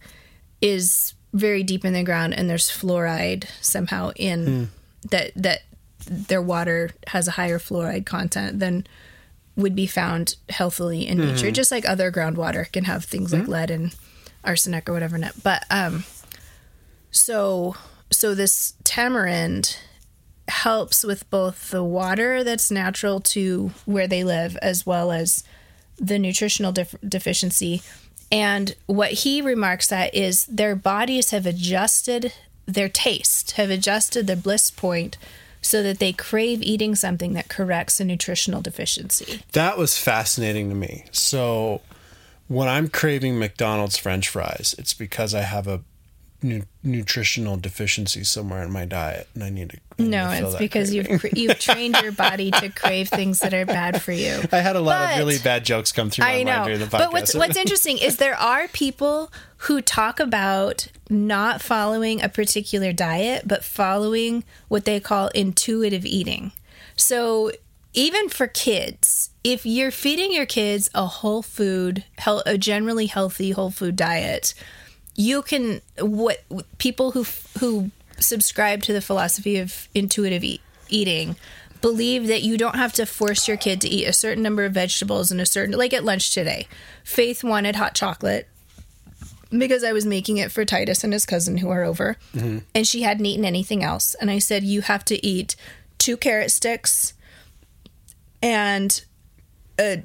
is 0.60 1.14
very 1.32 1.62
deep 1.62 1.84
in 1.84 1.92
the 1.92 2.02
ground 2.02 2.34
and 2.34 2.48
there's 2.48 2.70
fluoride 2.70 3.46
somehow 3.60 4.10
in 4.16 4.46
mm. 4.46 4.66
that 5.10 5.32
that 5.34 5.62
their 6.06 6.42
water 6.42 6.90
has 7.08 7.28
a 7.28 7.32
higher 7.32 7.58
fluoride 7.58 8.04
content 8.04 8.58
than 8.58 8.86
would 9.54 9.74
be 9.74 9.86
found 9.86 10.36
healthily 10.48 11.06
in 11.06 11.18
mm. 11.18 11.26
nature 11.26 11.50
just 11.50 11.70
like 11.70 11.88
other 11.88 12.10
groundwater 12.10 12.70
can 12.72 12.84
have 12.84 13.04
things 13.04 13.30
mm. 13.30 13.38
like 13.38 13.46
hmm. 13.46 13.52
lead 13.52 13.70
and 13.70 13.94
arsenic 14.44 14.88
or 14.88 14.92
whatever 14.92 15.16
in 15.16 15.24
it 15.24 15.34
but 15.42 15.64
um 15.70 16.04
so 17.10 17.76
so 18.10 18.34
this 18.34 18.74
tamarind 18.84 19.76
helps 20.48 21.04
with 21.04 21.28
both 21.30 21.70
the 21.70 21.84
water 21.84 22.44
that's 22.44 22.70
natural 22.70 23.20
to 23.20 23.70
where 23.86 24.06
they 24.06 24.24
live 24.24 24.56
as 24.60 24.84
well 24.84 25.12
as 25.12 25.44
the 25.98 26.18
nutritional 26.18 26.72
def- 26.72 26.96
deficiency. 27.06 27.82
And 28.32 28.74
what 28.86 29.12
he 29.12 29.42
remarks 29.42 29.92
at 29.92 30.14
is 30.14 30.46
their 30.46 30.74
bodies 30.74 31.30
have 31.30 31.44
adjusted 31.44 32.32
their 32.66 32.88
taste, 32.88 33.52
have 33.52 33.68
adjusted 33.68 34.26
their 34.26 34.36
bliss 34.36 34.70
point 34.70 35.18
so 35.60 35.82
that 35.82 35.98
they 35.98 36.12
crave 36.12 36.62
eating 36.62 36.94
something 36.94 37.34
that 37.34 37.48
corrects 37.48 38.00
a 38.00 38.04
nutritional 38.04 38.62
deficiency. 38.62 39.42
That 39.52 39.76
was 39.76 39.98
fascinating 39.98 40.70
to 40.70 40.74
me. 40.74 41.04
So 41.12 41.82
when 42.48 42.68
I'm 42.68 42.88
craving 42.88 43.38
McDonald's 43.38 43.98
french 43.98 44.28
fries, 44.28 44.74
it's 44.78 44.94
because 44.94 45.34
I 45.34 45.42
have 45.42 45.68
a 45.68 45.82
nu- 46.42 46.64
nutritional 46.82 47.56
deficiency 47.56 48.24
somewhere 48.24 48.62
in 48.62 48.70
my 48.70 48.84
diet, 48.84 49.28
and 49.34 49.44
I 49.44 49.50
need 49.50 49.70
to. 49.70 49.76
I 49.98 50.02
no, 50.02 50.30
need 50.30 50.40
to 50.40 50.46
it's 50.46 50.56
because 50.56 50.94
you've 50.94 51.24
you've 51.36 51.58
trained 51.58 51.96
your 52.02 52.12
body 52.12 52.50
to 52.50 52.68
crave 52.68 53.08
things 53.08 53.40
that 53.40 53.54
are 53.54 53.66
bad 53.66 54.02
for 54.02 54.12
you. 54.12 54.42
I 54.52 54.58
had 54.58 54.76
a 54.76 54.80
lot 54.80 54.98
but, 54.98 55.12
of 55.12 55.18
really 55.18 55.38
bad 55.38 55.64
jokes 55.64 55.92
come 55.92 56.10
through 56.10 56.24
my 56.24 56.32
I 56.32 56.42
know. 56.42 56.52
mind 56.52 56.64
during 56.64 56.80
the 56.80 56.86
podcast. 56.86 56.98
But 56.98 57.12
what's 57.12 57.34
what's 57.34 57.56
interesting 57.64 57.98
is 57.98 58.16
there 58.16 58.36
are 58.36 58.68
people 58.68 59.32
who 59.58 59.80
talk 59.80 60.18
about 60.18 60.88
not 61.08 61.62
following 61.62 62.22
a 62.22 62.28
particular 62.28 62.92
diet, 62.92 63.46
but 63.46 63.64
following 63.64 64.44
what 64.68 64.84
they 64.84 64.98
call 65.00 65.28
intuitive 65.28 66.04
eating. 66.04 66.52
So 66.96 67.52
even 67.94 68.28
for 68.28 68.46
kids, 68.46 69.30
if 69.44 69.66
you're 69.66 69.90
feeding 69.90 70.32
your 70.32 70.46
kids 70.46 70.90
a 70.94 71.06
whole 71.06 71.42
food, 71.42 72.04
a 72.46 72.56
generally 72.56 73.06
healthy 73.06 73.50
whole 73.50 73.70
food 73.70 73.96
diet, 73.96 74.54
you 75.22 75.42
can 75.42 75.80
what 75.98 76.42
people 76.78 77.12
who 77.12 77.24
who 77.60 77.90
subscribe 78.18 78.82
to 78.82 78.92
the 78.92 79.00
philosophy 79.00 79.58
of 79.58 79.88
intuitive 79.94 80.44
eat, 80.44 80.60
eating 80.88 81.36
believe 81.80 82.28
that 82.28 82.42
you 82.42 82.56
don't 82.56 82.76
have 82.76 82.92
to 82.92 83.04
force 83.04 83.48
your 83.48 83.56
kid 83.56 83.80
to 83.80 83.88
eat 83.88 84.06
a 84.06 84.12
certain 84.12 84.42
number 84.42 84.64
of 84.64 84.72
vegetables 84.72 85.30
and 85.30 85.40
a 85.40 85.46
certain 85.46 85.76
like 85.76 85.92
at 85.92 86.04
lunch 86.04 86.32
today. 86.32 86.66
Faith 87.04 87.42
wanted 87.42 87.76
hot 87.76 87.94
chocolate 87.94 88.48
because 89.50 89.84
I 89.84 89.92
was 89.92 90.06
making 90.06 90.38
it 90.38 90.50
for 90.50 90.64
Titus 90.64 91.04
and 91.04 91.12
his 91.12 91.26
cousin 91.26 91.58
who 91.58 91.68
are 91.70 91.84
over, 91.84 92.16
mm-hmm. 92.34 92.58
and 92.74 92.86
she 92.86 93.02
hadn't 93.02 93.26
eaten 93.26 93.44
anything 93.44 93.82
else. 93.82 94.14
And 94.14 94.30
I 94.30 94.38
said, 94.38 94.64
You 94.64 94.80
have 94.82 95.04
to 95.06 95.26
eat 95.26 95.56
two 95.98 96.16
carrot 96.16 96.50
sticks 96.50 97.14
and 98.40 99.04
a 99.78 100.04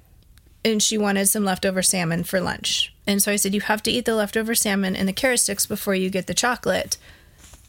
and 0.65 0.83
she 0.83 0.97
wanted 0.97 1.27
some 1.27 1.45
leftover 1.45 1.81
salmon 1.81 2.23
for 2.23 2.41
lunch. 2.41 2.93
And 3.07 3.23
so 3.23 3.31
I 3.31 3.37
said, 3.37 3.55
You 3.55 3.61
have 3.61 3.81
to 3.83 3.91
eat 3.91 4.05
the 4.05 4.13
leftover 4.13 4.53
salmon 4.53 4.95
and 4.95 5.07
the 5.07 5.13
carrot 5.13 5.39
sticks 5.39 5.65
before 5.65 5.95
you 5.95 6.09
get 6.09 6.27
the 6.27 6.33
chocolate. 6.33 6.97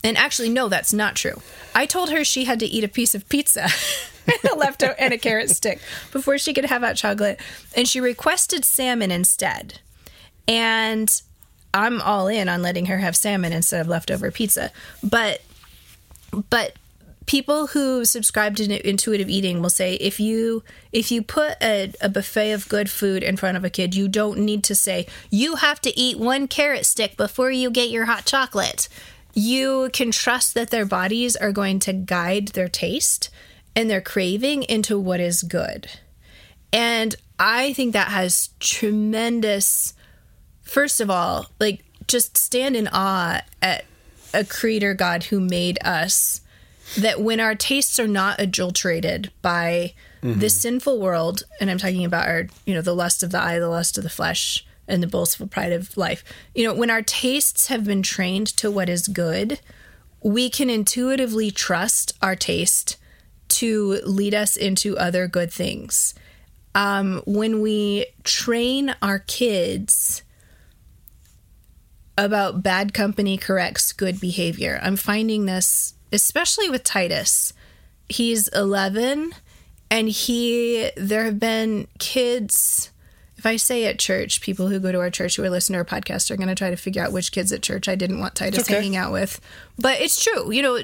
And 0.04 0.16
actually, 0.16 0.48
no, 0.48 0.68
that's 0.68 0.92
not 0.92 1.16
true. 1.16 1.40
I 1.74 1.86
told 1.86 2.10
her 2.10 2.24
she 2.24 2.44
had 2.44 2.60
to 2.60 2.66
eat 2.66 2.84
a 2.84 2.88
piece 2.88 3.14
of 3.14 3.28
pizza 3.28 3.68
and 4.26 4.52
a 4.52 4.56
leftover 4.56 4.94
and 4.98 5.14
a 5.14 5.18
carrot 5.18 5.50
stick 5.50 5.80
before 6.12 6.38
she 6.38 6.52
could 6.52 6.66
have 6.66 6.82
hot 6.82 6.96
chocolate. 6.96 7.40
And 7.74 7.88
she 7.88 8.00
requested 8.00 8.64
salmon 8.64 9.10
instead. 9.10 9.80
And 10.46 11.22
I'm 11.74 12.00
all 12.00 12.28
in 12.28 12.48
on 12.48 12.62
letting 12.62 12.86
her 12.86 12.98
have 12.98 13.16
salmon 13.16 13.52
instead 13.52 13.80
of 13.80 13.88
leftover 13.88 14.30
pizza. 14.30 14.72
But 15.02 15.42
but 16.50 16.74
people 17.28 17.68
who 17.68 18.06
subscribe 18.06 18.56
to 18.56 18.88
intuitive 18.88 19.28
eating 19.28 19.60
will 19.60 19.70
say 19.70 19.94
if 19.96 20.18
you 20.18 20.64
if 20.92 21.12
you 21.12 21.22
put 21.22 21.62
a, 21.62 21.92
a, 22.00 22.08
buffet 22.08 22.52
of 22.52 22.68
good 22.70 22.90
food 22.90 23.22
in 23.22 23.36
front 23.36 23.54
of 23.54 23.64
a 23.64 23.70
kid 23.70 23.94
you 23.94 24.08
don't 24.08 24.38
need 24.38 24.64
to 24.64 24.74
say 24.74 25.06
you 25.30 25.56
have 25.56 25.78
to 25.78 25.96
eat 25.96 26.18
one 26.18 26.48
carrot 26.48 26.86
stick 26.86 27.18
before 27.18 27.50
you 27.50 27.70
get 27.70 27.90
your 27.90 28.06
hot 28.06 28.24
chocolate. 28.24 28.88
You 29.34 29.90
can 29.92 30.10
trust 30.10 30.54
that 30.54 30.70
their 30.70 30.86
bodies 30.86 31.36
are 31.36 31.52
going 31.52 31.80
to 31.80 31.92
guide 31.92 32.48
their 32.48 32.68
taste 32.68 33.28
and 33.76 33.90
their 33.90 34.00
craving 34.00 34.62
into 34.62 34.98
what 34.98 35.20
is 35.20 35.42
good. 35.42 35.86
And 36.72 37.14
i 37.38 37.74
think 37.74 37.92
that 37.92 38.08
has 38.08 38.50
tremendous 38.58 39.94
first 40.62 41.00
of 41.00 41.08
all 41.08 41.46
like 41.60 41.84
just 42.08 42.36
stand 42.36 42.74
in 42.74 42.88
awe 42.90 43.42
at 43.62 43.84
a 44.34 44.44
creator 44.44 44.92
god 44.92 45.24
who 45.24 45.38
made 45.38 45.78
us 45.84 46.40
that 46.96 47.20
when 47.20 47.40
our 47.40 47.54
tastes 47.54 47.98
are 47.98 48.08
not 48.08 48.40
adulterated 48.40 49.30
by 49.42 49.94
mm-hmm. 50.22 50.40
this 50.40 50.54
sinful 50.54 51.00
world, 51.00 51.42
and 51.60 51.70
I'm 51.70 51.78
talking 51.78 52.04
about 52.04 52.28
our, 52.28 52.46
you 52.64 52.74
know, 52.74 52.82
the 52.82 52.94
lust 52.94 53.22
of 53.22 53.30
the 53.30 53.40
eye, 53.40 53.58
the 53.58 53.68
lust 53.68 53.98
of 53.98 54.04
the 54.04 54.10
flesh, 54.10 54.64
and 54.88 55.02
the 55.02 55.06
boastful 55.06 55.46
pride 55.46 55.72
of 55.72 55.96
life, 55.96 56.24
you 56.54 56.64
know, 56.64 56.74
when 56.74 56.90
our 56.90 57.02
tastes 57.02 57.66
have 57.66 57.84
been 57.84 58.02
trained 58.02 58.46
to 58.46 58.70
what 58.70 58.88
is 58.88 59.06
good, 59.06 59.60
we 60.22 60.50
can 60.50 60.70
intuitively 60.70 61.50
trust 61.50 62.16
our 62.22 62.34
taste 62.34 62.96
to 63.48 64.00
lead 64.04 64.34
us 64.34 64.56
into 64.56 64.96
other 64.98 65.28
good 65.28 65.52
things. 65.52 66.14
Um, 66.74 67.22
when 67.26 67.60
we 67.60 68.06
train 68.24 68.94
our 69.00 69.18
kids 69.18 70.22
about 72.16 72.62
bad 72.62 72.92
company 72.92 73.36
corrects 73.36 73.92
good 73.92 74.20
behavior, 74.20 74.80
I'm 74.82 74.96
finding 74.96 75.46
this 75.46 75.94
especially 76.12 76.70
with 76.70 76.84
Titus. 76.84 77.52
He's 78.08 78.48
11 78.48 79.34
and 79.90 80.08
he 80.08 80.90
there 80.96 81.24
have 81.24 81.38
been 81.38 81.88
kids 81.98 82.90
if 83.36 83.46
I 83.46 83.54
say 83.54 83.84
at 83.84 84.00
church, 84.00 84.40
people 84.40 84.66
who 84.66 84.80
go 84.80 84.90
to 84.90 84.98
our 84.98 85.10
church 85.10 85.36
who 85.36 85.44
are 85.44 85.50
listening 85.50 85.74
to 85.74 85.78
our 85.78 86.00
podcast 86.00 86.28
are 86.32 86.36
going 86.36 86.48
to 86.48 86.56
try 86.56 86.70
to 86.70 86.76
figure 86.76 87.04
out 87.04 87.12
which 87.12 87.30
kids 87.30 87.52
at 87.52 87.62
church 87.62 87.88
I 87.88 87.94
didn't 87.94 88.18
want 88.18 88.34
Titus 88.34 88.62
okay. 88.62 88.74
hanging 88.74 88.96
out 88.96 89.12
with. 89.12 89.40
But 89.78 90.00
it's 90.00 90.20
true. 90.22 90.50
You 90.50 90.62
know, 90.62 90.82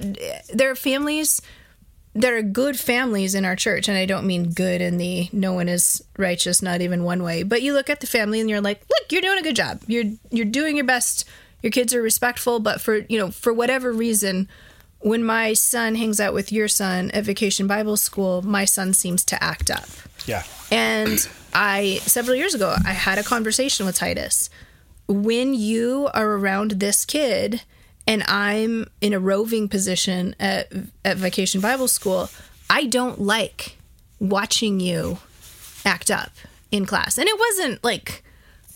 there 0.53 0.71
are 0.71 0.77
families 0.77 1.43
there 2.17 2.37
are 2.37 2.43
good 2.43 2.79
families 2.79 3.35
in 3.35 3.45
our 3.45 3.57
church 3.57 3.89
and 3.89 3.99
I 3.99 4.07
don't 4.07 4.25
mean 4.25 4.51
good 4.51 4.81
in 4.81 4.99
the 4.99 5.29
no 5.33 5.53
one 5.53 5.69
is 5.69 6.03
righteous 6.17 6.63
not 6.63 6.81
even 6.81 7.03
one 7.03 7.25
way. 7.25 7.43
But 7.43 7.63
you 7.63 7.75
look 7.75 7.91
at 7.91 7.99
the 7.99 8.07
family 8.07 8.41
and 8.41 8.49
you're 8.49 8.61
like, 8.61 8.83
"Look, 8.89 9.11
you're 9.11 9.21
doing 9.21 9.39
a 9.39 9.43
good 9.43 9.57
job. 9.57 9.83
You're 9.89 10.05
you're 10.31 10.47
doing 10.47 10.77
your 10.77 10.85
best. 10.85 11.29
Your 11.61 11.73
kids 11.73 11.93
are 11.93 12.03
respectful, 12.03 12.61
but 12.61 12.81
for, 12.81 12.99
you 13.09 13.19
know, 13.19 13.31
for 13.31 13.53
whatever 13.53 13.91
reason, 13.91 14.49
when 15.05 15.23
my 15.23 15.53
son 15.53 15.97
hangs 15.97 16.19
out 16.19 16.33
with 16.33 16.51
your 16.51 16.67
son 16.67 17.11
at 17.11 17.25
vacation 17.25 17.67
Bible 17.67 17.99
school, 17.99 18.41
my 18.41 18.65
son 18.65 18.95
seems 18.95 19.23
to 19.27 19.45
act 19.45 19.71
up. 19.71 19.87
Yeah. 20.25 20.45
And 20.73 21.29
I, 21.53 22.01
several 22.05 22.35
years 22.35 22.55
ago, 22.55 22.75
I 22.87 22.95
had 22.95 23.19
a 23.19 23.23
conversation 23.23 23.85
with 23.85 23.97
Titus. 23.97 24.49
When 25.07 25.53
you 25.53 26.09
are 26.15 26.31
around 26.33 26.71
this 26.73 27.05
kid 27.05 27.61
and 28.07 28.23
I'm 28.27 28.87
in 29.03 29.13
a 29.13 29.21
roving 29.21 29.69
position 29.69 30.35
at, 30.41 30.73
at 31.05 31.19
vacation 31.19 31.61
Bible 31.61 31.87
school, 31.87 32.31
I 32.71 32.87
don't 32.87 33.21
like 33.21 33.77
watching 34.19 34.81
you 34.81 35.19
act 35.85 36.11
up 36.11 36.33
in 36.73 36.87
class. 36.87 37.19
And 37.19 37.29
it 37.29 37.39
wasn't 37.39 37.85
like 37.85 38.25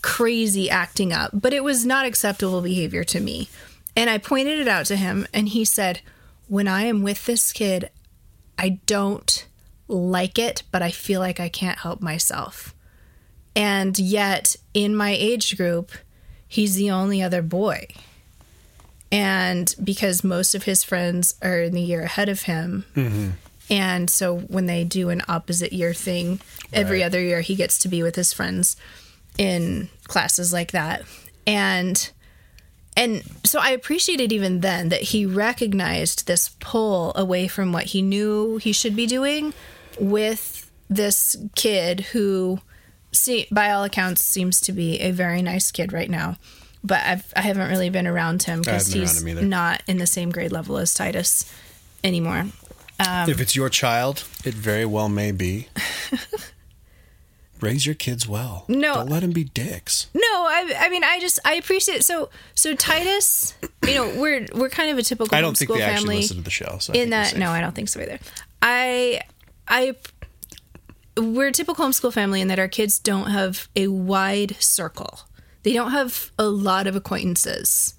crazy 0.03 0.69
acting 0.69 1.11
up, 1.11 1.31
but 1.33 1.53
it 1.53 1.63
was 1.63 1.87
not 1.87 2.05
acceptable 2.05 2.61
behavior 2.61 3.03
to 3.05 3.19
me. 3.19 3.49
And 3.95 4.11
I 4.11 4.19
pointed 4.19 4.59
it 4.59 4.67
out 4.67 4.85
to 4.85 4.95
him, 4.95 5.27
and 5.33 5.49
he 5.49 5.65
said, 5.65 6.01
when 6.49 6.67
I 6.67 6.83
am 6.83 7.03
with 7.03 7.25
this 7.25 7.53
kid, 7.53 7.91
I 8.57 8.79
don't 8.85 9.47
like 9.87 10.37
it, 10.37 10.63
but 10.71 10.81
I 10.81 10.91
feel 10.91 11.21
like 11.21 11.39
I 11.39 11.47
can't 11.47 11.77
help 11.79 12.01
myself. 12.01 12.75
And 13.55 13.97
yet, 13.97 14.55
in 14.73 14.95
my 14.95 15.11
age 15.11 15.55
group, 15.55 15.91
he's 16.47 16.75
the 16.75 16.91
only 16.91 17.21
other 17.21 17.41
boy. 17.41 17.87
And 19.11 19.73
because 19.83 20.23
most 20.23 20.53
of 20.53 20.63
his 20.63 20.83
friends 20.83 21.35
are 21.41 21.61
in 21.61 21.73
the 21.73 21.81
year 21.81 22.01
ahead 22.01 22.29
of 22.29 22.43
him. 22.43 22.85
Mm-hmm. 22.95 23.29
And 23.71 24.09
so 24.09 24.39
when 24.39 24.65
they 24.65 24.83
do 24.83 25.09
an 25.09 25.21
opposite 25.27 25.71
year 25.71 25.93
thing, 25.93 26.31
right. 26.31 26.39
every 26.73 27.03
other 27.03 27.21
year 27.21 27.41
he 27.41 27.55
gets 27.55 27.77
to 27.79 27.87
be 27.87 28.01
with 28.01 28.15
his 28.15 28.33
friends 28.33 28.75
in 29.37 29.89
classes 30.05 30.51
like 30.51 30.71
that. 30.71 31.03
And 31.45 32.11
and 32.99 33.23
so 33.45 33.59
I 33.59 33.69
appreciated 33.69 34.33
even 34.33 34.59
then 34.59 34.89
that 34.89 35.01
he 35.01 35.25
recognized 35.25 36.27
this 36.27 36.49
pull 36.59 37.13
away 37.15 37.47
from 37.47 37.71
what 37.71 37.85
he 37.85 38.01
knew 38.01 38.57
he 38.57 38.73
should 38.73 38.93
be 38.93 39.05
doing 39.05 39.53
with 39.97 40.69
this 40.89 41.37
kid 41.55 42.01
who, 42.11 42.59
see, 43.13 43.47
by 43.51 43.71
all 43.71 43.85
accounts, 43.85 44.25
seems 44.25 44.59
to 44.61 44.73
be 44.73 44.99
a 44.99 45.11
very 45.11 45.41
nice 45.41 45.71
kid 45.71 45.93
right 45.93 46.09
now. 46.09 46.35
But 46.83 47.05
I've, 47.05 47.33
I 47.37 47.41
haven't 47.41 47.69
really 47.69 47.89
been 47.89 48.05
around 48.05 48.43
him 48.43 48.59
because 48.59 48.91
he's 48.91 49.23
not 49.23 49.81
in 49.87 49.97
the 49.97 50.07
same 50.07 50.29
grade 50.29 50.51
level 50.51 50.77
as 50.77 50.93
Titus 50.93 51.49
anymore. 52.03 52.47
Um, 53.07 53.29
if 53.29 53.39
it's 53.39 53.55
your 53.55 53.69
child, 53.69 54.25
it 54.43 54.53
very 54.53 54.85
well 54.85 55.07
may 55.07 55.31
be. 55.31 55.69
raise 57.61 57.85
your 57.85 57.95
kids 57.95 58.27
well. 58.27 58.65
No, 58.67 58.95
don't 58.95 59.09
let 59.09 59.21
them 59.21 59.31
be 59.31 59.43
dicks. 59.43 60.07
No, 60.13 60.21
I, 60.21 60.73
I 60.79 60.89
mean, 60.89 61.03
I 61.03 61.19
just 61.19 61.39
I 61.45 61.55
appreciate 61.55 62.03
so 62.03 62.29
so 62.55 62.75
Titus. 62.75 63.55
You 63.87 63.95
know, 63.95 64.21
we're 64.21 64.45
we're 64.53 64.69
kind 64.69 64.91
of 64.91 64.99
a 64.99 65.01
typical. 65.01 65.29
Homeschool. 65.29 65.37
I 65.37 65.41
don't 65.41 65.57
think 65.57 65.71
they 65.71 65.81
actually 65.81 66.17
listen 66.17 66.37
to 66.37 66.43
the 66.43 66.51
show. 66.51 66.77
So 66.79 66.93
in 66.93 67.09
that, 67.09 67.35
no, 67.35 67.49
I 67.49 67.59
don't 67.59 67.73
think 67.73 67.89
so 67.89 67.99
either. 68.01 68.19
I 68.61 69.21
I 69.67 69.95
we're 71.17 71.47
a 71.47 71.51
typical 71.51 71.85
homeschool 71.85 72.13
family 72.13 72.41
in 72.41 72.49
that 72.49 72.59
our 72.59 72.67
kids 72.67 72.99
don't 72.99 73.31
have 73.31 73.67
a 73.75 73.87
wide 73.87 74.57
circle. 74.59 75.21
They 75.63 75.73
don't 75.73 75.89
have 75.89 76.31
a 76.37 76.47
lot 76.47 76.85
of 76.85 76.95
acquaintances, 76.95 77.95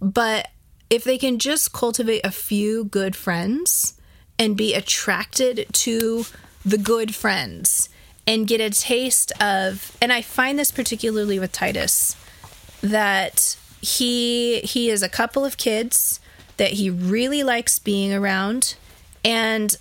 but 0.00 0.48
if 0.90 1.04
they 1.04 1.16
can 1.16 1.38
just 1.38 1.72
cultivate 1.72 2.20
a 2.24 2.30
few 2.30 2.84
good 2.84 3.16
friends 3.16 3.98
and 4.38 4.56
be 4.56 4.74
attracted 4.74 5.66
to 5.72 6.24
the 6.64 6.78
good 6.78 7.14
friends 7.14 7.88
and 8.28 8.46
get 8.46 8.60
a 8.60 8.68
taste 8.68 9.32
of 9.40 9.96
and 10.02 10.12
I 10.12 10.20
find 10.20 10.58
this 10.58 10.70
particularly 10.70 11.38
with 11.38 11.50
Titus 11.50 12.14
that 12.82 13.56
he 13.80 14.60
he 14.60 14.90
is 14.90 15.02
a 15.02 15.08
couple 15.08 15.46
of 15.46 15.56
kids 15.56 16.20
that 16.58 16.72
he 16.72 16.90
really 16.90 17.42
likes 17.42 17.78
being 17.78 18.12
around. 18.12 18.76
And 19.24 19.76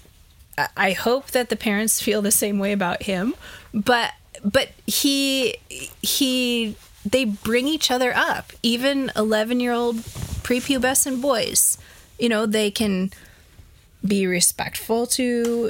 I 0.78 0.92
hope 0.94 1.32
that 1.32 1.50
the 1.50 1.58
parents 1.58 2.02
feel 2.08 2.22
the 2.22 2.32
same 2.32 2.58
way 2.58 2.72
about 2.72 3.04
him 3.04 3.36
but 3.74 4.14
but 4.46 4.70
he 4.86 5.58
he 6.02 6.78
they 7.06 7.26
bring 7.26 7.68
each 7.68 7.92
other 7.92 8.14
up. 8.16 8.54
Even 8.64 9.12
11 9.16 9.60
year 9.60 9.74
old 9.74 9.98
prepubescent 10.48 11.22
boys 11.22 11.78
you 12.18 12.30
know 12.30 12.46
they 12.46 12.72
can 12.72 13.12
be 14.06 14.26
respectful 14.26 15.06
to 15.06 15.70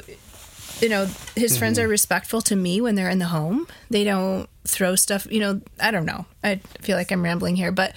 you 0.80 0.88
know 0.88 1.06
his 1.34 1.52
mm-hmm. 1.52 1.58
friends 1.58 1.78
are 1.78 1.88
respectful 1.88 2.40
to 2.40 2.56
me 2.56 2.80
when 2.80 2.94
they're 2.94 3.08
in 3.08 3.18
the 3.18 3.26
home 3.26 3.66
they 3.90 4.04
don't 4.04 4.48
throw 4.66 4.94
stuff 4.94 5.26
you 5.30 5.40
know 5.40 5.60
i 5.80 5.90
don't 5.90 6.06
know 6.06 6.26
i 6.44 6.56
feel 6.80 6.96
like 6.96 7.10
i'm 7.10 7.22
rambling 7.22 7.56
here 7.56 7.72
but 7.72 7.94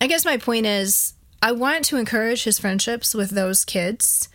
i 0.00 0.06
guess 0.06 0.24
my 0.24 0.36
point 0.36 0.66
is 0.66 1.14
i 1.42 1.50
want 1.50 1.84
to 1.84 1.96
encourage 1.96 2.44
his 2.44 2.58
friendships 2.58 3.14
with 3.14 3.30
those 3.30 3.64
kids 3.64 4.28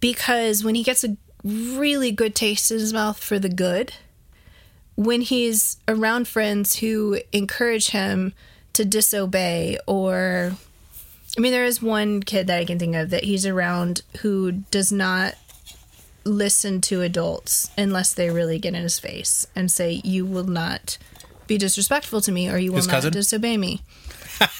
because 0.00 0.64
when 0.64 0.74
he 0.74 0.82
gets 0.82 1.04
a 1.04 1.16
really 1.44 2.10
good 2.10 2.34
taste 2.34 2.70
in 2.70 2.78
his 2.78 2.92
mouth 2.92 3.18
for 3.18 3.38
the 3.38 3.48
good 3.48 3.92
when 4.96 5.20
he's 5.20 5.78
around 5.86 6.26
friends 6.26 6.76
who 6.76 7.20
encourage 7.32 7.90
him 7.90 8.32
to 8.72 8.84
disobey 8.84 9.78
or 9.86 10.52
I 11.36 11.40
mean 11.40 11.52
there 11.52 11.64
is 11.64 11.82
one 11.82 12.22
kid 12.22 12.46
that 12.46 12.58
I 12.58 12.64
can 12.64 12.78
think 12.78 12.96
of 12.96 13.10
that 13.10 13.24
he's 13.24 13.46
around 13.46 14.02
who 14.20 14.52
does 14.52 14.90
not 14.90 15.34
listen 16.26 16.80
to 16.82 17.02
adults 17.02 17.70
unless 17.78 18.12
they 18.12 18.28
really 18.30 18.58
get 18.58 18.74
in 18.74 18.82
his 18.82 18.98
face 18.98 19.46
and 19.54 19.70
say 19.70 20.00
you 20.04 20.26
will 20.26 20.44
not 20.44 20.98
be 21.46 21.56
disrespectful 21.56 22.20
to 22.20 22.32
me 22.32 22.50
or 22.50 22.58
you 22.58 22.72
will 22.72 22.78
his 22.78 22.88
not 22.88 22.94
cousin? 22.94 23.12
disobey 23.12 23.56
me. 23.56 23.82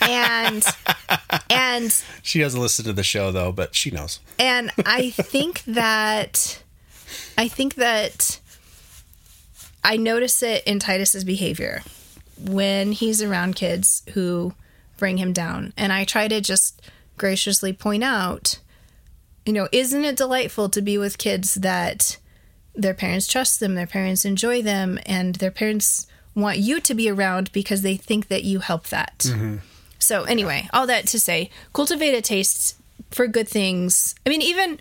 and 0.01 0.65
and 1.51 2.03
she 2.23 2.39
doesn't 2.41 2.61
listen 2.61 2.85
to 2.85 2.93
the 2.93 3.03
show 3.03 3.31
though, 3.33 3.53
but 3.53 3.75
she 3.75 3.91
knows. 3.91 4.21
And 4.39 4.71
I 4.85 5.11
think 5.11 5.63
that 5.65 6.63
I 7.37 7.49
think 7.49 7.75
that 7.75 8.41
I 9.85 9.97
notice 9.97 10.43
it 10.43 10.65
in 10.65 10.79
Titus's 10.79 11.25
behavior 11.25 11.83
when 12.39 12.93
he's 12.93 13.23
around 13.23 13.57
kids 13.57 14.03
who 14.15 14.55
bring 14.97 15.19
him 15.19 15.33
down. 15.33 15.73
And 15.77 15.93
I 15.93 16.05
try 16.05 16.29
to 16.29 16.41
just 16.41 16.81
graciously 17.19 17.73
point 17.73 18.03
out, 18.05 18.59
you 19.47 19.53
know, 19.53 19.69
isn't 19.73 20.05
it 20.05 20.17
delightful 20.17 20.69
to 20.71 20.83
be 20.83 20.99
with 20.99 21.19
kids 21.19 21.55
that 21.55 22.19
their 22.75 22.95
parents 22.95 23.27
trust 23.27 23.61
them, 23.61 23.75
their 23.75 23.87
parents 23.87 24.25
enjoy 24.25 24.61
them, 24.61 24.99
and 25.07 25.37
their 25.37 25.51
parents 25.51 26.07
want 26.35 26.59
you 26.59 26.81
to 26.81 26.95
be 26.95 27.09
around 27.09 27.51
because 27.53 27.83
they 27.83 27.97
think 27.97 28.29
that 28.29 28.45
you 28.45 28.59
help 28.59 28.89
that. 28.89 29.19
Mm-hmm. 29.21 29.57
So, 29.99 30.25
anyway, 30.25 30.69
all 30.73 30.87
that 30.87 31.07
to 31.09 31.21
say, 31.21 31.51
cultivate 31.73 32.15
a 32.15 32.21
taste 32.21 32.77
for 33.11 33.27
good 33.27 33.49
things. 33.49 34.15
I 34.27 34.29
mean, 34.29 34.43
even 34.43 34.79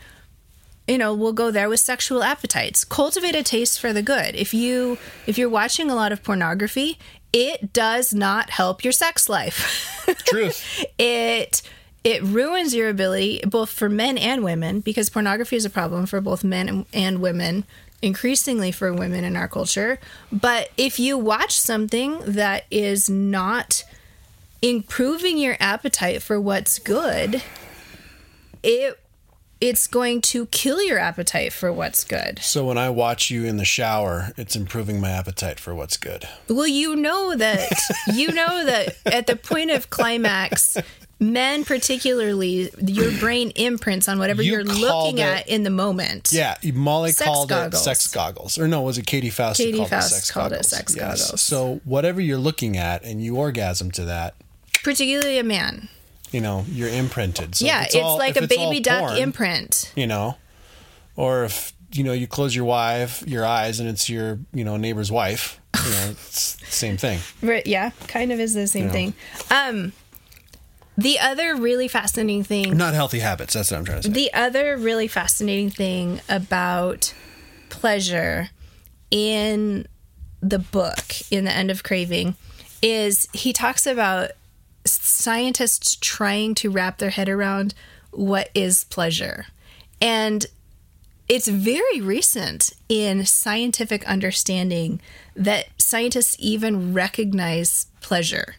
you 0.88 0.98
know 0.98 1.14
we'll 1.14 1.34
go 1.34 1.50
there 1.50 1.68
with 1.68 1.80
sexual 1.80 2.22
appetites 2.22 2.84
cultivate 2.86 3.36
a 3.36 3.42
taste 3.42 3.80
for 3.80 3.92
the 3.92 4.04
good 4.04 4.36
if 4.36 4.54
you 4.54 5.00
if 5.26 5.36
you're 5.36 5.50
watching 5.50 5.90
a 5.90 5.96
lot 5.96 6.12
of 6.12 6.24
pornography 6.24 7.00
it 7.34 7.74
does 7.74 8.14
not 8.14 8.52
help 8.52 8.84
your 8.84 8.94
sex 8.94 9.28
life 9.28 10.06
truth 10.26 10.86
it 11.00 11.64
it 12.06 12.22
ruins 12.22 12.76
your 12.76 12.88
ability 12.88 13.42
both 13.46 13.70
for 13.70 13.90
men 13.90 14.18
and 14.18 14.44
women 14.44 14.80
because 14.80 15.10
pornography 15.10 15.58
is 15.58 15.66
a 15.66 15.70
problem 15.70 16.06
for 16.06 16.22
both 16.22 16.44
men 16.44 16.86
and 16.94 17.20
women 17.20 17.66
increasingly 18.02 18.72
for 18.72 18.94
women 18.94 19.26
in 19.26 19.36
our 19.36 19.48
culture 19.48 20.00
but 20.32 20.70
if 20.78 21.00
you 21.00 21.18
watch 21.18 21.60
something 21.60 22.20
that 22.26 22.64
is 22.70 23.10
not 23.10 23.84
improving 24.62 25.38
your 25.38 25.58
appetite 25.60 26.22
for 26.22 26.40
what's 26.40 26.80
good 26.80 27.42
it 28.64 29.00
it's 29.62 29.88
going 29.88 30.22
to 30.22 30.46
kill 30.48 30.84
your 30.84 31.00
appetite 31.00 31.54
for 31.54 31.72
what's 31.72 32.04
good. 32.04 32.40
So 32.40 32.66
when 32.66 32.78
I 32.78 32.90
watch 32.90 33.32
you 33.32 33.46
in 33.46 33.56
the 33.56 33.66
shower, 33.66 34.34
it's 34.36 34.56
improving 34.56 35.00
my 35.00 35.10
appetite 35.10 35.62
for 35.62 35.74
what's 35.74 35.96
good. 35.96 36.28
Well, 36.50 36.68
you 36.68 36.96
know 36.96 37.36
that 37.36 37.72
you 38.14 38.34
know 38.34 38.66
that 38.66 38.98
at 39.06 39.28
the 39.28 39.38
point 39.38 39.72
of 39.72 39.90
climax, 39.90 40.78
men 41.20 41.66
particularly, 41.66 42.72
your 42.86 43.12
brain 43.20 43.52
imprints 43.56 44.08
on 44.08 44.20
whatever 44.20 44.42
you 44.42 44.60
are 44.60 44.64
looking 44.64 45.20
it, 45.20 45.22
at 45.22 45.48
in 45.48 45.64
the 45.64 45.70
moment. 45.70 46.32
Yeah, 46.32 46.56
Molly 46.74 47.12
sex 47.12 47.28
called 47.28 47.50
goggles. 47.50 47.82
it 47.82 47.84
sex 47.84 48.08
goggles, 48.14 48.58
or 48.58 48.68
no, 48.68 48.82
was 48.82 48.98
it 48.98 49.06
Katy 49.06 49.30
Faust? 49.30 49.58
Katy 49.58 49.78
called 49.78 49.90
Faust 49.90 50.12
it 50.12 50.16
sex 50.16 50.32
called 50.32 50.52
goggles. 50.52 50.68
it 50.68 50.76
sex 50.76 50.96
yes. 50.96 51.24
goggles. 51.24 51.42
So 51.42 51.82
whatever 51.84 52.22
you're 52.22 52.38
looking 52.38 52.78
at, 52.78 53.04
and 53.04 53.24
you 53.24 53.38
orgasm 53.38 53.92
to 53.92 54.06
that, 54.06 54.36
particularly 54.84 55.40
a 55.40 55.44
man 55.44 55.90
you 56.36 56.42
know 56.42 56.66
you're 56.68 56.90
imprinted. 56.90 57.56
So 57.56 57.66
yeah, 57.66 57.84
it's, 57.84 57.96
all, 57.96 58.18
like 58.18 58.36
a 58.36 58.46
baby 58.46 58.82
duck 58.82 59.08
porn, 59.08 59.18
imprint. 59.18 59.94
You 59.96 60.06
know, 60.06 60.36
or 61.16 61.46
if 61.46 61.74
you 61.94 62.04
know 62.04 62.12
you 62.12 62.28
close 62.28 62.54
your 62.54 62.66
wife 62.66 63.24
your 63.26 63.46
eyes 63.46 63.80
and 63.80 63.88
it's 63.88 64.10
your 64.10 64.40
you 64.54 64.66
know 64.66 64.76
neighbor's 64.76 65.12
wife. 65.12 65.62
You 65.76 65.92
know, 65.92 66.08
it's 66.10 66.56
the 66.56 66.66
same 66.66 66.98
thing. 66.98 67.20
Right? 67.42 67.66
Yeah, 67.66 67.92
kind 68.08 68.34
of 68.34 68.40
is 68.42 68.54
the 68.54 68.68
same 68.68 68.86
you 68.86 68.90
thing. 68.90 69.14
Um, 69.50 69.94
the 70.98 71.20
other 71.20 71.56
really 71.56 71.88
fascinating 71.88 72.44
thing. 72.44 72.78
Not 72.78 72.94
healthy 72.94 73.20
habits. 73.20 73.54
That's 73.54 73.72
what 73.72 73.78
I'm 73.78 73.86
trying 73.86 74.02
to 74.02 74.08
say. 74.08 74.14
The 74.14 74.34
other 74.34 74.78
really 74.78 75.08
fascinating 75.08 75.70
thing 75.70 76.22
about 76.30 77.14
pleasure 77.70 78.50
in 79.12 79.88
the 80.42 80.60
book 80.60 81.32
in 81.32 81.46
the 81.46 81.52
end 81.52 81.72
of 81.72 81.84
craving 81.84 82.36
is 82.82 83.28
he 83.34 83.52
talks 83.52 83.88
about 83.88 84.32
scientists 84.86 85.98
trying 86.00 86.54
to 86.56 86.70
wrap 86.70 87.00
their 87.00 87.10
head 87.10 87.28
around 87.28 87.74
what 88.12 88.50
is 88.54 88.84
pleasure. 88.86 89.48
And 90.00 90.46
it's 91.28 91.48
very 91.48 92.02
recent 92.02 92.74
in 92.88 93.26
scientific 93.26 94.08
understanding 94.08 95.02
that 95.36 95.66
scientists 95.78 96.36
even 96.40 96.94
recognize 96.94 97.88
pleasure, 98.02 98.56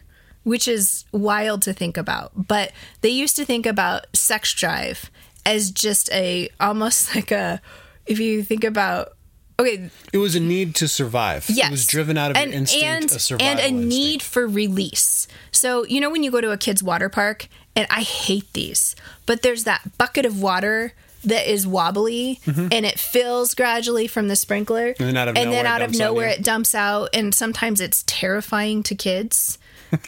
which 0.47 0.65
is 0.65 1.03
wild 1.11 1.61
to 1.61 1.73
think 1.73 1.97
about. 1.97 2.47
But 2.47 2.71
they 3.01 3.09
used 3.09 3.35
to 3.35 3.43
think 3.43 3.65
about 3.65 4.05
sex 4.15 4.53
drive 4.53 5.11
as 5.45 5.71
just 5.71 6.09
a 6.13 6.49
almost 6.57 7.13
like 7.15 7.31
a 7.31 7.61
if 8.05 8.17
you 8.19 8.43
think 8.43 8.63
about 8.63 9.13
okay 9.59 9.89
it 10.13 10.17
was 10.17 10.35
a 10.35 10.39
need 10.39 10.75
to 10.75 10.87
survive 10.87 11.49
yes. 11.49 11.67
it 11.67 11.71
was 11.71 11.87
driven 11.87 12.17
out 12.17 12.31
of 12.31 12.37
and, 12.37 12.51
an 12.51 12.59
instinct 12.59 12.85
and, 12.85 13.11
a 13.11 13.19
survival 13.19 13.47
and 13.47 13.59
a 13.59 13.63
instinct. 13.63 13.89
need 13.89 14.21
for 14.21 14.47
release 14.47 15.27
so 15.51 15.83
you 15.87 15.99
know 15.99 16.09
when 16.09 16.21
you 16.21 16.29
go 16.29 16.39
to 16.39 16.51
a 16.51 16.57
kid's 16.57 16.83
water 16.83 17.09
park 17.09 17.47
and 17.75 17.87
i 17.89 18.01
hate 18.01 18.53
these 18.53 18.95
but 19.25 19.41
there's 19.41 19.63
that 19.63 19.97
bucket 19.97 20.25
of 20.25 20.39
water 20.41 20.93
that 21.23 21.51
is 21.51 21.65
wobbly 21.65 22.39
mm-hmm. 22.45 22.67
and 22.71 22.85
it 22.85 22.99
fills 22.99 23.55
gradually 23.55 24.05
from 24.05 24.27
the 24.27 24.35
sprinkler 24.35 24.93
and 24.99 25.07
then 25.07 25.17
out 25.17 25.27
of 25.27 25.35
and 25.35 25.45
nowhere, 25.45 25.63
then 25.63 25.65
out 25.65 25.81
of 25.81 25.97
nowhere 25.97 26.27
it 26.27 26.43
dumps 26.43 26.75
out 26.75 27.09
and 27.13 27.33
sometimes 27.33 27.81
it's 27.81 28.03
terrifying 28.05 28.83
to 28.83 28.93
kids 28.93 29.57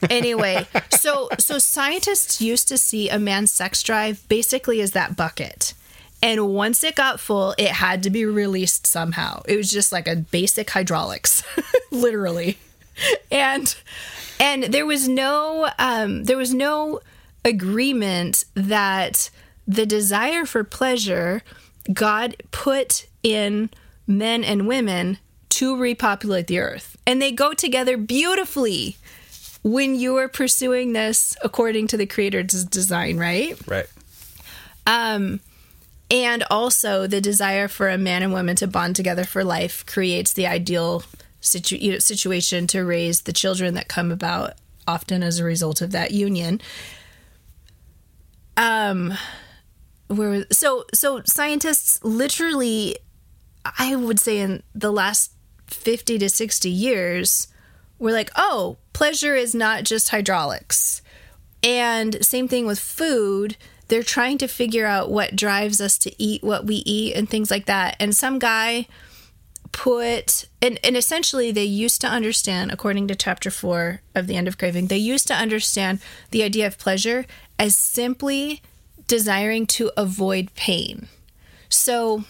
anyway 0.09 0.67
so 0.89 1.29
so 1.37 1.57
scientists 1.57 2.41
used 2.41 2.67
to 2.67 2.77
see 2.77 3.09
a 3.09 3.19
man's 3.19 3.51
sex 3.51 3.81
drive 3.83 4.27
basically 4.27 4.81
as 4.81 4.91
that 4.91 5.15
bucket 5.15 5.73
and 6.21 6.49
once 6.49 6.83
it 6.83 6.95
got 6.95 7.19
full, 7.19 7.55
it 7.57 7.69
had 7.69 8.03
to 8.03 8.09
be 8.09 8.25
released 8.25 8.85
somehow. 8.85 9.41
It 9.47 9.55
was 9.55 9.71
just 9.71 9.91
like 9.91 10.07
a 10.07 10.17
basic 10.17 10.69
hydraulics, 10.69 11.43
literally. 11.91 12.57
And 13.31 13.73
and 14.39 14.63
there 14.63 14.85
was 14.85 15.07
no 15.07 15.69
um, 15.79 16.25
there 16.25 16.37
was 16.37 16.53
no 16.53 16.99
agreement 17.45 18.43
that 18.53 19.29
the 19.65 19.85
desire 19.85 20.45
for 20.45 20.63
pleasure 20.63 21.41
God 21.93 22.35
put 22.51 23.07
in 23.23 23.69
men 24.05 24.43
and 24.43 24.67
women 24.67 25.19
to 25.49 25.77
repopulate 25.77 26.47
the 26.47 26.59
earth. 26.59 26.97
And 27.07 27.21
they 27.21 27.31
go 27.31 27.53
together 27.53 27.97
beautifully 27.97 28.97
when 29.63 29.95
you 29.95 30.17
are 30.17 30.27
pursuing 30.27 30.93
this 30.93 31.35
according 31.43 31.87
to 31.87 31.97
the 31.97 32.05
creator's 32.05 32.65
design, 32.65 33.17
right? 33.17 33.57
Right. 33.67 33.87
Um 34.87 35.39
and 36.11 36.43
also 36.49 37.05
the 37.05 37.21
desire 37.21 37.67
for 37.67 37.87
a 37.87 37.97
man 37.97 38.23
and 38.23 38.33
woman 38.33 38.55
to 38.55 38.67
bond 38.67 38.95
together 38.95 39.23
for 39.23 39.43
life 39.43 39.85
creates 39.85 40.33
the 40.33 40.47
ideal 40.47 41.03
situ- 41.39 41.77
you 41.77 41.91
know, 41.93 41.99
situation 41.99 42.67
to 42.67 42.83
raise 42.83 43.21
the 43.21 43.33
children 43.33 43.73
that 43.75 43.87
come 43.87 44.11
about 44.11 44.53
often 44.87 45.21
as 45.21 45.39
a 45.39 45.43
result 45.43 45.81
of 45.81 45.91
that 45.91 46.11
union 46.11 46.59
um 48.57 49.13
where 50.07 50.45
so 50.51 50.83
so 50.93 51.21
scientists 51.25 52.03
literally 52.03 52.97
i 53.77 53.95
would 53.95 54.19
say 54.19 54.39
in 54.39 54.63
the 54.73 54.91
last 54.91 55.31
50 55.67 56.17
to 56.17 56.29
60 56.29 56.69
years 56.69 57.47
were 57.99 58.11
like 58.11 58.31
oh 58.35 58.77
pleasure 58.93 59.35
is 59.35 59.55
not 59.55 59.83
just 59.83 60.09
hydraulics. 60.09 61.01
And 61.63 62.23
same 62.25 62.47
thing 62.47 62.65
with 62.65 62.79
food. 62.79 63.55
They're 63.87 64.03
trying 64.03 64.37
to 64.39 64.47
figure 64.47 64.85
out 64.85 65.09
what 65.09 65.37
drives 65.37 65.79
us 65.79 65.97
to 65.99 66.21
eat 66.21 66.43
what 66.43 66.65
we 66.65 66.75
eat 66.85 67.15
and 67.15 67.29
things 67.29 67.49
like 67.49 67.65
that. 67.65 67.95
And 67.99 68.15
some 68.15 68.39
guy 68.39 68.87
put 69.71 70.49
and, 70.61 70.79
and 70.83 70.97
essentially 70.97 71.51
they 71.51 71.63
used 71.63 72.01
to 72.01 72.07
understand 72.07 72.71
according 72.71 73.07
to 73.07 73.15
chapter 73.15 73.49
4 73.51 74.01
of 74.15 74.27
the 74.27 74.35
end 74.35 74.47
of 74.47 74.57
craving 74.57 74.87
they 74.87 74.97
used 74.97 75.27
to 75.27 75.33
understand 75.33 75.99
the 76.31 76.41
idea 76.41 76.65
of 76.65 76.79
pleasure 76.79 77.25
as 77.59 77.77
simply 77.77 78.61
desiring 79.07 79.67
to 79.67 79.91
avoid 79.95 80.53
pain. 80.55 81.07
So 81.69 82.25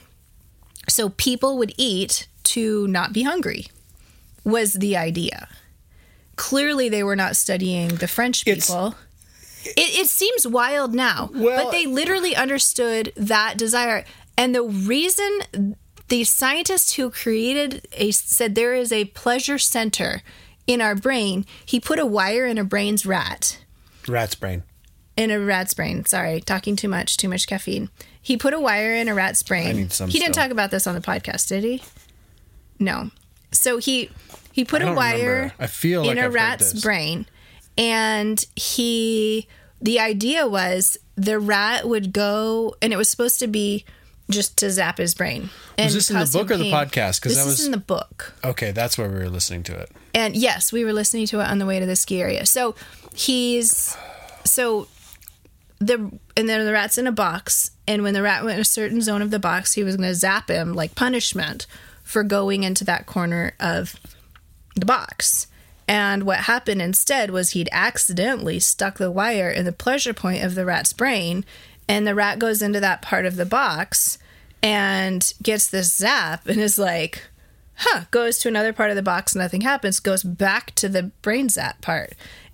so 0.87 1.09
people 1.09 1.57
would 1.57 1.73
eat 1.77 2.27
to 2.43 2.87
not 2.87 3.13
be 3.13 3.23
hungry 3.23 3.67
was 4.51 4.73
the 4.73 4.95
idea 4.95 5.47
clearly 6.35 6.89
they 6.89 7.03
were 7.03 7.15
not 7.15 7.35
studying 7.35 7.87
the 7.95 8.07
french 8.07 8.45
people 8.45 8.95
it, 9.65 9.99
it, 9.99 10.07
seems 10.07 10.47
wild 10.47 10.93
now 10.93 11.29
well, 11.33 11.65
but 11.65 11.71
they 11.71 11.85
literally 11.85 12.33
understood 12.33 13.11
that 13.17 13.57
desire 13.57 14.05
and 14.37 14.55
the 14.55 14.63
reason 14.63 15.75
the 16.09 16.23
scientist 16.23 16.95
who 16.95 17.09
created 17.09 17.87
a 17.93 18.11
said 18.11 18.55
there 18.55 18.73
is 18.73 18.91
a 18.91 19.05
pleasure 19.05 19.57
center 19.57 20.21
in 20.67 20.81
our 20.81 20.95
brain. 20.95 21.45
He 21.65 21.79
put 21.79 21.99
a 21.99 22.05
wire 22.05 22.45
in 22.45 22.57
a 22.57 22.63
brain's 22.63 23.05
rat. 23.05 23.59
Rat's 24.07 24.35
brain. 24.35 24.63
In 25.15 25.31
a 25.31 25.39
rat's 25.39 25.73
brain. 25.73 26.05
Sorry, 26.05 26.41
talking 26.41 26.75
too 26.75 26.87
much, 26.87 27.17
too 27.17 27.27
much 27.27 27.47
caffeine. 27.47 27.89
He 28.21 28.37
put 28.37 28.53
a 28.53 28.59
wire 28.59 28.93
in 28.93 29.07
a 29.07 29.15
rat's 29.15 29.43
brain. 29.43 29.67
I 29.67 29.73
need 29.73 29.93
some 29.93 30.09
he 30.09 30.19
didn't 30.19 30.35
talk 30.35 30.51
about 30.51 30.71
this 30.71 30.87
on 30.87 30.95
the 30.95 31.01
podcast, 31.01 31.47
did 31.47 31.63
he? 31.63 31.81
No. 32.79 33.11
So 33.51 33.77
he 33.77 34.09
he 34.51 34.65
put 34.65 34.81
a 34.81 34.93
wire. 34.93 35.51
I 35.59 35.67
feel 35.67 36.01
in 36.01 36.07
like 36.09 36.17
a 36.17 36.25
I've 36.25 36.33
rat's 36.33 36.81
brain 36.81 37.25
and 37.79 38.45
he 38.55 39.47
the 39.81 39.99
idea 39.99 40.47
was 40.47 40.97
the 41.15 41.39
rat 41.39 41.87
would 41.87 42.11
go 42.11 42.75
and 42.81 42.91
it 42.91 42.97
was 42.97 43.09
supposed 43.09 43.39
to 43.39 43.47
be 43.47 43.85
just 44.29 44.57
to 44.57 44.69
zap 44.69 44.99
his 44.99 45.15
brain. 45.15 45.49
was 45.77 45.93
this 45.93 46.11
in 46.11 46.19
the 46.19 46.29
book 46.31 46.51
or 46.51 46.57
the 46.57 46.71
podcast? 46.71 47.19
Because 47.19 47.35
that 47.35 47.45
was 47.45 47.65
in 47.65 47.71
the 47.71 47.77
book. 47.77 48.33
Okay, 48.43 48.71
that's 48.71 48.97
where 48.97 49.09
we 49.09 49.17
were 49.17 49.29
listening 49.29 49.63
to 49.63 49.75
it. 49.75 49.89
And 50.13 50.35
yes, 50.35 50.71
we 50.71 50.85
were 50.85 50.93
listening 50.93 51.25
to 51.27 51.39
it 51.39 51.45
on 51.45 51.57
the 51.57 51.65
way 51.65 51.79
to 51.79 51.85
the 51.85 51.95
ski 51.95 52.21
area. 52.21 52.45
So 52.45 52.75
he's 53.15 53.97
so 54.43 54.87
the 55.79 56.11
and 56.35 56.49
then 56.49 56.65
the 56.65 56.73
rat's 56.73 56.97
in 56.97 57.07
a 57.07 57.11
box, 57.11 57.71
and 57.87 58.03
when 58.03 58.13
the 58.13 58.21
rat 58.21 58.43
went 58.43 58.55
in 58.55 58.61
a 58.61 58.65
certain 58.65 59.01
zone 59.01 59.21
of 59.21 59.31
the 59.31 59.39
box, 59.39 59.73
he 59.73 59.83
was 59.83 59.95
going 59.95 60.09
to 60.09 60.15
zap 60.15 60.49
him 60.49 60.73
like 60.73 60.95
punishment 60.95 61.65
for 62.09 62.23
going 62.23 62.63
into 62.63 62.83
that 62.83 63.05
corner 63.05 63.53
of 63.59 63.95
the 64.73 64.85
box. 64.85 65.45
And 65.87 66.23
what 66.23 66.39
happened 66.39 66.81
instead 66.81 67.29
was 67.29 67.51
he'd 67.51 67.69
accidentally 67.71 68.59
stuck 68.59 68.97
the 68.97 69.11
wire 69.11 69.51
in 69.51 69.63
the 69.63 69.71
pleasure 69.71 70.11
point 70.11 70.43
of 70.43 70.55
the 70.55 70.65
rat's 70.65 70.91
brain 70.91 71.45
and 71.87 72.07
the 72.07 72.15
rat 72.15 72.39
goes 72.39 72.63
into 72.63 72.79
that 72.79 73.03
part 73.03 73.27
of 73.27 73.35
the 73.35 73.45
box 73.45 74.17
and 74.63 75.33
gets 75.43 75.67
this 75.67 75.93
zap 75.95 76.47
and 76.47 76.59
is 76.59 76.79
like, 76.79 77.27
huh, 77.75 78.05
goes 78.09 78.39
to 78.39 78.47
another 78.47 78.73
part 78.73 78.89
of 78.89 78.95
the 78.95 79.03
box, 79.03 79.35
nothing 79.35 79.61
happens, 79.61 79.99
goes 79.99 80.23
back 80.23 80.73
to 80.75 80.89
the 80.89 81.11
brain 81.21 81.47
zap 81.47 81.79
part. 81.79 82.13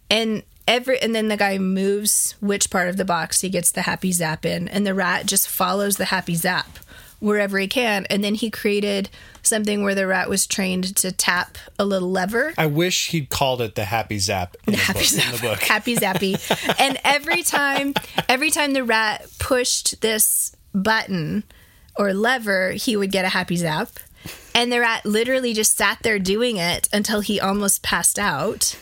And 0.09 0.43
every 0.67 1.01
and 1.01 1.15
then 1.15 1.29
the 1.29 1.37
guy 1.37 1.57
moves 1.57 2.35
which 2.41 2.69
part 2.69 2.89
of 2.89 2.97
the 2.97 3.05
box 3.05 3.39
he 3.39 3.47
gets 3.47 3.71
the 3.71 3.83
happy 3.83 4.11
zap 4.11 4.45
in 4.45 4.67
and 4.67 4.85
the 4.85 4.93
rat 4.93 5.27
just 5.27 5.47
follows 5.47 5.95
the 5.95 6.05
happy 6.05 6.35
zap 6.35 6.79
wherever 7.25 7.57
he 7.57 7.67
can 7.67 8.05
and 8.09 8.23
then 8.23 8.35
he 8.35 8.51
created 8.51 9.09
something 9.41 9.83
where 9.83 9.95
the 9.95 10.05
rat 10.05 10.29
was 10.29 10.45
trained 10.45 10.95
to 10.95 11.11
tap 11.11 11.57
a 11.79 11.85
little 11.85 12.11
lever. 12.11 12.53
I 12.57 12.67
wish 12.67 13.09
he'd 13.09 13.29
called 13.29 13.61
it 13.61 13.75
the 13.75 13.85
Happy 13.85 14.19
Zap 14.19 14.55
in, 14.67 14.73
the, 14.73 14.79
happy 14.79 14.99
book, 14.99 15.07
zap. 15.07 15.33
the 15.33 15.41
book. 15.41 15.59
Happy 15.61 15.95
Zappy. 15.95 16.75
and 16.79 16.99
every 17.03 17.41
time, 17.41 17.95
every 18.29 18.51
time 18.51 18.73
the 18.73 18.83
rat 18.83 19.25
pushed 19.39 20.01
this 20.01 20.55
button 20.73 21.43
or 21.97 22.13
lever, 22.13 22.71
he 22.71 22.95
would 22.95 23.11
get 23.11 23.25
a 23.25 23.29
Happy 23.29 23.55
Zap. 23.55 23.89
And 24.53 24.71
the 24.71 24.79
rat 24.79 25.05
literally 25.05 25.53
just 25.53 25.75
sat 25.75 25.99
there 26.01 26.19
doing 26.19 26.57
it 26.57 26.87
until 26.93 27.21
he 27.21 27.39
almost 27.39 27.83
passed 27.83 28.19
out. 28.19 28.77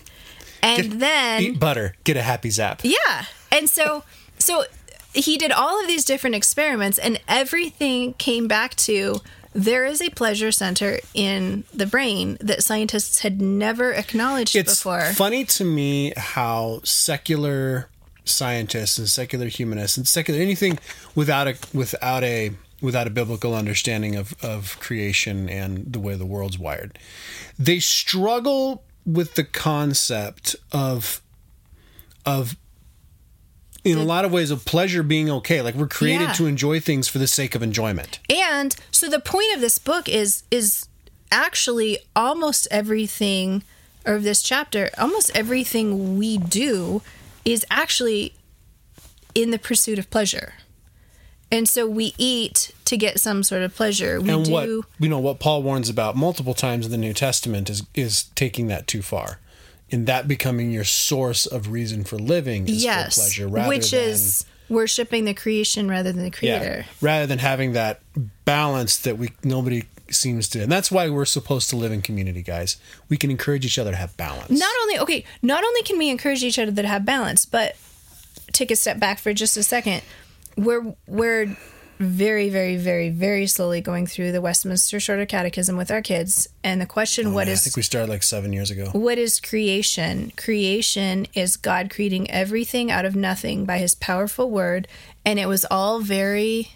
And 0.62 0.92
get, 0.92 1.00
then 1.00 1.42
eat 1.42 1.60
butter, 1.60 1.96
get 2.04 2.18
a 2.18 2.22
Happy 2.22 2.50
Zap. 2.50 2.82
Yeah. 2.84 3.26
And 3.52 3.70
so, 3.70 4.04
so 4.38 4.66
he 5.14 5.38
did 5.38 5.52
all 5.52 5.80
of 5.82 5.88
these 5.88 6.06
different 6.06 6.36
experiments, 6.36 6.98
and 6.98 7.20
everything 7.28 8.14
came 8.14 8.48
back 8.48 8.76
to 8.76 9.22
there 9.54 9.86
is 9.86 10.02
a 10.02 10.10
pleasure 10.10 10.52
center 10.52 11.00
in 11.14 11.64
the 11.74 11.86
brain 11.86 12.38
that 12.42 12.64
scientists 12.64 13.20
had 13.20 13.40
never 13.40 13.94
acknowledged 13.94 14.56
it's 14.56 14.80
before. 14.80 15.02
Funny 15.14 15.46
to 15.46 15.64
me 15.64 16.14
how 16.18 16.82
secular 16.84 17.90
scientists 18.26 18.98
and 18.98 19.08
secular 19.08 19.48
humanists 19.48 19.98
and 19.98 20.08
secular 20.08 20.40
anything 20.40 20.80
without 21.14 21.48
a 21.48 21.56
without 21.74 22.24
a 22.24 22.52
without 22.82 23.08
a 23.08 23.10
biblical 23.10 23.56
understanding 23.56 24.16
of, 24.16 24.36
of 24.44 24.78
creation 24.80 25.48
and 25.48 25.94
the 25.94 26.00
way 26.00 26.16
the 26.16 26.26
world's 26.26 26.60
wired. 26.60 27.00
They 27.58 27.80
struggle 27.80 28.84
with 29.06 29.36
the 29.36 29.44
concept 29.44 30.56
of 30.72 31.22
of 32.26 32.58
in 33.84 33.98
a 33.98 34.04
lot 34.04 34.26
of 34.26 34.32
ways 34.32 34.52
of 34.52 34.66
pleasure 34.66 35.04
being 35.04 35.30
okay. 35.30 35.62
Like 35.62 35.76
we're 35.76 35.88
created 35.88 36.28
yeah. 36.28 36.34
to 36.34 36.48
enjoy 36.48 36.80
things 36.80 37.08
for 37.08 37.20
the 37.20 37.28
sake 37.28 37.56
of 37.56 37.62
enjoyment. 37.62 38.20
And 38.30 38.76
so 38.92 39.10
the 39.10 39.20
point 39.20 39.54
of 39.54 39.62
this 39.62 39.78
book 39.78 40.08
is 40.08 40.44
is 40.52 40.88
actually 41.32 41.98
almost 42.16 42.68
everything 42.70 43.64
of 44.06 44.22
this 44.24 44.44
chapter 44.44 44.90
almost 44.98 45.32
everything 45.34 46.18
we 46.18 46.38
do 46.38 47.02
is 47.46 47.66
actually 47.72 48.36
in 49.34 49.50
the 49.52 49.60
pursuit 49.60 49.98
of 49.98 50.10
pleasure. 50.10 50.54
And 51.52 51.70
so 51.70 51.88
we 51.88 52.14
eat 52.18 52.74
to 52.86 52.98
get 52.98 53.20
some 53.20 53.44
sort 53.44 53.62
of 53.62 53.76
pleasure. 53.76 54.20
We 54.20 54.30
and 54.30 54.46
do 54.46 54.52
what 54.52 54.68
you 55.00 55.10
know 55.10 55.20
what 55.20 55.40
paul 55.40 55.64
warns 55.64 55.90
about 55.90 56.16
multiple 56.16 56.54
times 56.54 56.86
in 56.86 56.92
the 56.92 56.98
new 56.98 57.14
testament 57.14 57.70
is 57.70 57.84
is 57.94 58.24
taking 58.36 58.68
that 58.68 58.88
too 58.88 59.02
far 59.02 59.40
in 59.94 60.06
that 60.06 60.28
becoming 60.28 60.72
your 60.72 60.84
source 60.84 61.46
of 61.46 61.70
reason 61.70 62.04
for 62.04 62.18
living 62.18 62.68
is 62.68 62.84
yes, 62.84 63.14
for 63.14 63.22
pleasure 63.22 63.48
rather 63.48 63.70
which 63.70 63.92
than, 63.92 64.00
is 64.02 64.44
worshiping 64.68 65.26
the 65.26 65.36
creation 65.36 65.88
rather 65.88 66.12
than 66.12 66.24
the 66.24 66.32
creator. 66.32 66.86
Yeah, 66.88 66.94
rather 67.00 67.28
than 67.28 67.38
having 67.38 67.74
that 67.74 68.02
balance 68.44 68.98
that 68.98 69.20
we 69.20 69.30
nobody 69.44 69.84
seems 70.10 70.50
to. 70.50 70.64
And 70.64 70.72
that's 70.72 70.92
why 70.92 71.10
we're 71.10 71.26
supposed 71.26 71.70
to 71.70 71.76
live 71.76 71.92
in 71.92 72.02
community 72.02 72.42
guys. 72.42 72.78
We 73.08 73.18
can 73.18 73.30
encourage 73.30 73.68
each 73.68 73.78
other 73.78 73.92
to 73.92 73.98
have 73.98 74.18
balance. 74.18 74.50
Not 74.50 74.74
only 74.82 74.98
okay 74.98 75.26
not 75.44 75.64
only 75.64 75.84
can 75.84 76.00
we 76.00 76.10
encourage 76.10 76.44
each 76.44 76.58
other 76.58 76.72
to 76.72 76.88
have 76.88 77.06
balance 77.06 77.46
but 77.46 77.78
take 78.52 78.72
a 78.72 78.76
step 78.76 79.00
back 79.00 79.20
for 79.20 79.32
just 79.32 79.56
a 79.58 79.64
second. 79.64 80.02
We're 80.58 80.96
we're 81.08 81.56
very, 82.00 82.50
very, 82.50 82.76
very, 82.76 83.10
very 83.10 83.48
slowly 83.48 83.82
going 83.82 84.08
through 84.08 84.32
the 84.32 84.42
Westminster 84.42 85.00
Shorter 85.00 85.26
Catechism 85.26 85.78
with 85.78 85.92
our 85.92 86.02
kids. 86.02 86.48
And 86.64 86.82
the 86.82 86.86
question, 86.86 87.28
oh, 87.28 87.32
what 87.32 87.48
man, 87.48 87.54
is? 87.54 87.62
I 87.62 87.64
think 87.66 87.76
we 87.76 87.82
started 87.82 88.10
like 88.10 88.24
seven 88.24 88.54
years 88.54 88.72
ago. 88.72 88.90
What 88.92 89.18
is 89.18 89.40
creation? 89.40 90.32
Creation 90.36 91.28
is 91.34 91.56
God 91.58 91.90
creating 91.90 92.30
everything 92.32 92.92
out 92.92 93.06
of 93.06 93.16
nothing 93.16 93.66
by 93.66 93.78
his 93.78 93.96
powerful 93.96 94.50
word. 94.50 94.88
And 95.26 95.40
it 95.40 95.48
was 95.48 95.66
all 95.70 96.00
very. 96.00 96.72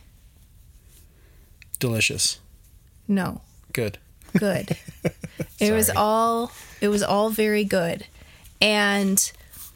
Delicious. 1.79 2.39
No. 3.07 3.41
Good. 3.73 3.97
Good. 4.37 4.77
it 5.59 5.71
was 5.71 5.89
all. 5.89 6.51
It 6.81 6.89
was 6.89 7.03
all 7.03 7.29
very 7.29 7.63
good, 7.63 8.05
and 8.61 9.31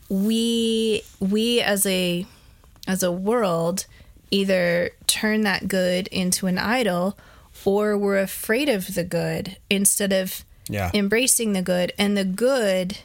we 0.09 1.01
we 1.19 1.61
as 1.61 1.85
a 1.85 2.25
as 2.87 3.03
a 3.03 3.11
world 3.11 3.85
either 4.31 4.91
turn 5.07 5.41
that 5.41 5.67
good 5.67 6.07
into 6.07 6.47
an 6.47 6.57
idol 6.57 7.17
or 7.65 7.97
we're 7.97 8.17
afraid 8.17 8.69
of 8.69 8.95
the 8.95 9.03
good 9.03 9.57
instead 9.69 10.11
of 10.13 10.43
yeah. 10.67 10.89
embracing 10.93 11.53
the 11.53 11.61
good. 11.61 11.93
And 11.97 12.17
the 12.17 12.25
good 12.25 12.97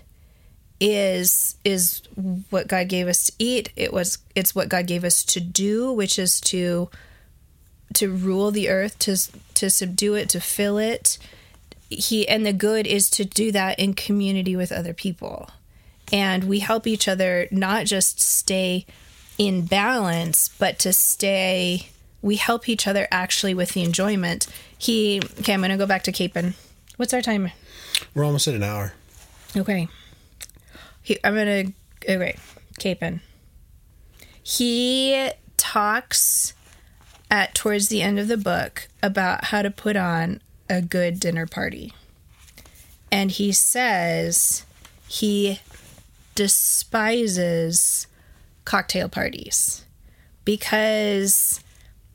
is 0.79 1.57
is 1.64 2.03
what 2.51 2.68
God 2.68 2.89
gave 2.89 3.09
us 3.09 3.27
to 3.27 3.33
eat. 3.39 3.72
It 3.77 3.93
was 3.93 4.18
it's 4.35 4.55
what 4.55 4.68
God 4.68 4.87
gave 4.87 5.05
us 5.05 5.24
to 5.24 5.41
do 5.41 5.93
which 5.93 6.18
is 6.18 6.41
to 6.43 6.91
to 7.95 8.12
rule 8.12 8.51
the 8.51 8.68
earth 8.68 8.99
to 9.01 9.16
to 9.55 9.70
subdue 9.70 10.14
it 10.14 10.29
to 10.31 10.41
fill 10.41 10.79
it. 10.79 11.18
He 11.89 12.29
and 12.29 12.45
the 12.45 12.53
good 12.53 12.87
is 12.87 13.09
to 13.11 13.24
do 13.24 13.53
that 13.53 13.79
in 13.79 13.95
community 13.95 14.57
with 14.57 14.72
other 14.72 14.93
people. 14.93 15.51
And 16.12 16.45
we 16.45 16.61
help 16.61 16.87
each 16.87 17.09
other 17.09 17.49
not 17.51 17.87
just 17.87 18.20
stay 18.20 18.87
in 19.39 19.66
balance, 19.66 20.49
but 20.49 20.78
to 20.80 20.93
stay, 20.93 21.89
we 22.22 22.37
help 22.37 22.68
each 22.68 22.87
other 22.87 23.07
actually 23.11 23.55
with 23.55 23.72
the 23.72 23.82
enjoyment. 23.82 24.47
He, 24.78 25.20
okay, 25.41 25.55
I'm 25.55 25.61
going 25.61 25.70
to 25.70 25.76
go 25.76 25.87
back 25.87 26.03
to 26.05 26.12
Capon. 26.12 26.55
What's 26.97 27.14
our 27.14 27.22
time? 27.22 27.51
We're 28.14 28.24
almost 28.24 28.49
at 28.49 28.55
an 28.55 28.62
hour. 28.62 28.95
Okay. 29.57 29.89
He, 31.03 31.18
I'm 31.22 31.34
going 31.34 31.74
to, 32.03 32.12
okay, 32.12 32.37
Capon. 32.78 33.20
He 34.43 35.30
talks 35.57 36.55
at 37.30 37.55
towards 37.55 37.89
the 37.89 38.03
end 38.03 38.18
of 38.18 38.28
the 38.28 38.37
book 38.37 38.89
about 39.03 39.47
how 39.47 39.62
to 39.62 39.70
put 39.70 39.97
on 39.97 40.41
a 40.68 40.80
good 40.80 41.20
dinner 41.20 41.47
party. 41.47 41.93
And 43.11 43.30
he 43.30 43.53
says 43.53 44.64
he 45.09 45.61
despises 46.34 48.07
cocktail 48.66 49.08
parties 49.08 49.86
because 50.44 51.60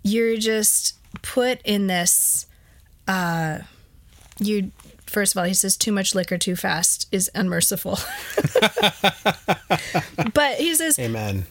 you're 0.04 0.38
just 0.38 0.96
put 1.24 1.60
in 1.64 1.88
this 1.88 2.46
uh 3.08 3.58
you 4.40 4.72
first 5.12 5.34
of 5.34 5.38
all, 5.38 5.44
he 5.44 5.54
says 5.54 5.78
too 5.78 5.92
much 5.92 6.16
liquor 6.16 6.38
too 6.38 6.56
fast 6.56 7.08
is 7.12 7.30
unmerciful. 7.36 8.00
but 10.34 10.56
he 10.58 10.74
says, 10.74 10.98
Amen. 10.98 11.46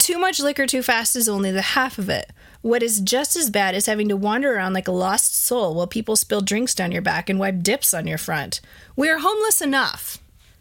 Too 0.00 0.18
much 0.18 0.40
liquor 0.40 0.66
too 0.66 0.82
fast 0.82 1.14
is 1.14 1.28
only 1.28 1.52
the 1.52 1.62
half 1.62 1.96
of 1.98 2.08
it. 2.08 2.32
What 2.60 2.82
is 2.82 3.00
just 3.00 3.36
as 3.36 3.48
bad 3.48 3.76
is 3.76 3.86
having 3.86 4.08
to 4.08 4.16
wander 4.16 4.54
around 4.54 4.72
like 4.74 4.88
a 4.88 4.92
lost 4.92 5.36
soul 5.36 5.74
while 5.74 5.86
people 5.86 6.16
spill 6.16 6.40
drinks 6.40 6.74
down 6.74 6.90
your 6.92 7.02
back 7.02 7.30
and 7.30 7.38
wipe 7.38 7.62
dips 7.62 7.94
on 7.94 8.08
your 8.08 8.18
front. 8.18 8.60
We 8.96 9.08
are 9.08 9.18
homeless 9.18 9.62
enough, 9.62 10.18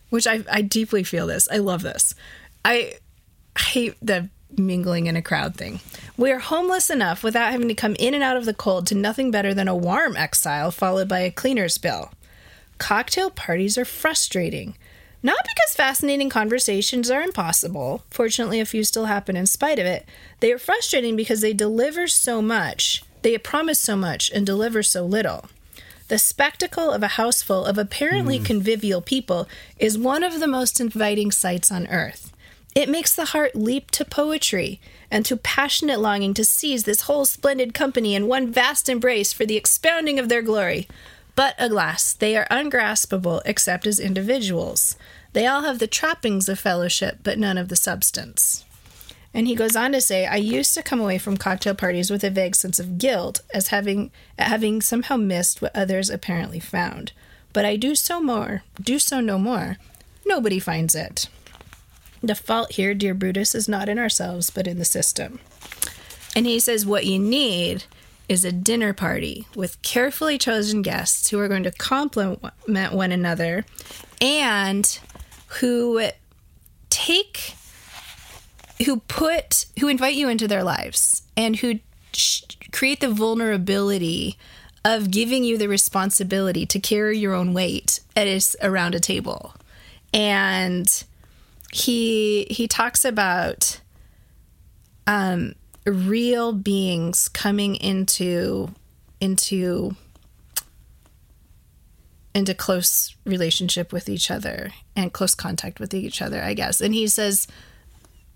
which 0.10 0.28
I, 0.28 0.44
I 0.50 0.62
deeply 0.62 1.04
feel 1.04 1.26
this. 1.26 1.48
I 1.52 1.58
love 1.58 1.82
this. 1.82 2.14
I 2.64 2.96
hate 3.58 3.96
the 4.02 4.30
mingling 4.58 5.08
in 5.08 5.16
a 5.16 5.22
crowd 5.22 5.56
thing. 5.56 5.80
We 6.18 6.32
are 6.32 6.40
homeless 6.40 6.90
enough 6.90 7.24
without 7.24 7.52
having 7.52 7.68
to 7.68 7.76
come 7.76 7.96
in 8.00 8.14
and 8.14 8.24
out 8.24 8.38
of 8.38 8.46
the 8.46 8.54
cold 8.54 8.88
to 8.88 8.96
nothing 8.96 9.32
better 9.32 9.54
than 9.54 9.68
a 9.68 9.76
warm 9.76 10.18
exile 10.18 10.72
followed 10.72 11.08
by 11.08 11.20
a 11.20 11.32
cleaner's 11.32 11.78
bill. 11.78 12.12
Cocktail 12.78 13.30
parties 13.30 13.78
are 13.78 13.86
frustrating. 13.86 14.76
Not 15.22 15.44
because 15.44 15.76
fascinating 15.76 16.30
conversations 16.30 17.12
are 17.12 17.22
impossible, 17.22 18.04
fortunately, 18.10 18.62
a 18.62 18.66
few 18.66 18.86
still 18.86 19.06
happen 19.06 19.36
in 19.36 19.48
spite 19.48 19.78
of 19.78 19.86
it. 19.86 20.08
They 20.40 20.52
are 20.54 20.58
frustrating 20.58 21.18
because 21.18 21.42
they 21.42 21.52
deliver 21.52 22.08
so 22.08 22.42
much, 22.42 23.04
they 23.22 23.38
promise 23.38 23.80
so 23.80 23.98
much, 23.98 24.32
and 24.32 24.46
deliver 24.46 24.82
so 24.82 25.06
little. 25.06 25.50
The 26.08 26.18
spectacle 26.18 26.90
of 26.90 27.04
a 27.04 27.10
house 27.20 27.42
full 27.42 27.66
of 27.66 27.78
apparently 27.78 28.40
mm. 28.40 28.46
convivial 28.46 29.02
people 29.02 29.48
is 29.78 29.98
one 29.98 30.24
of 30.24 30.40
the 30.40 30.48
most 30.48 30.80
inviting 30.80 31.32
sights 31.32 31.70
on 31.70 31.86
earth. 31.88 32.34
It 32.80 32.88
makes 32.88 33.14
the 33.14 33.26
heart 33.26 33.58
leap 33.58 33.92
to 33.92 34.06
poetry 34.06 34.80
and 35.12 35.26
to 35.26 35.36
passionate 35.36 36.00
longing 36.00 36.34
to 36.36 36.46
seize 36.46 36.86
this 36.86 37.02
whole 37.02 37.26
splendid 37.26 37.74
company 37.74 38.16
in 38.16 38.26
one 38.26 38.54
vast 38.54 38.88
embrace 38.88 39.34
for 39.34 39.46
the 39.46 39.58
expounding 39.58 40.18
of 40.18 40.30
their 40.30 40.42
glory. 40.42 40.88
But 41.36 41.56
alas, 41.60 42.14
they 42.14 42.38
are 42.38 42.48
ungraspable 42.50 43.42
except 43.44 43.86
as 43.86 44.00
individuals. 44.00 44.96
They 45.34 45.46
all 45.46 45.64
have 45.64 45.80
the 45.80 45.88
trappings 45.88 46.48
of 46.48 46.58
fellowship, 46.58 47.18
but 47.22 47.38
none 47.38 47.58
of 47.58 47.68
the 47.68 47.76
substance. 47.76 48.64
And 49.34 49.46
he 49.46 49.56
goes 49.56 49.76
on 49.76 49.92
to 49.92 50.00
say, 50.00 50.26
I 50.26 50.38
used 50.38 50.74
to 50.76 50.82
come 50.82 51.02
away 51.02 51.18
from 51.18 51.36
cocktail 51.36 51.76
parties 51.76 52.10
with 52.10 52.24
a 52.24 52.30
vague 52.30 52.56
sense 52.56 52.80
of 52.80 52.98
guilt 52.98 53.42
as 53.54 53.68
having 53.68 54.10
having 54.38 54.82
somehow 54.82 55.18
missed 55.18 55.62
what 55.62 55.76
others 55.76 56.10
apparently 56.10 56.62
found. 56.62 57.12
But 57.52 57.66
I 57.66 57.76
do 57.76 57.94
so 57.94 58.22
more, 58.22 58.64
do 58.82 59.00
so 59.00 59.20
no 59.20 59.38
more. 59.38 59.76
Nobody 60.26 60.60
finds 60.60 60.96
it. 60.96 61.28
The 62.22 62.36
fault 62.36 62.74
here, 62.74 62.94
dear 62.94 63.14
Brutus, 63.14 63.56
is 63.56 63.70
not 63.70 63.90
in 63.90 63.98
ourselves, 63.98 64.50
but 64.50 64.68
in 64.68 64.78
the 64.78 64.86
system. 64.86 65.40
And 66.36 66.46
he 66.46 66.60
says, 66.60 66.86
What 66.86 67.06
you 67.06 67.20
need 67.20 67.86
is 68.28 68.46
a 68.46 68.52
dinner 68.52 68.94
party 68.94 69.48
with 69.56 69.82
carefully 69.82 70.38
chosen 70.38 70.82
guests 70.82 71.30
who 71.30 71.40
are 71.40 71.48
going 71.48 71.64
to 71.64 71.72
complement 71.72 72.94
one 72.94 73.12
another 73.12 73.66
and 74.22 75.00
who 75.48 76.10
take, 76.90 77.56
who 78.86 78.98
put, 79.02 79.66
who 79.80 79.88
invite 79.88 80.16
you 80.16 80.30
into 80.30 80.48
their 80.48 80.64
lives 80.64 81.24
and 81.36 81.58
who 81.58 81.80
sh- 82.14 82.44
create 82.72 83.00
the 83.00 83.10
vulnerability 83.10 84.38
of 84.86 85.12
giving 85.12 85.44
you 85.44 85.58
the 85.58 85.68
responsibility 85.68 86.66
to 86.66 86.80
carry 86.80 87.18
your 87.18 87.34
own 87.34 87.54
weight 87.54 88.00
at 88.16 88.56
around 88.62 88.96
a 88.96 89.00
table. 89.00 89.56
And 90.14 91.04
he 91.72 92.48
he 92.50 92.68
talks 92.68 93.06
about 93.06 93.80
um, 95.08 95.54
real 95.86 96.54
beings 96.54 97.30
coming 97.30 97.76
into 97.76 98.74
into 99.20 99.96
into 102.34 102.54
close 102.54 103.16
relationship 103.26 103.92
with 103.92 104.08
each 104.08 104.30
other 104.30 104.72
and 104.96 105.14
close 105.14 105.36
contact 105.36 105.80
with 105.80 105.94
each 105.94 106.22
other, 106.22 106.42
I 106.44 106.54
guess. 106.54 106.80
And 106.80 106.94
he 106.94 107.08
says 107.08 107.48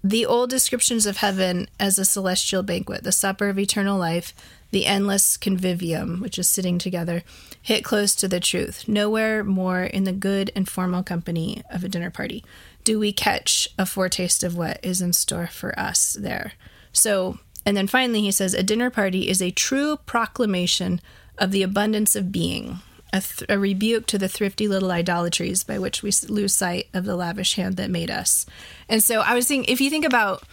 the 0.03 0.25
old 0.25 0.49
descriptions 0.49 1.05
of 1.05 1.17
heaven 1.17 1.67
as 1.79 1.97
a 1.97 2.05
celestial 2.05 2.63
banquet, 2.63 3.03
the 3.03 3.11
supper 3.11 3.49
of 3.49 3.57
eternal 3.57 3.97
life, 3.97 4.34
the 4.71 4.86
endless 4.86 5.38
convivium, 5.38 6.19
which 6.19 6.38
is 6.38 6.47
sitting 6.47 6.77
together, 6.77 7.23
hit 7.61 7.86
close 7.86 8.13
to 8.15 8.27
the 8.27 8.39
truth. 8.39 8.88
Nowhere 8.88 9.43
more 9.43 9.84
in 9.84 10.03
the 10.03 10.11
good 10.11 10.51
and 10.55 10.67
formal 10.67 11.03
company 11.03 11.61
of 11.69 11.84
a 11.84 11.88
dinner 11.88 12.09
party 12.09 12.43
do 12.84 12.99
we 12.99 13.11
catch 13.11 13.67
a 13.77 13.86
foretaste 13.86 14.43
of 14.43 14.57
what 14.57 14.79
is 14.84 15.01
in 15.01 15.13
store 15.13 15.47
for 15.47 15.77
us 15.79 16.13
there. 16.13 16.53
So, 16.91 17.39
and 17.65 17.75
then 17.75 17.88
finally, 17.88 18.21
he 18.21 18.31
says, 18.31 18.53
a 18.53 18.63
dinner 18.63 18.89
party 18.89 19.29
is 19.29 19.41
a 19.41 19.51
true 19.51 19.97
proclamation 20.05 21.01
of 21.38 21.51
the 21.51 21.63
abundance 21.63 22.15
of 22.15 22.31
being, 22.31 22.79
a, 23.11 23.21
th- 23.21 23.49
a, 23.49 23.57
rebuke 23.57 24.05
to 24.07 24.17
the 24.17 24.27
thrifty 24.27 24.67
little 24.67 24.91
idolatries 24.91 25.63
by 25.63 25.79
which 25.79 26.03
we 26.03 26.11
lose 26.27 26.53
sight 26.53 26.88
of 26.93 27.05
the 27.05 27.15
lavish 27.15 27.55
hand 27.55 27.77
that 27.77 27.89
made 27.89 28.11
us. 28.11 28.45
And 28.89 29.03
so 29.03 29.21
I 29.21 29.34
was 29.34 29.47
thinking, 29.47 29.71
if 29.71 29.81
you 29.81 29.89
think 29.89 30.05
about 30.05 30.43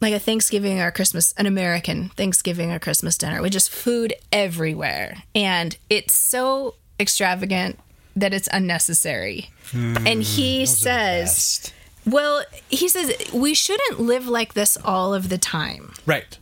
like 0.00 0.12
a 0.12 0.18
Thanksgiving 0.18 0.80
or 0.80 0.90
Christmas, 0.90 1.32
an 1.38 1.46
American 1.46 2.10
Thanksgiving 2.10 2.70
or 2.70 2.78
Christmas 2.78 3.16
dinner 3.16 3.40
with 3.40 3.52
just 3.52 3.70
food 3.70 4.14
everywhere, 4.30 5.22
and 5.34 5.76
it's 5.88 6.14
so 6.14 6.74
extravagant 7.00 7.78
that 8.16 8.34
it's 8.34 8.48
unnecessary. 8.50 9.50
Mm, 9.70 10.06
and 10.06 10.22
he 10.22 10.66
says, 10.66 11.72
well, 12.04 12.42
he 12.68 12.88
says 12.88 13.12
we 13.32 13.54
shouldn't 13.54 14.00
live 14.00 14.26
like 14.26 14.54
this 14.54 14.76
all 14.84 15.14
of 15.14 15.28
the 15.28 15.38
time. 15.38 15.92
Right. 16.06 16.38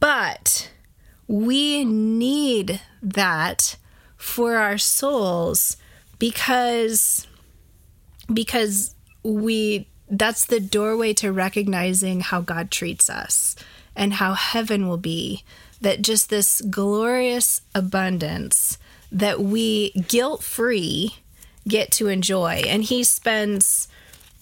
But 0.00 0.70
we 1.26 1.84
need 1.84 2.80
that 3.02 3.76
for 4.16 4.56
our 4.56 4.78
souls 4.78 5.76
because 6.18 7.26
because 8.32 8.94
we 9.22 9.88
that's 10.10 10.46
the 10.46 10.60
doorway 10.60 11.12
to 11.14 11.32
recognizing 11.32 12.20
how 12.20 12.40
God 12.40 12.70
treats 12.70 13.10
us 13.10 13.56
and 13.94 14.14
how 14.14 14.34
heaven 14.34 14.88
will 14.88 14.96
be 14.98 15.44
that 15.80 16.02
just 16.02 16.30
this 16.30 16.60
glorious 16.62 17.60
abundance 17.74 18.78
that 19.10 19.40
we 19.40 19.90
guilt 19.92 20.42
free 20.42 21.16
get 21.66 21.90
to 21.92 22.08
enjoy. 22.08 22.62
And 22.66 22.82
he 22.82 23.04
spends 23.04 23.88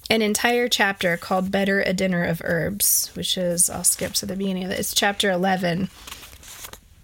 an 0.09 0.23
entire 0.23 0.69
chapter 0.69 1.17
called 1.17 1.51
Better 1.51 1.83
a 1.83 1.93
Dinner 1.93 2.25
of 2.25 2.41
Herbs, 2.45 3.11
which 3.15 3.37
is, 3.37 3.69
I'll 3.69 3.85
skip 3.85 4.13
to 4.15 4.27
the 4.27 4.37
beginning 4.37 4.65
of 4.65 4.71
it. 4.71 4.79
It's 4.79 4.95
chapter 4.95 5.31
11, 5.31 5.89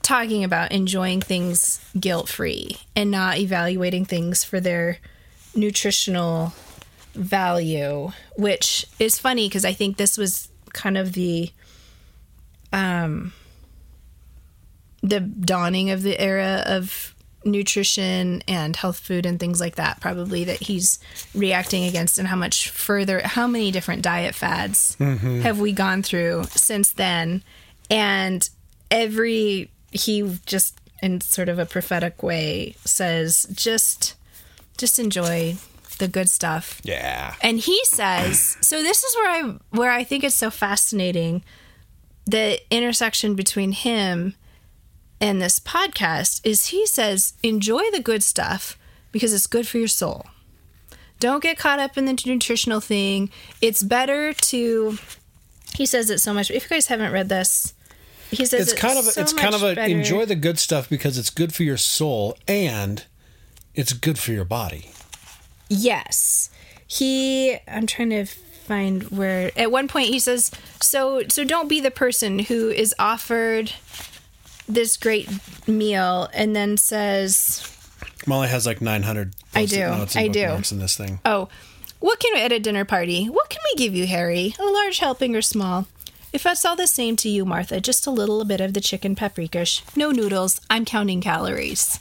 talking 0.02 0.44
about 0.44 0.72
enjoying 0.72 1.20
things 1.20 1.80
guilt 1.98 2.28
free 2.28 2.76
and 2.94 3.10
not 3.10 3.38
evaluating 3.38 4.04
things 4.04 4.44
for 4.44 4.60
their 4.60 4.98
nutritional 5.54 6.52
value, 7.14 8.12
which 8.36 8.86
is 8.98 9.18
funny 9.18 9.48
because 9.48 9.64
I 9.64 9.72
think 9.72 9.96
this 9.96 10.16
was 10.16 10.48
kind 10.72 10.96
of 10.96 11.12
the 11.12 11.50
um 12.72 13.34
the 15.02 15.20
dawning 15.20 15.90
of 15.90 16.02
the 16.02 16.18
era 16.18 16.62
of 16.64 17.11
nutrition 17.44 18.42
and 18.46 18.76
health 18.76 18.98
food 18.98 19.26
and 19.26 19.38
things 19.38 19.60
like 19.60 19.76
that 19.76 20.00
probably 20.00 20.44
that 20.44 20.60
he's 20.60 20.98
reacting 21.34 21.84
against 21.84 22.18
and 22.18 22.28
how 22.28 22.36
much 22.36 22.68
further 22.70 23.20
how 23.24 23.46
many 23.46 23.70
different 23.70 24.02
diet 24.02 24.34
fads 24.34 24.96
mm-hmm. 24.98 25.40
have 25.40 25.58
we 25.58 25.72
gone 25.72 26.02
through 26.02 26.44
since 26.50 26.92
then? 26.92 27.42
And 27.90 28.48
every 28.90 29.70
he 29.90 30.38
just 30.46 30.80
in 31.02 31.20
sort 31.20 31.48
of 31.48 31.58
a 31.58 31.66
prophetic 31.66 32.22
way 32.22 32.74
says 32.84 33.46
just 33.52 34.14
just 34.78 34.98
enjoy 34.98 35.56
the 35.98 36.08
good 36.08 36.28
stuff. 36.30 36.80
Yeah. 36.82 37.34
And 37.42 37.58
he 37.58 37.80
says 37.84 38.56
so 38.60 38.82
this 38.82 39.04
is 39.04 39.16
where 39.16 39.30
i 39.30 39.54
where 39.70 39.90
i 39.90 40.04
think 40.04 40.24
it's 40.24 40.34
so 40.34 40.50
fascinating 40.50 41.42
the 42.26 42.60
intersection 42.70 43.34
between 43.34 43.72
him 43.72 44.34
and 45.22 45.40
this 45.40 45.60
podcast 45.60 46.40
is 46.42 46.66
he 46.66 46.84
says, 46.84 47.34
enjoy 47.44 47.82
the 47.92 48.00
good 48.00 48.24
stuff 48.24 48.76
because 49.12 49.32
it's 49.32 49.46
good 49.46 49.68
for 49.68 49.78
your 49.78 49.86
soul. 49.86 50.26
Don't 51.20 51.40
get 51.40 51.56
caught 51.56 51.78
up 51.78 51.96
in 51.96 52.06
the 52.06 52.20
nutritional 52.26 52.80
thing. 52.80 53.30
It's 53.60 53.84
better 53.84 54.32
to 54.32 54.98
he 55.76 55.86
says 55.86 56.10
it 56.10 56.18
so 56.18 56.34
much. 56.34 56.50
If 56.50 56.64
you 56.64 56.70
guys 56.70 56.88
haven't 56.88 57.12
read 57.12 57.28
this, 57.28 57.72
he 58.32 58.44
says 58.44 58.72
it's, 58.72 58.80
kind 58.80 58.98
of 58.98 59.04
so 59.04 59.20
it's 59.20 59.32
kind 59.32 59.54
of 59.54 59.62
a 59.62 59.76
better. 59.76 59.94
enjoy 59.94 60.26
the 60.26 60.34
good 60.34 60.58
stuff 60.58 60.90
because 60.90 61.16
it's 61.16 61.30
good 61.30 61.54
for 61.54 61.62
your 61.62 61.76
soul 61.76 62.36
and 62.48 63.04
it's 63.76 63.92
good 63.92 64.18
for 64.18 64.32
your 64.32 64.44
body. 64.44 64.90
Yes. 65.68 66.50
He 66.84 67.58
I'm 67.68 67.86
trying 67.86 68.10
to 68.10 68.24
find 68.26 69.04
where 69.04 69.52
at 69.56 69.70
one 69.70 69.86
point 69.86 70.08
he 70.08 70.18
says 70.18 70.50
so 70.80 71.22
so 71.28 71.44
don't 71.44 71.68
be 71.68 71.80
the 71.80 71.92
person 71.92 72.40
who 72.40 72.70
is 72.70 72.92
offered 72.98 73.72
this 74.74 74.96
great 74.96 75.28
meal 75.66 76.28
and 76.32 76.54
then 76.54 76.76
says 76.76 77.68
Molly 78.26 78.48
has 78.48 78.66
like 78.66 78.80
900 78.80 79.34
I 79.54 79.66
do. 79.66 80.06
I 80.14 80.28
do. 80.28 80.40
in 80.70 80.78
this 80.78 80.96
thing. 80.96 81.20
Oh, 81.24 81.48
what 82.00 82.18
can 82.18 82.34
we 82.34 82.42
at 82.42 82.52
a 82.52 82.58
dinner 82.58 82.84
party? 82.84 83.26
What 83.26 83.48
can 83.48 83.60
we 83.64 83.76
give 83.76 83.94
you, 83.94 84.06
Harry? 84.06 84.54
A 84.58 84.64
large 84.64 84.98
helping 84.98 85.36
or 85.36 85.42
small? 85.42 85.86
If 86.32 86.44
that's 86.44 86.64
all 86.64 86.76
the 86.76 86.86
same 86.86 87.16
to 87.16 87.28
you, 87.28 87.44
Martha, 87.44 87.80
just 87.80 88.06
a 88.06 88.10
little 88.10 88.44
bit 88.44 88.60
of 88.60 88.72
the 88.72 88.80
chicken 88.80 89.14
paprika, 89.14 89.66
no 89.94 90.10
noodles, 90.10 90.60
I'm 90.70 90.84
counting 90.84 91.20
calories. 91.20 92.00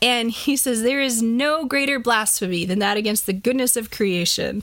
And 0.00 0.30
he 0.30 0.56
says, 0.56 0.82
There 0.82 1.00
is 1.00 1.22
no 1.22 1.64
greater 1.66 1.98
blasphemy 1.98 2.64
than 2.64 2.78
that 2.80 2.96
against 2.96 3.26
the 3.26 3.32
goodness 3.32 3.76
of 3.76 3.90
creation. 3.90 4.62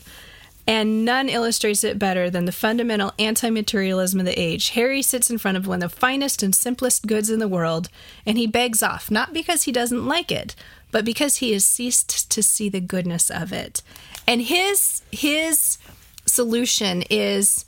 And 0.70 1.04
none 1.04 1.30
illustrates 1.30 1.84
it 1.84 1.98
better 1.98 2.30
than 2.30 2.46
the 2.46 2.52
fundamental 2.52 3.12
anti 3.18 3.50
materialism 3.50 4.20
of 4.20 4.28
the 4.28 4.40
age. 4.40 4.70
Harry 4.70 5.02
sits 5.02 5.32
in 5.32 5.40
front 5.40 5.58
of 5.58 5.66
one 5.66 5.82
of 5.82 5.90
the 5.90 5.98
finest 5.98 6.44
and 6.44 6.54
simplest 6.54 7.08
goods 7.08 7.32
in 7.32 7.40
the 7.40 7.48
world, 7.48 7.90
and 8.24 8.38
he 8.38 8.46
begs 8.46 8.84
off, 8.84 9.10
not 9.10 9.34
because 9.34 9.64
he 9.64 9.72
doesn't 9.72 10.06
like 10.06 10.32
it, 10.32 10.56
but 10.92 11.04
because 11.04 11.38
he 11.38 11.54
has 11.54 11.66
ceased 11.66 12.30
to 12.30 12.44
see 12.44 12.70
the 12.70 12.80
goodness 12.80 13.32
of 13.32 13.52
it. 13.52 13.82
And 14.28 14.44
his 14.44 15.02
his 15.12 15.80
solution 16.28 17.04
is 17.10 17.66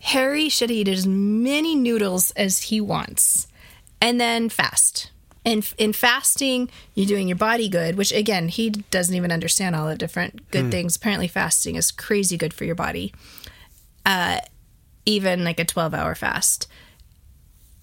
Harry 0.00 0.50
should 0.50 0.70
eat 0.70 0.88
as 0.88 1.06
many 1.06 1.74
noodles 1.74 2.32
as 2.32 2.64
he 2.64 2.82
wants 2.82 3.48
and 3.98 4.20
then 4.20 4.50
fast. 4.50 5.10
And 5.46 5.72
in 5.78 5.92
fasting, 5.92 6.68
you're 6.96 7.06
doing 7.06 7.28
your 7.28 7.36
body 7.36 7.68
good, 7.68 7.96
which 7.96 8.10
again, 8.10 8.48
he 8.48 8.70
doesn't 8.70 9.14
even 9.14 9.30
understand 9.30 9.76
all 9.76 9.86
the 9.86 9.94
different 9.94 10.50
good 10.50 10.66
mm. 10.66 10.70
things. 10.72 10.96
Apparently, 10.96 11.28
fasting 11.28 11.76
is 11.76 11.92
crazy 11.92 12.36
good 12.36 12.52
for 12.52 12.64
your 12.64 12.74
body, 12.74 13.14
uh, 14.04 14.40
even 15.06 15.44
like 15.44 15.60
a 15.60 15.64
12 15.64 15.94
hour 15.94 16.16
fast. 16.16 16.66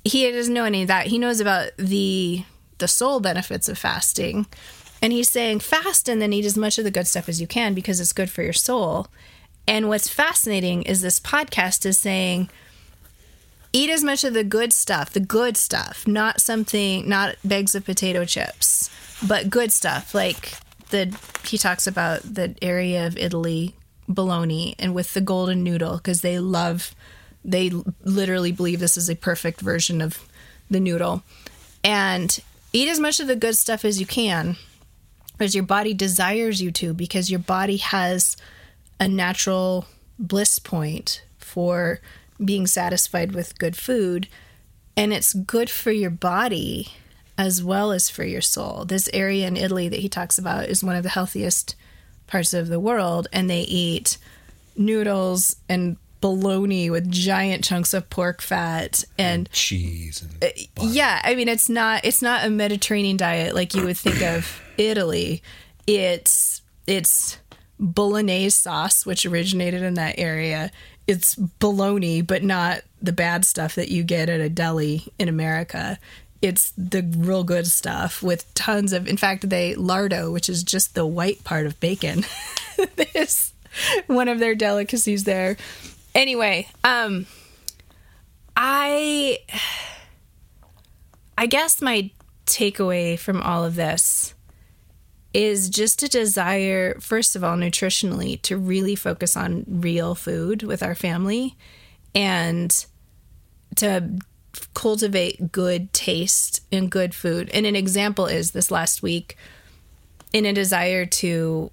He 0.03 0.29
doesn't 0.29 0.53
know 0.53 0.65
any 0.65 0.81
of 0.81 0.89
that. 0.89 1.07
He 1.07 1.17
knows 1.17 1.39
about 1.39 1.71
the 1.77 2.43
the 2.79 2.87
soul 2.89 3.21
benefits 3.21 3.69
of 3.69 3.77
fasting. 3.77 4.45
And 5.01 5.13
he's 5.13 5.29
saying 5.29 5.61
fast 5.61 6.09
and 6.09 6.21
then 6.21 6.33
eat 6.33 6.45
as 6.45 6.57
much 6.57 6.77
of 6.77 6.83
the 6.83 6.91
good 6.91 7.07
stuff 7.07 7.29
as 7.29 7.39
you 7.39 7.47
can 7.47 7.73
because 7.73 8.01
it's 8.01 8.13
good 8.13 8.29
for 8.29 8.43
your 8.43 8.53
soul. 8.53 9.07
And 9.65 9.87
what's 9.87 10.09
fascinating 10.09 10.83
is 10.83 11.01
this 11.01 11.19
podcast 11.19 11.85
is 11.85 11.97
saying 11.97 12.49
eat 13.73 13.89
as 13.89 14.03
much 14.03 14.23
of 14.23 14.33
the 14.33 14.43
good 14.43 14.71
stuff, 14.71 15.11
the 15.11 15.19
good 15.19 15.57
stuff, 15.57 16.07
not 16.07 16.39
something, 16.39 17.09
not 17.09 17.35
bags 17.43 17.73
of 17.73 17.83
potato 17.83 18.23
chips, 18.23 18.89
but 19.27 19.49
good 19.49 19.71
stuff. 19.71 20.13
Like 20.13 20.53
the, 20.91 21.17
he 21.45 21.57
talks 21.57 21.87
about 21.87 22.21
the 22.21 22.55
area 22.61 23.05
of 23.07 23.17
Italy, 23.17 23.73
bologna, 24.07 24.75
and 24.77 24.93
with 24.93 25.13
the 25.13 25.21
golden 25.21 25.63
noodle, 25.63 25.97
because 25.97 26.21
they 26.21 26.39
love, 26.39 26.93
they 27.43 27.71
literally 28.03 28.51
believe 28.51 28.79
this 28.79 28.95
is 28.95 29.09
a 29.09 29.15
perfect 29.15 29.59
version 29.59 30.01
of 30.01 30.19
the 30.69 30.79
noodle. 30.79 31.23
And 31.83 32.39
eat 32.71 32.87
as 32.87 32.99
much 32.99 33.19
of 33.19 33.27
the 33.27 33.35
good 33.35 33.57
stuff 33.57 33.83
as 33.83 33.99
you 33.99 34.05
can, 34.05 34.55
as 35.39 35.55
your 35.55 35.63
body 35.63 35.95
desires 35.95 36.61
you 36.61 36.71
to, 36.71 36.93
because 36.93 37.31
your 37.31 37.39
body 37.39 37.77
has 37.77 38.37
a 38.99 39.07
natural 39.07 39.87
bliss 40.19 40.59
point 40.59 41.23
for 41.39 41.99
being 42.43 42.67
satisfied 42.67 43.33
with 43.33 43.57
good 43.57 43.75
food. 43.75 44.27
And 44.95 45.11
it's 45.11 45.33
good 45.33 45.69
for 45.69 45.91
your 45.91 46.11
body 46.11 46.89
as 47.37 47.63
well 47.63 47.91
as 47.91 48.09
for 48.09 48.23
your 48.23 48.41
soul. 48.41 48.85
This 48.85 49.09
area 49.13 49.47
in 49.47 49.57
Italy 49.57 49.89
that 49.89 49.99
he 49.99 50.09
talks 50.09 50.37
about 50.37 50.69
is 50.69 50.83
one 50.83 50.95
of 50.95 51.03
the 51.03 51.09
healthiest 51.09 51.75
parts 52.27 52.53
of 52.53 52.67
the 52.67 52.79
world, 52.79 53.27
and 53.33 53.49
they 53.49 53.61
eat 53.61 54.17
noodles 54.75 55.55
and 55.69 55.97
bologna 56.21 56.89
with 56.89 57.11
giant 57.11 57.65
chunks 57.65 57.93
of 57.93 58.09
pork 58.09 58.41
fat 58.41 59.03
and, 59.17 59.39
and 59.39 59.51
cheese 59.51 60.21
and 60.21 60.41
uh, 60.41 60.47
yeah 60.81 61.19
i 61.25 61.35
mean 61.35 61.49
it's 61.49 61.67
not 61.67 62.03
it's 62.05 62.21
not 62.21 62.45
a 62.45 62.49
mediterranean 62.49 63.17
diet 63.17 63.53
like 63.53 63.73
you 63.73 63.83
would 63.83 63.97
think 63.97 64.21
of 64.21 64.61
italy 64.77 65.43
it's 65.85 66.61
it's 66.87 67.39
bolognese 67.77 68.51
sauce 68.51 69.05
which 69.05 69.25
originated 69.25 69.81
in 69.81 69.95
that 69.95 70.17
area 70.17 70.71
it's 71.07 71.35
bologna, 71.35 72.21
but 72.21 72.43
not 72.43 72.81
the 73.01 73.11
bad 73.11 73.45
stuff 73.45 73.75
that 73.75 73.89
you 73.89 74.03
get 74.03 74.29
at 74.29 74.39
a 74.39 74.49
deli 74.49 75.11
in 75.19 75.27
America. 75.27 75.99
It's 76.41 76.71
the 76.77 77.01
real 77.17 77.43
good 77.43 77.67
stuff 77.67 78.21
with 78.21 78.51
tons 78.53 78.93
of, 78.93 79.07
in 79.07 79.17
fact, 79.17 79.49
they 79.49 79.75
lardo, 79.75 80.31
which 80.31 80.49
is 80.49 80.63
just 80.63 80.95
the 80.95 81.05
white 81.05 81.43
part 81.43 81.65
of 81.65 81.79
bacon, 81.79 82.25
is 83.15 83.53
one 84.07 84.27
of 84.27 84.39
their 84.39 84.55
delicacies 84.55 85.23
there. 85.23 85.57
Anyway, 86.15 86.67
um, 86.83 87.25
I, 88.55 89.39
I 91.37 91.45
guess 91.47 91.81
my 91.81 92.11
takeaway 92.45 93.17
from 93.17 93.41
all 93.41 93.63
of 93.63 93.75
this 93.75 94.33
is 95.33 95.69
just 95.69 96.03
a 96.03 96.07
desire, 96.07 96.99
first 96.99 97.35
of 97.35 97.43
all, 97.43 97.57
nutritionally, 97.57 98.41
to 98.43 98.57
really 98.57 98.95
focus 98.95 99.35
on 99.35 99.65
real 99.67 100.13
food 100.15 100.63
with 100.63 100.83
our 100.83 100.95
family 100.95 101.57
and 102.13 102.85
to 103.75 104.19
cultivate 104.75 105.51
good 105.51 105.91
taste 105.93 106.61
and 106.71 106.91
good 106.91 107.15
food. 107.15 107.49
And 107.53 107.65
an 107.65 107.75
example 107.75 108.27
is 108.27 108.51
this 108.51 108.69
last 108.69 109.01
week, 109.01 109.35
in 110.31 110.45
a 110.45 110.53
desire 110.53 111.05
to 111.05 111.71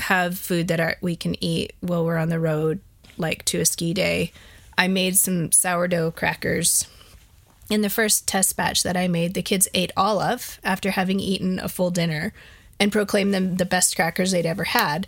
have 0.00 0.38
food 0.38 0.68
that 0.68 0.98
we 1.00 1.16
can 1.16 1.42
eat 1.42 1.72
while 1.80 2.04
we're 2.04 2.16
on 2.16 2.28
the 2.28 2.40
road, 2.40 2.80
like 3.16 3.44
to 3.46 3.60
a 3.60 3.66
ski 3.66 3.94
day, 3.94 4.32
I 4.76 4.88
made 4.88 5.16
some 5.16 5.50
sourdough 5.50 6.12
crackers. 6.12 6.86
In 7.68 7.82
the 7.82 7.90
first 7.90 8.26
test 8.26 8.56
batch 8.56 8.82
that 8.82 8.96
I 8.96 9.08
made, 9.08 9.34
the 9.34 9.42
kids 9.42 9.68
ate 9.74 9.92
all 9.96 10.20
of 10.20 10.58
after 10.64 10.92
having 10.92 11.20
eaten 11.20 11.58
a 11.58 11.68
full 11.68 11.90
dinner 11.90 12.32
and 12.80 12.92
proclaimed 12.92 13.34
them 13.34 13.56
the 13.56 13.64
best 13.64 13.96
crackers 13.96 14.30
they'd 14.30 14.46
ever 14.46 14.64
had. 14.64 15.06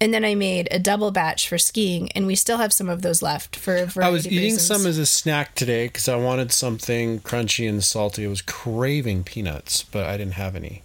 And 0.00 0.12
then 0.12 0.24
I 0.24 0.34
made 0.34 0.68
a 0.70 0.78
double 0.78 1.12
batch 1.12 1.48
for 1.48 1.56
skiing, 1.56 2.10
and 2.12 2.26
we 2.26 2.34
still 2.34 2.58
have 2.58 2.72
some 2.72 2.88
of 2.88 3.02
those 3.02 3.22
left 3.22 3.54
for. 3.54 3.88
I 4.02 4.10
was 4.10 4.26
eating 4.26 4.38
reasons. 4.40 4.66
some 4.66 4.86
as 4.86 4.98
a 4.98 5.06
snack 5.06 5.54
today 5.54 5.86
because 5.86 6.08
I 6.08 6.16
wanted 6.16 6.50
something 6.50 7.20
crunchy 7.20 7.68
and 7.68 7.82
salty. 7.82 8.26
I 8.26 8.28
was 8.28 8.42
craving 8.42 9.22
peanuts, 9.22 9.84
but 9.84 10.04
I 10.06 10.16
didn't 10.16 10.34
have 10.34 10.56
any. 10.56 10.82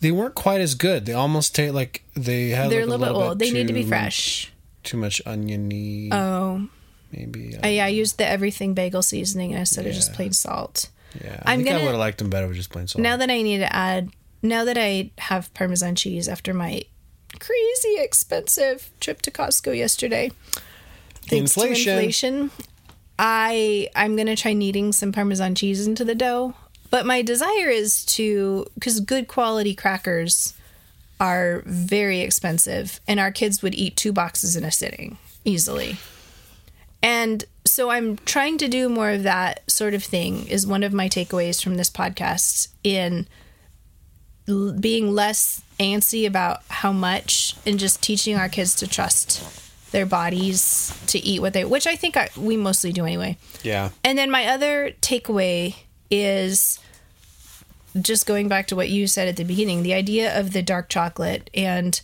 They 0.00 0.12
weren't 0.12 0.34
quite 0.34 0.60
as 0.60 0.74
good. 0.74 1.06
They 1.06 1.14
almost 1.14 1.54
taste 1.54 1.74
like 1.74 2.02
they 2.14 2.50
had. 2.50 2.70
They're 2.70 2.86
like 2.86 2.94
a 2.94 2.98
little, 2.98 3.20
bit 3.20 3.26
old. 3.26 3.38
They 3.38 3.50
need 3.50 3.68
to 3.68 3.72
be 3.72 3.84
fresh. 3.84 4.52
Too 4.82 4.98
much 4.98 5.20
oniony. 5.26 6.10
Oh, 6.12 6.68
maybe. 7.12 7.56
I, 7.62 7.78
I, 7.78 7.84
I 7.84 7.88
used 7.88 8.18
the 8.18 8.26
everything 8.26 8.74
bagel 8.74 9.02
seasoning 9.02 9.52
instead 9.52 9.84
yeah. 9.84 9.90
of 9.90 9.96
just 9.96 10.12
plain 10.12 10.34
salt. 10.34 10.90
Yeah, 11.22 11.42
I 11.44 11.52
I'm 11.52 11.58
think 11.58 11.68
gonna, 11.68 11.80
I 11.80 11.82
would 11.84 11.90
have 11.92 11.98
liked 11.98 12.18
them 12.18 12.30
better 12.30 12.46
with 12.46 12.56
just 12.56 12.70
plain 12.70 12.86
salt. 12.86 13.02
Now 13.02 13.16
that 13.16 13.30
I 13.30 13.42
need 13.42 13.58
to 13.58 13.74
add 13.74 14.10
now 14.42 14.64
that 14.64 14.78
I 14.78 15.10
have 15.18 15.52
Parmesan 15.54 15.94
cheese 15.94 16.28
after 16.28 16.54
my 16.54 16.82
crazy 17.38 17.96
expensive 17.98 18.90
trip 19.00 19.22
to 19.22 19.30
Costco 19.30 19.76
yesterday, 19.76 20.30
thanks 21.26 21.56
inflation. 21.56 21.84
to 21.84 21.98
inflation, 21.98 22.50
I 23.18 23.88
I'm 23.94 24.16
gonna 24.16 24.36
try 24.36 24.52
kneading 24.52 24.92
some 24.92 25.12
Parmesan 25.12 25.54
cheese 25.54 25.86
into 25.86 26.04
the 26.04 26.14
dough. 26.14 26.54
But 26.90 27.06
my 27.06 27.22
desire 27.22 27.68
is 27.68 28.04
to 28.06 28.66
because 28.74 28.98
good 29.00 29.28
quality 29.28 29.74
crackers 29.74 30.54
are 31.20 31.62
very 31.66 32.20
expensive, 32.20 33.00
and 33.06 33.20
our 33.20 33.30
kids 33.30 33.62
would 33.62 33.74
eat 33.74 33.96
two 33.96 34.12
boxes 34.12 34.56
in 34.56 34.64
a 34.64 34.72
sitting 34.72 35.18
easily. 35.44 35.98
And 37.02 37.44
so 37.64 37.90
I'm 37.90 38.16
trying 38.18 38.58
to 38.58 38.68
do 38.68 38.88
more 38.88 39.10
of 39.10 39.22
that 39.22 39.70
sort 39.70 39.94
of 39.94 40.02
thing 40.02 40.46
is 40.48 40.66
one 40.66 40.82
of 40.82 40.92
my 40.92 41.08
takeaways 41.08 41.62
from 41.62 41.76
this 41.76 41.90
podcast 41.90 42.68
in 42.82 43.26
being 44.80 45.14
less 45.14 45.62
antsy 45.78 46.26
about 46.26 46.62
how 46.68 46.92
much 46.92 47.56
and 47.64 47.78
just 47.78 48.02
teaching 48.02 48.36
our 48.36 48.48
kids 48.48 48.74
to 48.76 48.86
trust 48.86 49.42
their 49.92 50.06
bodies 50.06 50.96
to 51.06 51.18
eat 51.18 51.40
what 51.40 51.52
they 51.52 51.64
which 51.64 51.86
i 51.86 51.96
think 51.96 52.16
I, 52.16 52.28
we 52.36 52.56
mostly 52.56 52.92
do 52.92 53.04
anyway. 53.04 53.36
Yeah. 53.62 53.90
And 54.04 54.16
then 54.16 54.30
my 54.30 54.46
other 54.46 54.92
takeaway 55.00 55.74
is 56.10 56.78
just 58.00 58.26
going 58.26 58.48
back 58.48 58.68
to 58.68 58.76
what 58.76 58.88
you 58.88 59.06
said 59.06 59.26
at 59.28 59.36
the 59.36 59.44
beginning 59.44 59.82
the 59.82 59.94
idea 59.94 60.38
of 60.38 60.52
the 60.52 60.62
dark 60.62 60.88
chocolate 60.88 61.50
and 61.54 62.00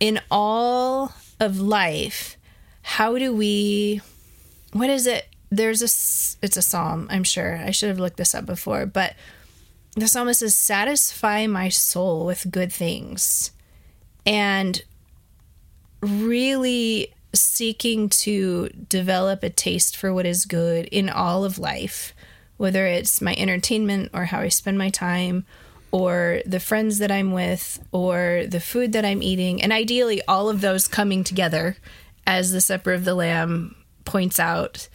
in 0.00 0.20
all 0.30 1.12
of 1.38 1.60
life 1.60 2.36
how 2.82 3.16
do 3.16 3.34
we 3.34 4.00
what 4.72 4.90
is 4.90 5.06
it? 5.06 5.28
There's 5.50 5.82
a 5.82 5.90
it's 6.44 6.56
a 6.56 6.62
psalm 6.62 7.06
i'm 7.10 7.24
sure. 7.24 7.56
I 7.58 7.70
should 7.70 7.88
have 7.90 8.00
looked 8.00 8.16
this 8.16 8.34
up 8.34 8.46
before 8.46 8.86
but 8.86 9.14
the 10.00 10.08
psalmist 10.08 10.40
says, 10.40 10.54
Satisfy 10.54 11.46
my 11.46 11.68
soul 11.68 12.26
with 12.26 12.50
good 12.50 12.72
things. 12.72 13.52
And 14.26 14.82
really 16.00 17.12
seeking 17.32 18.08
to 18.08 18.68
develop 18.88 19.42
a 19.42 19.50
taste 19.50 19.96
for 19.96 20.12
what 20.12 20.26
is 20.26 20.46
good 20.46 20.86
in 20.86 21.08
all 21.08 21.44
of 21.44 21.58
life, 21.58 22.14
whether 22.56 22.86
it's 22.86 23.20
my 23.20 23.34
entertainment 23.36 24.10
or 24.12 24.26
how 24.26 24.40
I 24.40 24.48
spend 24.48 24.78
my 24.78 24.90
time, 24.90 25.46
or 25.92 26.40
the 26.46 26.60
friends 26.60 26.98
that 26.98 27.10
I'm 27.10 27.32
with, 27.32 27.84
or 27.90 28.44
the 28.46 28.60
food 28.60 28.92
that 28.92 29.04
I'm 29.04 29.22
eating. 29.22 29.60
And 29.62 29.72
ideally, 29.72 30.22
all 30.28 30.48
of 30.48 30.60
those 30.60 30.86
coming 30.86 31.24
together, 31.24 31.76
as 32.26 32.52
the 32.52 32.60
Supper 32.60 32.92
of 32.92 33.04
the 33.04 33.14
Lamb 33.14 33.74
points 34.04 34.38
out. 34.38 34.88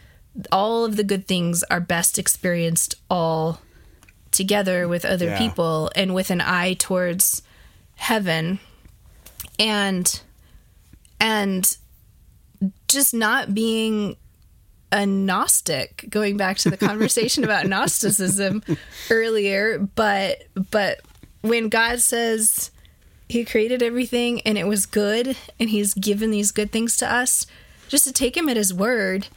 All 0.51 0.85
of 0.85 0.95
the 0.95 1.03
good 1.03 1.27
things 1.27 1.63
are 1.63 1.79
best 1.79 2.17
experienced 2.17 2.95
all 3.09 3.61
together 4.35 4.87
with 4.87 5.05
other 5.05 5.25
yeah. 5.25 5.37
people 5.37 5.89
and 5.95 6.13
with 6.13 6.29
an 6.29 6.41
eye 6.41 6.73
towards 6.73 7.41
heaven 7.95 8.59
and 9.57 10.21
and 11.19 11.77
just 12.87 13.13
not 13.13 13.53
being 13.53 14.15
a 14.91 15.05
Gnostic, 15.05 16.05
going 16.09 16.37
back 16.37 16.57
to 16.57 16.69
the 16.69 16.77
conversation 16.87 17.43
about 17.43 17.65
Gnosticism 17.65 18.63
earlier, 19.09 19.79
but 19.79 20.43
but 20.71 21.01
when 21.41 21.69
God 21.69 21.99
says 21.99 22.71
he 23.27 23.43
created 23.43 23.81
everything 23.81 24.41
and 24.41 24.57
it 24.57 24.67
was 24.67 24.85
good 24.85 25.35
and 25.59 25.69
he's 25.69 25.93
given 25.93 26.31
these 26.31 26.51
good 26.51 26.71
things 26.71 26.97
to 26.97 27.11
us, 27.11 27.47
just 27.87 28.03
to 28.05 28.13
take 28.13 28.37
him 28.37 28.49
at 28.49 28.57
his 28.57 28.73
word 28.73 29.27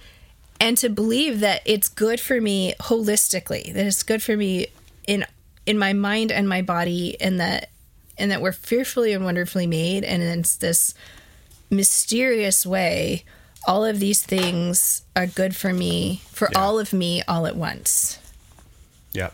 and 0.61 0.77
to 0.79 0.89
believe 0.89 1.41
that 1.41 1.63
it's 1.65 1.89
good 1.89 2.21
for 2.21 2.41
me 2.41 2.75
holistically, 2.81 3.73
that 3.73 3.87
it's 3.87 4.03
good 4.03 4.23
for 4.23 4.37
me 4.37 4.67
in 5.09 5.27
in 5.67 5.77
my 5.77 5.93
mind 5.93 6.31
and 6.31 6.49
my 6.49 6.63
body 6.63 7.21
and 7.21 7.41
that 7.41 7.71
and 8.17 8.31
that 8.31 8.41
we're 8.41 8.53
fearfully 8.53 9.13
and 9.13 9.25
wonderfully 9.25 9.67
made 9.67 10.05
and 10.05 10.23
it's 10.23 10.57
this 10.57 10.95
mysterious 11.71 12.65
way 12.65 13.25
all 13.67 13.85
of 13.85 14.01
these 14.01 14.23
things 14.23 15.03
are 15.15 15.27
good 15.27 15.55
for 15.55 15.73
me, 15.73 16.23
for 16.33 16.49
yeah. 16.53 16.59
all 16.59 16.79
of 16.79 16.93
me, 16.93 17.23
all 17.29 17.47
at 17.47 17.55
once. 17.55 18.19
Yeah. 19.13 19.31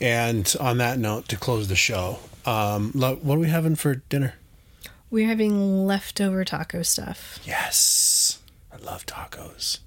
And 0.00 0.52
on 0.58 0.78
that 0.78 0.98
note, 0.98 1.28
to 1.28 1.36
close 1.36 1.68
the 1.68 1.76
show, 1.76 2.18
um, 2.46 2.92
what 2.92 3.36
are 3.36 3.38
we 3.38 3.48
having 3.48 3.76
for 3.76 3.96
dinner? 3.96 4.34
We're 5.10 5.28
having 5.28 5.86
leftover 5.86 6.44
taco 6.44 6.82
stuff. 6.82 7.38
Yes. 7.44 8.38
I 8.72 8.82
love 8.84 9.06
tacos. 9.06 9.78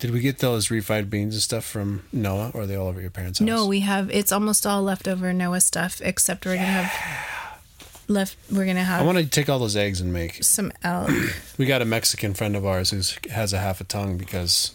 Did 0.00 0.12
we 0.12 0.20
get 0.20 0.38
those 0.38 0.68
refried 0.68 1.10
beans 1.10 1.34
and 1.34 1.42
stuff 1.42 1.64
from 1.64 2.04
Noah, 2.10 2.52
or 2.54 2.62
are 2.62 2.66
they 2.66 2.74
all 2.74 2.88
over 2.88 3.02
your 3.02 3.10
parents' 3.10 3.38
house? 3.38 3.46
No, 3.46 3.66
we 3.66 3.80
have. 3.80 4.10
It's 4.10 4.32
almost 4.32 4.66
all 4.66 4.82
leftover 4.82 5.34
Noah 5.34 5.60
stuff, 5.60 6.00
except 6.02 6.46
we're 6.46 6.56
gonna 6.56 6.66
have 6.66 8.00
left. 8.08 8.38
We're 8.50 8.64
gonna 8.64 8.82
have. 8.82 9.02
I 9.02 9.04
want 9.04 9.18
to 9.18 9.26
take 9.26 9.50
all 9.50 9.58
those 9.58 9.76
eggs 9.76 10.00
and 10.00 10.10
make 10.10 10.42
some 10.42 10.72
elk. 10.82 11.10
we 11.58 11.66
got 11.66 11.82
a 11.82 11.84
Mexican 11.84 12.32
friend 12.32 12.56
of 12.56 12.64
ours 12.64 12.90
who 12.90 13.02
has 13.30 13.52
a 13.52 13.58
half 13.58 13.82
a 13.82 13.84
tongue 13.84 14.16
because 14.16 14.74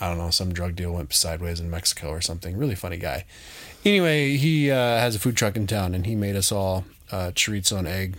I 0.00 0.08
don't 0.08 0.16
know 0.16 0.30
some 0.30 0.54
drug 0.54 0.74
deal 0.74 0.92
went 0.92 1.12
sideways 1.12 1.60
in 1.60 1.70
Mexico 1.70 2.08
or 2.08 2.22
something. 2.22 2.56
Really 2.56 2.74
funny 2.74 2.96
guy. 2.96 3.26
Anyway, 3.84 4.36
he 4.38 4.70
uh, 4.70 4.74
has 4.74 5.14
a 5.14 5.18
food 5.18 5.36
truck 5.36 5.54
in 5.54 5.66
town, 5.66 5.94
and 5.94 6.06
he 6.06 6.16
made 6.16 6.34
us 6.34 6.50
all 6.50 6.86
uh, 7.10 7.30
chorizo 7.34 7.78
and 7.78 7.86
egg 7.86 8.16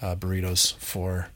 uh, 0.00 0.16
burritos 0.16 0.74
for 0.78 1.28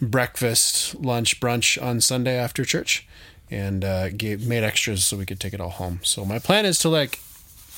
breakfast, 0.00 0.94
lunch, 0.96 1.40
brunch 1.40 1.82
on 1.82 2.00
Sunday 2.00 2.36
after 2.36 2.64
church, 2.64 3.06
and 3.50 3.84
uh, 3.84 4.08
gave 4.10 4.46
made 4.46 4.64
extras 4.64 5.04
so 5.04 5.16
we 5.16 5.26
could 5.26 5.40
take 5.40 5.54
it 5.54 5.60
all 5.60 5.70
home. 5.70 6.00
So 6.02 6.24
my 6.24 6.38
plan 6.38 6.66
is 6.66 6.78
to 6.80 6.88
like 6.88 7.20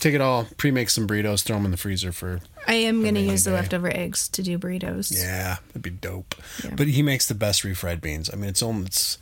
take 0.01 0.15
it 0.15 0.21
all, 0.21 0.47
pre-make 0.57 0.91
some 0.91 1.07
burritos, 1.07 1.43
throw 1.43 1.57
them 1.57 1.65
in 1.65 1.71
the 1.71 1.77
freezer 1.77 2.13
for. 2.13 2.41
I 2.67 2.75
am 2.75 3.03
going 3.03 3.15
to 3.15 3.21
use 3.21 3.45
day. 3.45 3.51
the 3.51 3.57
leftover 3.57 3.95
eggs 3.95 4.29
to 4.31 4.43
do 4.43 4.59
burritos. 4.59 5.13
Yeah, 5.15 5.57
that'd 5.69 5.83
be 5.83 5.91
dope. 5.91 6.35
Yeah. 6.65 6.75
But 6.77 6.89
he 6.89 7.03
makes 7.03 7.27
the 7.27 7.35
best 7.35 7.63
refried 7.63 8.01
beans. 8.01 8.31
I 8.33 8.37
mean, 8.37 8.51
it's 8.51 8.63
only 8.63 8.87
it's 8.87 9.19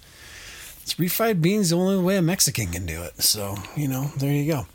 it's 0.82 0.94
refried 0.94 1.40
beans 1.40 1.70
the 1.70 1.76
only 1.76 2.02
way 2.02 2.16
a 2.16 2.22
Mexican 2.22 2.68
can 2.68 2.86
do 2.86 3.02
it. 3.02 3.22
So 3.22 3.56
you 3.76 3.88
know, 3.88 4.10
there 4.18 4.32
you 4.32 4.52
go. 4.52 4.66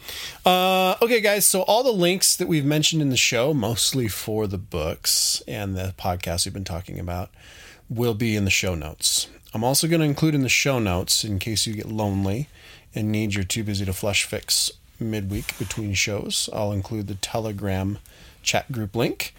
Uh, 0.49 0.95
okay, 1.01 1.21
guys. 1.21 1.45
So 1.45 1.61
all 1.63 1.83
the 1.83 1.91
links 1.91 2.35
that 2.37 2.47
we've 2.47 2.65
mentioned 2.65 3.01
in 3.01 3.09
the 3.09 3.17
show, 3.17 3.53
mostly 3.53 4.07
for 4.07 4.47
the 4.47 4.57
books 4.57 5.41
and 5.47 5.75
the 5.75 5.93
podcast 5.97 6.45
we've 6.45 6.53
been 6.53 6.63
talking 6.63 6.99
about, 6.99 7.29
will 7.89 8.13
be 8.13 8.35
in 8.35 8.45
the 8.45 8.51
show 8.51 8.75
notes. 8.75 9.27
I'm 9.53 9.63
also 9.63 9.87
going 9.87 9.99
to 9.99 10.05
include 10.05 10.35
in 10.35 10.41
the 10.41 10.49
show 10.49 10.79
notes 10.79 11.23
in 11.23 11.39
case 11.39 11.67
you 11.67 11.73
get 11.73 11.87
lonely 11.87 12.47
and 12.95 13.11
need 13.11 13.33
your 13.33 13.43
too 13.43 13.63
busy 13.63 13.85
to 13.85 13.93
flush 13.93 14.23
fix 14.25 14.71
midweek 14.99 15.57
between 15.57 15.93
shows. 15.93 16.49
I'll 16.53 16.71
include 16.71 17.07
the 17.07 17.15
Telegram 17.15 17.97
chat 18.43 18.71
group 18.71 18.95
link. 18.95 19.33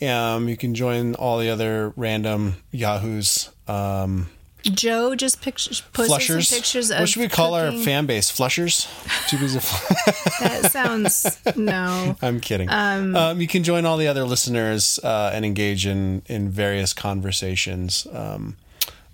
Um, 0.00 0.48
you 0.48 0.56
can 0.56 0.74
join 0.74 1.14
all 1.14 1.38
the 1.38 1.50
other 1.50 1.92
random 1.96 2.56
Yahoos. 2.70 3.50
Um, 3.66 4.28
Joe 4.62 5.14
just 5.14 5.40
pictures 5.40 5.82
some 5.94 6.18
pictures 6.40 6.90
of. 6.90 7.00
What 7.00 7.08
should 7.08 7.20
we 7.20 7.28
call 7.28 7.52
cooking. 7.52 7.78
our 7.78 7.84
fan 7.84 8.06
base? 8.06 8.30
Flushers. 8.30 8.88
Too 9.28 9.38
busy. 9.38 9.58
that 10.40 10.70
sounds 10.70 11.38
no. 11.56 12.16
I'm 12.20 12.40
kidding. 12.40 12.68
Um, 12.68 13.16
um, 13.16 13.40
you 13.40 13.46
can 13.46 13.62
join 13.62 13.86
all 13.86 13.96
the 13.96 14.08
other 14.08 14.24
listeners 14.24 14.98
uh, 15.02 15.30
and 15.32 15.44
engage 15.44 15.86
in 15.86 16.22
in 16.26 16.50
various 16.50 16.92
conversations 16.92 18.06
um, 18.12 18.56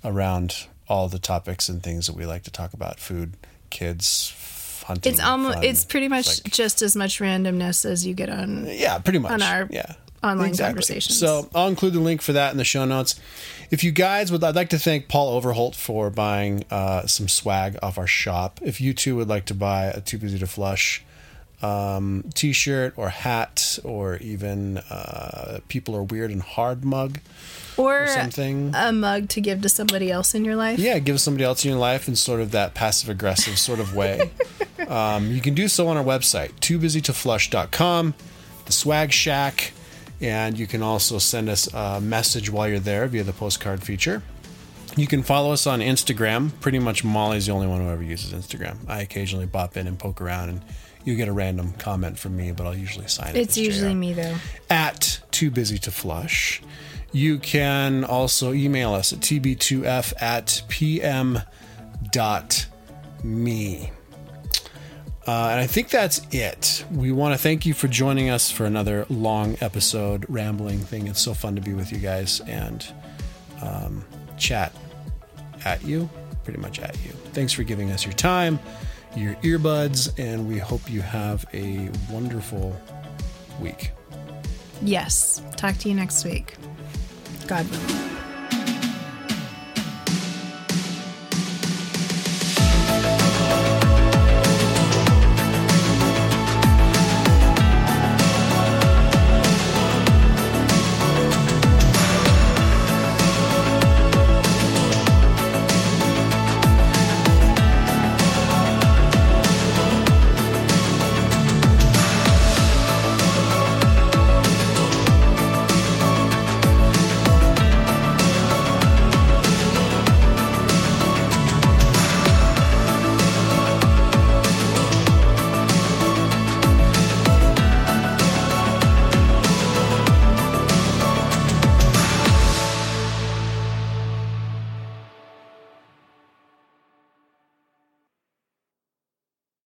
around 0.05 0.67
all 0.89 1.09
the 1.09 1.19
topics 1.19 1.69
and 1.69 1.83
things 1.83 2.07
that 2.07 2.17
we 2.17 2.27
like 2.27 2.43
to 2.45 2.51
talk 2.51 2.73
about: 2.75 3.01
food, 3.01 3.37
kids, 3.71 4.83
hunting. 4.87 5.13
It's 5.13 5.23
almost 5.23 5.63
it's 5.63 5.85
pretty 5.85 6.09
much 6.09 6.45
like, 6.45 6.53
just 6.53 6.83
as 6.83 6.95
much 6.95 7.21
randomness 7.21 7.85
as 7.85 8.07
you 8.07 8.15
get 8.15 8.29
on 8.29 8.67
yeah, 8.69 8.99
pretty 8.99 9.19
much 9.19 9.33
on 9.33 9.43
our 9.43 9.69
yeah 9.71 9.95
online 10.23 10.49
exactly. 10.49 10.73
conversations. 10.73 11.19
So 11.19 11.49
I'll 11.55 11.69
include 11.69 11.93
the 11.93 12.01
link 12.01 12.23
for 12.23 12.33
that 12.33 12.53
in 12.53 12.59
the 12.59 12.65
show 12.65 12.85
notes. 12.85 13.21
If 13.71 13.85
you 13.85 13.93
guys 13.93 14.33
would, 14.33 14.43
I'd 14.43 14.57
like 14.57 14.71
to 14.71 14.79
thank 14.79 15.09
Paul 15.09 15.29
Overholt 15.31 15.77
for 15.77 16.11
buying 16.11 16.65
uh, 16.71 17.07
some 17.07 17.29
swag 17.29 17.77
off 17.83 17.99
our 17.99 18.07
shop. 18.07 18.61
If 18.63 18.81
you 18.81 18.95
too 18.95 19.17
would 19.17 19.29
like 19.29 19.45
to 19.47 19.55
buy 19.55 19.87
a 19.87 20.01
Too 20.01 20.19
Busy 20.19 20.39
to 20.39 20.47
Flush 20.47 21.05
um, 21.63 22.25
t-shirt 22.35 22.95
or 22.97 23.09
hat 23.09 23.79
or 23.85 24.17
even 24.19 24.79
uh, 24.79 25.61
people 25.69 25.97
are 25.97 26.03
weird 26.03 26.31
and 26.31 26.43
hard 26.43 26.85
mug 26.85 27.19
or, 27.77 28.05
or, 28.05 28.07
something 28.07 28.73
a 28.75 28.93
mug 28.93 29.29
to 29.29 29.41
give 29.41 29.63
to 29.63 29.69
somebody 29.69 30.11
else 30.11 30.35
in 30.35 30.45
your 30.45 30.57
life 30.57 30.79
yeah 30.79 30.99
give 30.99 31.21
somebody 31.21 31.45
else 31.45 31.65
in 31.65 31.71
your 31.71 31.81
life 31.81 32.07
in 32.07 32.15
sort 32.15 32.41
of 32.41 32.51
that 32.51 32.75
passive 32.75 33.09
aggressive 33.09 33.59
sort 33.59 33.81
of 33.81 33.95
way 33.95 34.31
um, 34.89 35.31
you 35.31 35.41
can 35.41 35.55
do 35.55 35.69
so 35.69 35.89
on 35.89 35.97
our 35.97 36.05
website 36.05 36.53
toobusytoflush.com 36.61 38.15
the 38.67 38.73
swag 38.73 39.13
shack 39.13 39.73
and 40.21 40.59
you 40.59 40.67
can 40.67 40.83
also 40.83 41.19
send 41.19 41.49
us 41.49 41.73
a 41.73 42.01
message 42.01 42.51
while 42.51 42.69
you're 42.69 42.79
there 42.79 43.07
via 43.07 43.23
the 43.23 43.33
postcard 43.33 43.83
feature 43.83 44.23
you 44.97 45.07
can 45.07 45.23
follow 45.23 45.53
us 45.53 45.67
on 45.67 45.81
Instagram. 45.81 46.53
Pretty 46.61 46.79
much 46.79 47.03
Molly's 47.03 47.47
the 47.47 47.53
only 47.53 47.67
one 47.67 47.81
who 47.81 47.89
ever 47.89 48.03
uses 48.03 48.33
Instagram. 48.33 48.77
I 48.89 49.01
occasionally 49.01 49.47
bop 49.47 49.77
in 49.77 49.87
and 49.87 49.99
poke 49.99 50.21
around 50.21 50.51
and 50.51 50.61
you 51.05 51.17
get 51.17 51.29
a 51.29 51.33
random 51.33 51.73
comment 51.75 52.19
from 52.19 52.37
me, 52.37 52.53
but 52.53 52.67
I'll 52.67 52.77
usually 52.77 53.09
sign 53.09 53.37
it. 53.37 53.41
It's 53.41 53.57
usually 53.57 53.93
JR. 53.93 53.99
me 53.99 54.13
though. 54.15 54.37
At 54.71 55.21
too 55.31 55.51
busy 55.51 55.79
to 55.79 55.91
flush. 55.91 56.63
You 57.13 57.39
can 57.39 58.05
also 58.05 58.53
email 58.53 58.93
us 58.95 59.13
at 59.13 59.21
tb2f 59.21 60.15
at 60.21 60.63
pm 60.69 61.41
dot 62.11 62.67
me. 63.23 63.91
Uh, 65.27 65.49
and 65.53 65.61
I 65.61 65.67
think 65.67 65.89
that's 65.89 66.21
it. 66.33 66.85
We 66.91 67.11
want 67.11 67.35
to 67.35 67.39
thank 67.39 67.65
you 67.65 67.73
for 67.73 67.89
joining 67.89 68.29
us 68.29 68.51
for 68.51 68.67
another 68.67 69.07
long 69.09 69.57
episode, 69.63 70.27
rambling 70.29 70.81
thing. 70.81 71.07
It's 71.07 71.21
so 71.21 71.33
fun 71.33 71.55
to 71.55 71.63
be 71.63 71.73
with 71.73 71.93
you 71.93 71.99
guys 71.99 72.41
and 72.41 72.87
um, 73.63 74.05
chat 74.37 74.75
at 75.65 75.83
you, 75.83 76.11
pretty 76.43 76.61
much 76.61 76.79
at 76.81 76.95
you. 77.03 77.13
Thanks 77.33 77.55
for 77.55 77.63
giving 77.63 77.91
us 77.91 78.05
your 78.05 78.13
time 78.13 78.59
your 79.17 79.35
earbuds, 79.37 80.17
and 80.19 80.49
we 80.49 80.59
hope 80.59 80.91
you 80.91 81.01
have 81.03 81.45
a 81.53 81.91
wonderful 82.11 82.77
week. 83.61 83.93
Yes. 84.83 85.43
Talk 85.57 85.77
to 85.79 85.89
you 85.89 85.95
next 85.95 86.25
week. 86.25 86.57
God 87.47 87.69
willing. 87.71 88.11